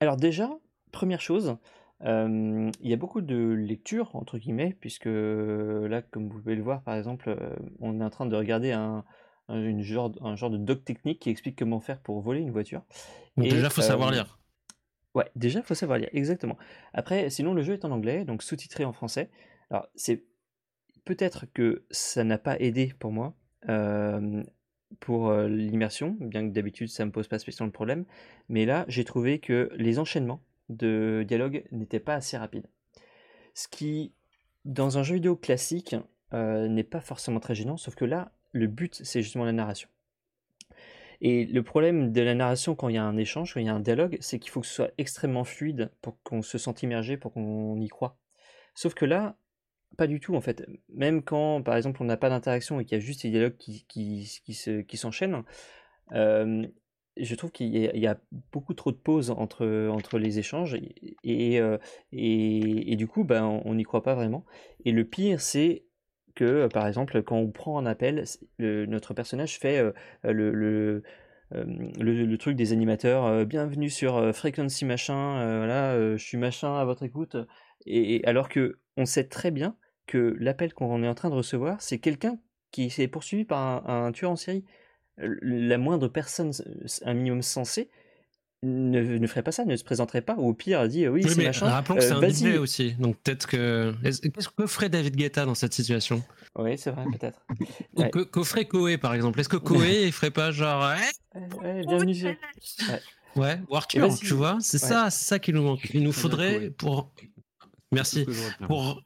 [0.00, 0.50] Alors déjà,
[0.90, 1.58] première chose,
[2.00, 6.82] il y a beaucoup de lectures, entre guillemets, puisque là, comme vous pouvez le voir,
[6.82, 7.36] par exemple,
[7.80, 9.04] on est en train de regarder un,
[9.48, 12.50] un, une genre, un genre de doc technique qui explique comment faire pour voler une
[12.50, 12.82] voiture.
[13.36, 14.38] Donc Et, déjà, faut savoir lire.
[15.16, 16.58] Ouais, déjà, faut savoir lire, exactement.
[16.92, 19.30] Après, sinon, le jeu est en anglais, donc sous-titré en français.
[19.70, 20.24] Alors, c'est
[21.06, 23.34] peut-être que ça n'a pas aidé pour moi
[25.00, 28.04] pour l'immersion, bien que d'habitude, ça me pose pas spécialement de problème.
[28.50, 32.66] Mais là, j'ai trouvé que les enchaînements de dialogue n'étaient pas assez rapides.
[33.54, 34.12] Ce qui,
[34.66, 35.96] dans un jeu vidéo classique,
[36.32, 39.88] n'est pas forcément très gênant, sauf que là, le but, c'est justement la narration.
[41.20, 43.68] Et le problème de la narration quand il y a un échange, quand il y
[43.68, 46.82] a un dialogue, c'est qu'il faut que ce soit extrêmement fluide pour qu'on se sente
[46.82, 48.18] immergé, pour qu'on y croit.
[48.74, 49.36] Sauf que là,
[49.96, 50.64] pas du tout en fait.
[50.94, 53.56] Même quand, par exemple, on n'a pas d'interaction et qu'il y a juste des dialogues
[53.56, 55.42] qui, qui, se- qui s'enchaînent,
[56.12, 56.66] euh,
[57.16, 58.20] je trouve qu'il y, a- il y a
[58.52, 61.78] beaucoup trop de pauses entre, entre les échanges et, et, euh,
[62.12, 64.44] et- et du coup, ben, on n'y croit pas vraiment.
[64.84, 65.85] Et le pire, c'est
[66.36, 68.24] que, par exemple, quand on prend un appel,
[68.60, 69.92] notre personnage fait euh,
[70.22, 71.02] le,
[71.54, 71.64] euh,
[71.98, 76.24] le- le truc des animateurs, euh, bienvenue sur euh, Frequency machin, euh, voilà, euh, je
[76.24, 77.36] suis machin à votre écoute.
[77.86, 79.76] Et, alors que on sait très bien
[80.06, 82.38] que l'appel qu'on est en train de recevoir, c'est quelqu'un
[82.70, 84.64] qui s'est poursuivi par un, un tueur en série.
[85.20, 86.52] Euh, La moindre personne,
[87.04, 87.90] un minimum sensé,
[88.62, 91.20] ne, ne ferait pas ça, ne se présenterait pas, ou au pire dit euh, oui,
[91.24, 91.68] Oui, c'est mais machin.
[91.68, 92.54] rappelons que euh, c'est un.
[92.54, 92.92] DJ aussi.
[92.94, 93.94] Donc peut-être que.
[94.04, 96.22] est-ce- Qu'est-ce que ferait David Guetta dans cette situation?
[96.58, 97.40] Oui, c'est vrai, peut-être.
[97.96, 98.10] Ou Ouais.
[98.10, 99.38] que, que ferait Koé, par exemple?
[99.40, 100.82] Est-ce que Koé, il ferait pas genre.
[101.34, 102.38] Ouais, Ouais, ouais, bienvenue
[103.36, 104.18] Ouais, ou Arthur, Vas-y.
[104.20, 104.56] tu vois?
[104.60, 104.88] C'est Ouais.
[104.88, 105.90] ça, c'est ça qui nous manque.
[105.92, 107.10] Il nous faudrait pour.
[107.92, 108.26] Merci.
[108.66, 109.02] Pour,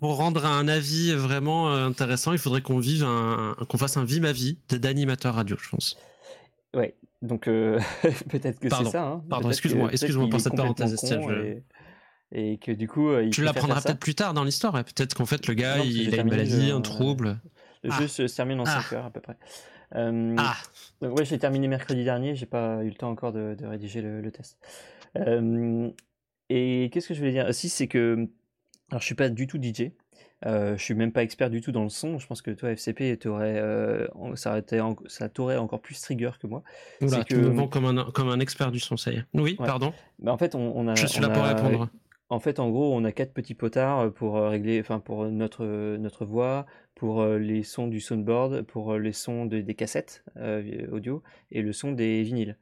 [0.00, 3.96] pour rendre un avis vraiment euh, intéressant, il faudrait qu'on vive un, un- qu'on fasse
[3.96, 5.98] un vie ma vie d'animateur radio, je pense.
[6.74, 7.78] Ouais, donc euh,
[8.28, 9.02] peut-être que c'est Pardon, ça.
[9.06, 9.24] hein.
[9.30, 11.02] pardon, excuse-moi, excuse-moi pour cette parenthèse,
[12.32, 14.74] Et, et que du coup, euh, il Tu l'apprendras peut-être plus tard dans l'histoire.
[14.74, 14.84] ouais.
[14.84, 16.80] Peut-être qu'en fait le gars, Non, il a une maladie, jeu, un hein.
[16.80, 17.38] trouble.
[17.84, 18.00] Le Ah.
[18.00, 18.80] jeu se se termine en Ah.
[18.82, 19.36] 5 heures à peu près.
[19.94, 20.56] Euh, Ah,
[21.02, 24.00] donc ouais, j'ai terminé mercredi dernier, j'ai pas eu le temps encore de, de rédiger
[24.00, 24.56] le, le test.
[25.18, 25.90] Euh,
[26.48, 27.46] et qu'est-ce que je voulais dire?
[27.46, 28.28] Aussi, c'est que
[28.90, 29.92] alors je suis pas du tout DJ,
[30.46, 32.18] euh, je suis même pas expert du tout dans le son.
[32.18, 34.94] Je pense que toi FCP, t'aurais, euh, ça, en-
[35.32, 36.62] t'aurait encore plus trigger que moi.
[37.00, 39.16] Oula, c'est tu que- me vends comme un, comme un expert du son, ça y
[39.16, 39.24] est.
[39.34, 39.66] Oui, Ouais.
[39.66, 39.92] pardon.
[40.18, 41.88] Mais en fait, on, on a, Je suis là pour répondre.
[42.28, 45.66] En fait, en gros, on a quatre petits potards pour euh, régler, enfin pour notre
[45.98, 46.64] notre voix,
[46.94, 51.22] pour euh, les sons du soundboard, pour euh, les sons de- des cassettes euh, audio
[51.50, 52.56] et le son des vinyles.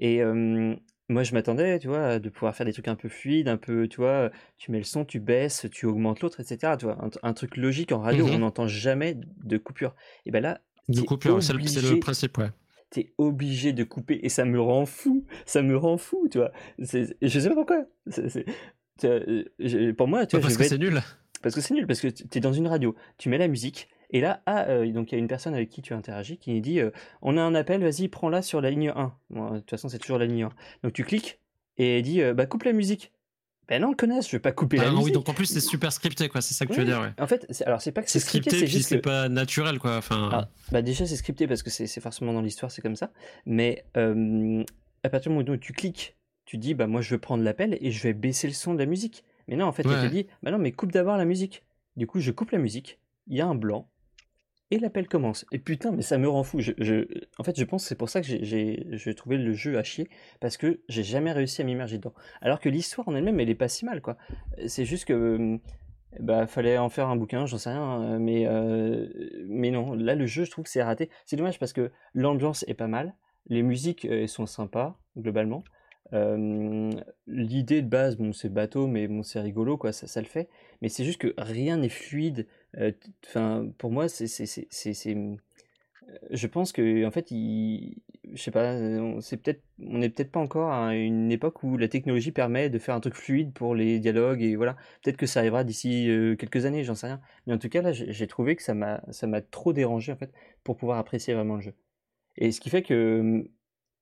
[0.00, 0.74] Et euh,
[1.08, 3.86] moi, je m'attendais, tu vois, de pouvoir faire des trucs un peu fluides, un peu,
[3.88, 6.76] tu vois, tu mets le son, tu baisses, tu augmentes l'autre, etc.
[6.78, 9.94] Tu vois, un, un truc logique en radio, on n'entend jamais de coupure.
[10.26, 12.50] Et ben là, De t'es coupure, c'est le, principe, ouais.
[12.90, 16.50] t'es obligé de couper et ça me rend fou, ça me rend fou, tu vois.
[16.78, 17.84] Je sais pas pourquoi.
[18.06, 21.00] Vois, euh, je- pour moi, tu vois, parce que c'est nul.
[21.42, 23.88] parce que c'est nul, parce que tu es dans une radio, tu mets la musique,
[24.10, 26.60] et là, ah, euh, donc il y a une personne avec qui tu interagis qui
[26.60, 26.90] dit euh,
[27.22, 29.14] On a un appel, vas-y, prends-la sur la ligne 1.
[29.30, 30.50] Bon, de toute façon, c'est toujours la ligne 1.
[30.84, 31.40] Donc tu cliques,
[31.78, 33.12] et elle dit euh, Bah, coupe la musique.
[33.68, 35.06] Ben non, connasse, je vais pas couper Ah la non, musique.
[35.06, 36.40] oui, donc en plus c'est super scripté, quoi.
[36.40, 37.10] C'est ça que tu veux dire, ouais.
[37.18, 39.96] En fait, alors c'est pas que C'est scripté, c'est juste c'est que pas naturel, quoi.
[39.96, 43.10] Enfin, Ah, bah déjà c'est scripté parce que c'est forcément dans l'histoire, c'est comme ça.
[43.44, 44.62] Mais euh,
[45.02, 47.76] à partir du moment où tu cliques, tu dis bah moi je veux prendre l'appel
[47.80, 49.24] et je vais baisser le son de la musique.
[49.48, 50.02] Mais non, en fait, elle Ouais.
[50.08, 51.64] te dit bah non, mais coupe d'abord la musique.
[51.96, 53.88] Du coup, je coupe la musique, il y a un blanc
[54.70, 55.46] et l'appel commence.
[55.52, 56.58] Et putain, mais ça me rend fou.
[57.38, 60.08] En fait, je pense que c'est pour ça que j'ai- trouvé le jeu à chier
[60.40, 62.14] parce que j'ai jamais réussi à m'immerger dedans.
[62.40, 64.16] Alors que l'histoire en elle-même, elle est pas si mal quoi.
[64.66, 65.58] C'est juste que euh,
[66.20, 69.06] bah fallait en faire un bouquin, j'en sais rien, euh, mais euh,
[69.48, 71.10] mais non, là le jeu, je trouve que c'est raté.
[71.24, 73.14] C'est dommage parce que l'ambiance est pas mal,
[73.48, 75.62] les musiques sont sympas globalement.
[77.26, 80.48] L'idée de base, bon, c'est bateau, mais bon, c'est rigolo, quoi, ça le fait.
[80.80, 82.46] Mais c'est juste que rien n'est fluide.
[82.78, 82.92] Euh,
[83.26, 84.26] Enfin, pour moi, c'est,
[85.08, 85.36] euh,
[86.30, 88.02] je pense que, en fait, il,
[88.32, 91.76] je sais pas, euh, c'est peut-être, on n'est peut-être pas encore à une époque où
[91.76, 94.76] la technologie permet de faire un truc fluide pour les dialogues et voilà.
[95.02, 97.20] Peut-être que ça arrivera d'ici quelques années, j'en sais rien.
[97.46, 100.16] Mais en tout cas, là, j'ai trouvé que ça m'a, ça m'a trop dérangé en
[100.16, 100.32] fait
[100.64, 101.74] pour pouvoir apprécier vraiment le jeu.
[102.36, 103.48] Et ce qui fait que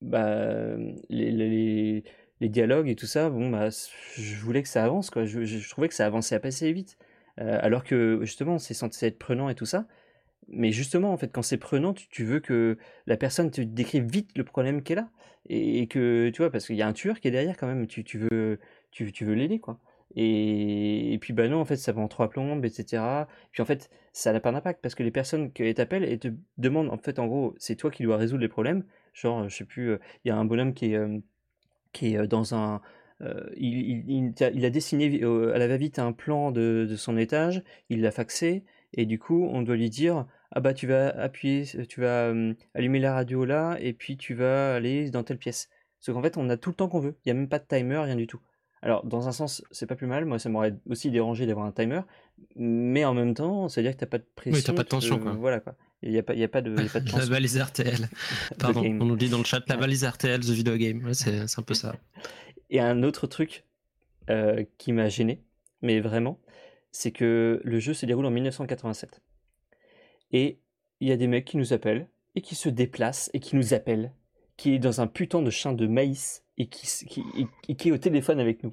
[0.00, 0.76] bah,
[1.08, 2.02] les,
[2.40, 3.68] dialogues et tout ça, bon, bah,
[4.16, 5.24] je voulais que ça avance, quoi.
[5.24, 6.98] Je, trouvais que ça avançait assez vite.
[7.40, 9.86] Euh, alors que justement, c'est censé être prenant et tout ça.
[10.48, 14.36] Mais justement, en fait, quand c'est prenant, tu, veux que la personne te décrive vite
[14.36, 15.10] le problème qu'elle a.
[15.48, 17.66] Et, et que, tu vois, parce qu'il y a un tueur qui est derrière quand
[17.66, 18.58] même, tu, tu veux,
[18.90, 19.78] tu, veux l'aider, quoi.
[20.16, 23.26] Et, puis, bah non, en fait, ça en trois plombes, etc.
[23.50, 26.28] Puis en fait, ça n'a pas d'impact parce que les personnes qui t'appellent et te
[26.58, 28.84] demandent, en fait, en gros, c'est toi qui dois résoudre les problèmes.
[29.12, 31.18] Genre, je sais plus, euh, il y a un bonhomme qui est, euh,
[31.92, 32.80] qui est dans un.
[33.22, 33.78] Euh, il,
[34.10, 38.10] il- il a- dessiné à la va-vite un plan de, de son étage, il l'a
[38.10, 42.28] faxé, et du coup, on doit lui dire Ah bah, tu vas appuyer, tu vas
[42.28, 45.68] euh, allumer la radio là, et puis tu vas aller dans telle pièce.
[46.00, 47.58] Sauf qu'en fait, on a tout le temps qu'on veut, il n'y a même pas
[47.58, 48.40] de timer, rien du tout.
[48.82, 51.72] Alors, dans un sens, c'est pas plus mal, moi ça m'aurait aussi dérangé d'avoir un
[51.72, 52.00] timer,
[52.56, 54.60] mais en même temps, ça veut dire que t'as pas de pression.
[54.74, 55.32] t'as pas de tension, quoi.
[55.32, 55.74] Voilà quoi.
[56.02, 58.08] Il n'y a, pas- y a pas de, y a pas de la valise RTL.
[58.58, 61.02] Pardon, on nous dit dans le chat la valise RTL, The Video Game.
[61.02, 61.96] Ouais, c'est un peu ça.
[62.70, 63.64] Et un autre truc
[64.30, 65.42] euh, qui m'a gêné,
[65.82, 66.38] mais vraiment,
[66.90, 69.20] c'est que le jeu se déroule en 1987.
[70.32, 70.58] Et
[71.00, 73.74] il y a des mecs qui nous appellent, et qui se déplacent, et qui nous
[73.74, 74.12] appellent,
[74.56, 76.88] qui est dans un putain de champ de maïs, et qui,
[77.68, 78.72] et qui est au téléphone avec nous.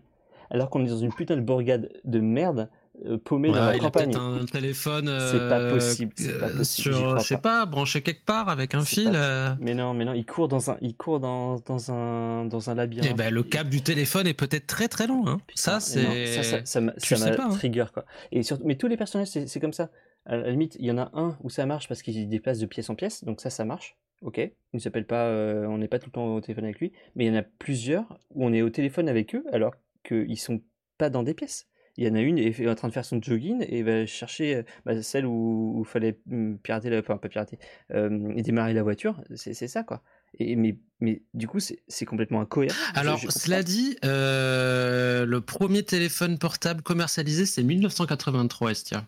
[0.50, 2.70] Alors qu'on est dans une putain de bourgade de merde,
[3.06, 4.12] euh, paumée dans la il a campagne.
[4.12, 5.06] peut-être un téléphone.
[5.06, 8.76] C'est pas euh, possible, pas euh, possible, Sur, je sais pas, branché quelque part avec
[8.76, 9.12] un fil.
[9.12, 12.70] pas- Mais non, mais non, il court dans un, il court dans, dans un, dans
[12.70, 13.10] un labyrinthe.
[13.12, 15.28] Eh ben, le câble du téléphone est peut-être très très long.
[15.28, 15.40] Hein.
[15.56, 16.26] Ça, Putain, c'est.
[16.28, 17.50] ça, ça, ça m'a tu ça sais m'a pas, hein.
[17.50, 18.06] trigger quoi.
[18.32, 19.90] Et surtout, mais tous les personnages c'est c'est comme ça.
[20.28, 22.60] À la limite, il y en a un où ça marche parce qu'il se déplace
[22.60, 23.98] de pièce en pièce, donc ça ça marche.
[24.22, 26.80] Ok, il ne s'appelle pas, euh, on n'est pas tout le temps au téléphone avec
[26.80, 29.74] lui, mais il y en a plusieurs où on est au téléphone avec eux alors
[30.04, 30.62] qu'ils sont
[31.00, 31.66] pas dans des pièces.
[31.98, 34.06] Il y en a une qui est en train de faire son jogging et va
[34.06, 37.60] chercher euh, bah, celle où il fallait hum, pirater, la, enfin pas pirater,
[37.94, 39.22] euh, et démarrer la voiture.
[39.36, 40.02] C'est c'est ça quoi.
[40.40, 42.76] Et mais, mais du coup c'est complètement incohérent.
[42.96, 49.08] Alors, je cela dit, euh, le premier téléphone portable commercialisé, c'est 1983, Estia.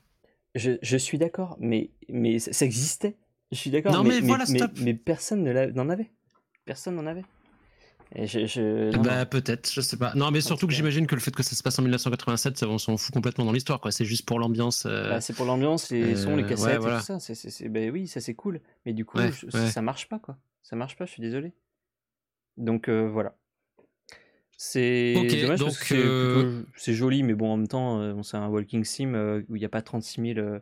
[0.55, 3.15] Je, je suis d'accord, mais, mais ça, ça existait.
[3.51, 4.71] Je suis d'accord, Non, mais, mais voilà, stop.
[4.81, 6.11] mais personne n'en avait.
[6.65, 7.23] Personne n'en avait.
[8.15, 10.13] Et je, je- non, Bah peut-être, je sais pas.
[10.15, 12.57] Non, mais surtout tout que j'imagine que le fait que ça se passe en 1987,
[12.59, 13.91] ça, on s'en fout complètement dans l'histoire, quoi.
[13.91, 14.85] C'est juste pour l'ambiance.
[14.85, 16.99] euh, Bah, c'est pour l'ambiance, les sons, les euh, cassettes ouais, et voilà.
[16.99, 17.19] tout ça.
[17.19, 18.61] C'est, ben oui, ça c'est cool.
[18.85, 19.69] Mais du coup, Ouais, je- ouais.
[19.71, 20.37] ça marche pas, quoi.
[20.61, 21.53] Ça marche pas, je suis désolé.
[22.57, 23.35] Donc euh, voilà.
[24.57, 28.37] C'est dommage donc, parce que c'est, euh, joli, mais bon, en même temps, euh, c'est
[28.37, 30.59] un walking sim euh, où il n'y a pas 36 000 euh,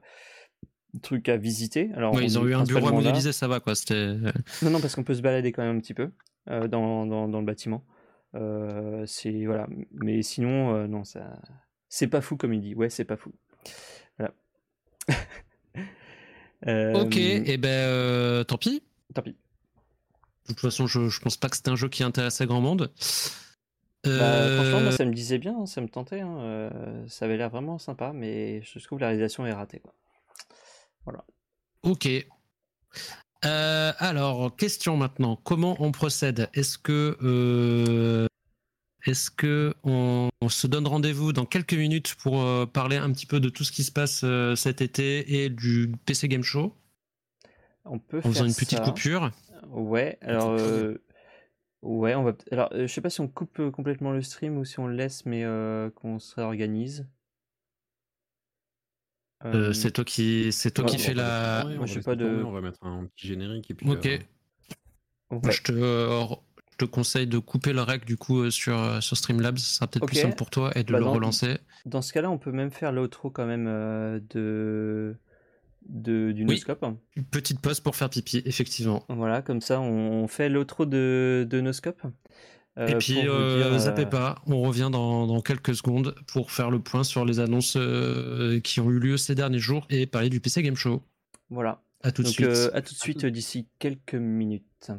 [1.03, 1.91] trucs à visiter.
[1.95, 3.75] Alors, ouais, on ils ont eu un bureau à modéliser, ça va, quoi.
[3.75, 4.15] C'était.
[4.63, 6.09] Non, non, parce qu'on peut se balader quand même un petit peu euh,
[6.47, 7.83] dans, dans, dans le bâtiment.
[8.35, 11.39] Euh, c'est voilà, mais sinon, euh, non, ça,
[11.89, 12.75] c'est pas fou comme il dit.
[12.75, 13.33] Ouais, c'est pas fou.
[14.17, 14.33] Voilà.
[16.67, 18.83] Euh, Ok, et ben euh, tant pis.
[19.15, 19.31] Tant pis.
[19.31, 22.91] De toute façon, je, je pense pas que c'était un jeu qui intéressait grand monde.
[24.03, 26.21] Bah, Euh, franchement, moi, ça me disait bien, hein, ça me tentait.
[26.21, 29.79] hein, euh, ça avait l'air vraiment sympa, mais je trouve que la réalisation est ratée.
[29.79, 29.93] Quoi.
[31.83, 32.07] Ok.
[33.45, 35.35] Euh, alors, question maintenant.
[35.43, 36.49] Comment on procède?
[36.53, 38.27] Est-ce que, euh,
[39.05, 43.25] est-ce que on, on se donne rendez-vous dans quelques minutes pour euh, parler un petit
[43.25, 44.23] peu de tout ce qui se passe
[44.55, 46.75] cet été et du PC Game Show?
[47.85, 48.83] On peut en faire faisant une petite ça.
[48.83, 49.31] coupure
[49.69, 50.59] Ouais, alors.
[51.81, 52.33] ouais, on va.
[52.51, 55.25] Alors, je sais pas si on coupe complètement le stream ou si on le laisse,
[55.25, 55.43] mais
[55.95, 57.07] qu'on se réorganise.
[59.45, 61.63] Euh, Euh, C'est toi qui, c'est toi ouais, qui fais la.
[61.65, 63.73] moi, on va j'ai laisser pas de- tourner, On va mettre un petit générique et
[63.73, 63.89] puis.
[63.89, 64.05] Ok.
[64.05, 64.17] euh,
[65.37, 65.51] ouais.
[65.51, 69.57] Je te, je te conseille de couper le rec du coup sur, sur Streamlabs.
[69.57, 71.57] Ça sera peut-être plus simple pour toi et de Bah, le dans- relancer.
[71.85, 75.15] Dans ce cas-là, on peut même faire l'outro quand même euh, de,
[75.89, 76.55] de, du Oui.
[76.55, 76.85] Noscope.
[77.15, 79.03] Une petite pause pour faire pipi, effectivement.
[79.09, 82.01] Voilà, comme ça, on fait l'outro de, de Noscope.
[82.77, 86.51] Euh, et puis, euh, dire, zappez euh, pas, on revient dans, dans quelques secondes pour
[86.51, 90.07] faire le point sur les annonces euh, qui ont eu lieu ces derniers jours et
[90.07, 91.01] parler du PC Game Show.
[91.49, 91.81] Voilà.
[92.03, 92.47] À tout de suite.
[92.47, 94.91] euh, à tout de suite d'ici quelques minutes.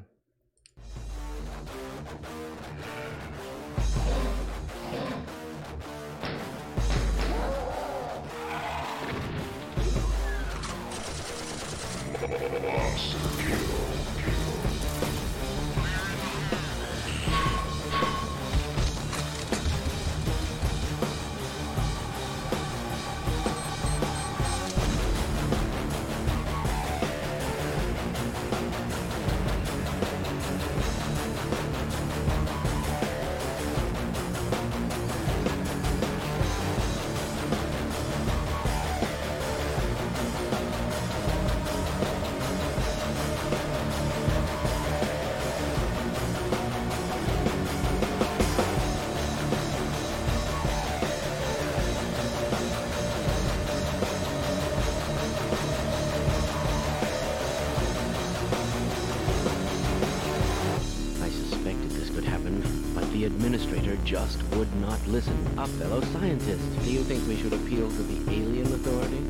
[64.93, 65.37] Not listen.
[65.57, 66.85] A fellow scientist.
[66.85, 69.23] Do you think we should appeal to the alien authority?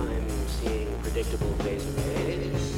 [0.00, 2.74] I'm seeing predictable phase arrays.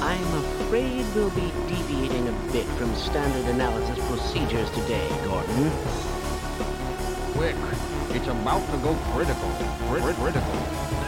[0.00, 6.09] I'm afraid we'll be deviating a bit from standard analysis procedures today, Gordon.
[8.30, 9.50] About to go critical.
[9.88, 10.99] Crit- critical.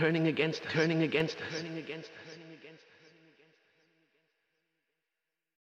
[0.00, 1.36] Turning against, turning against.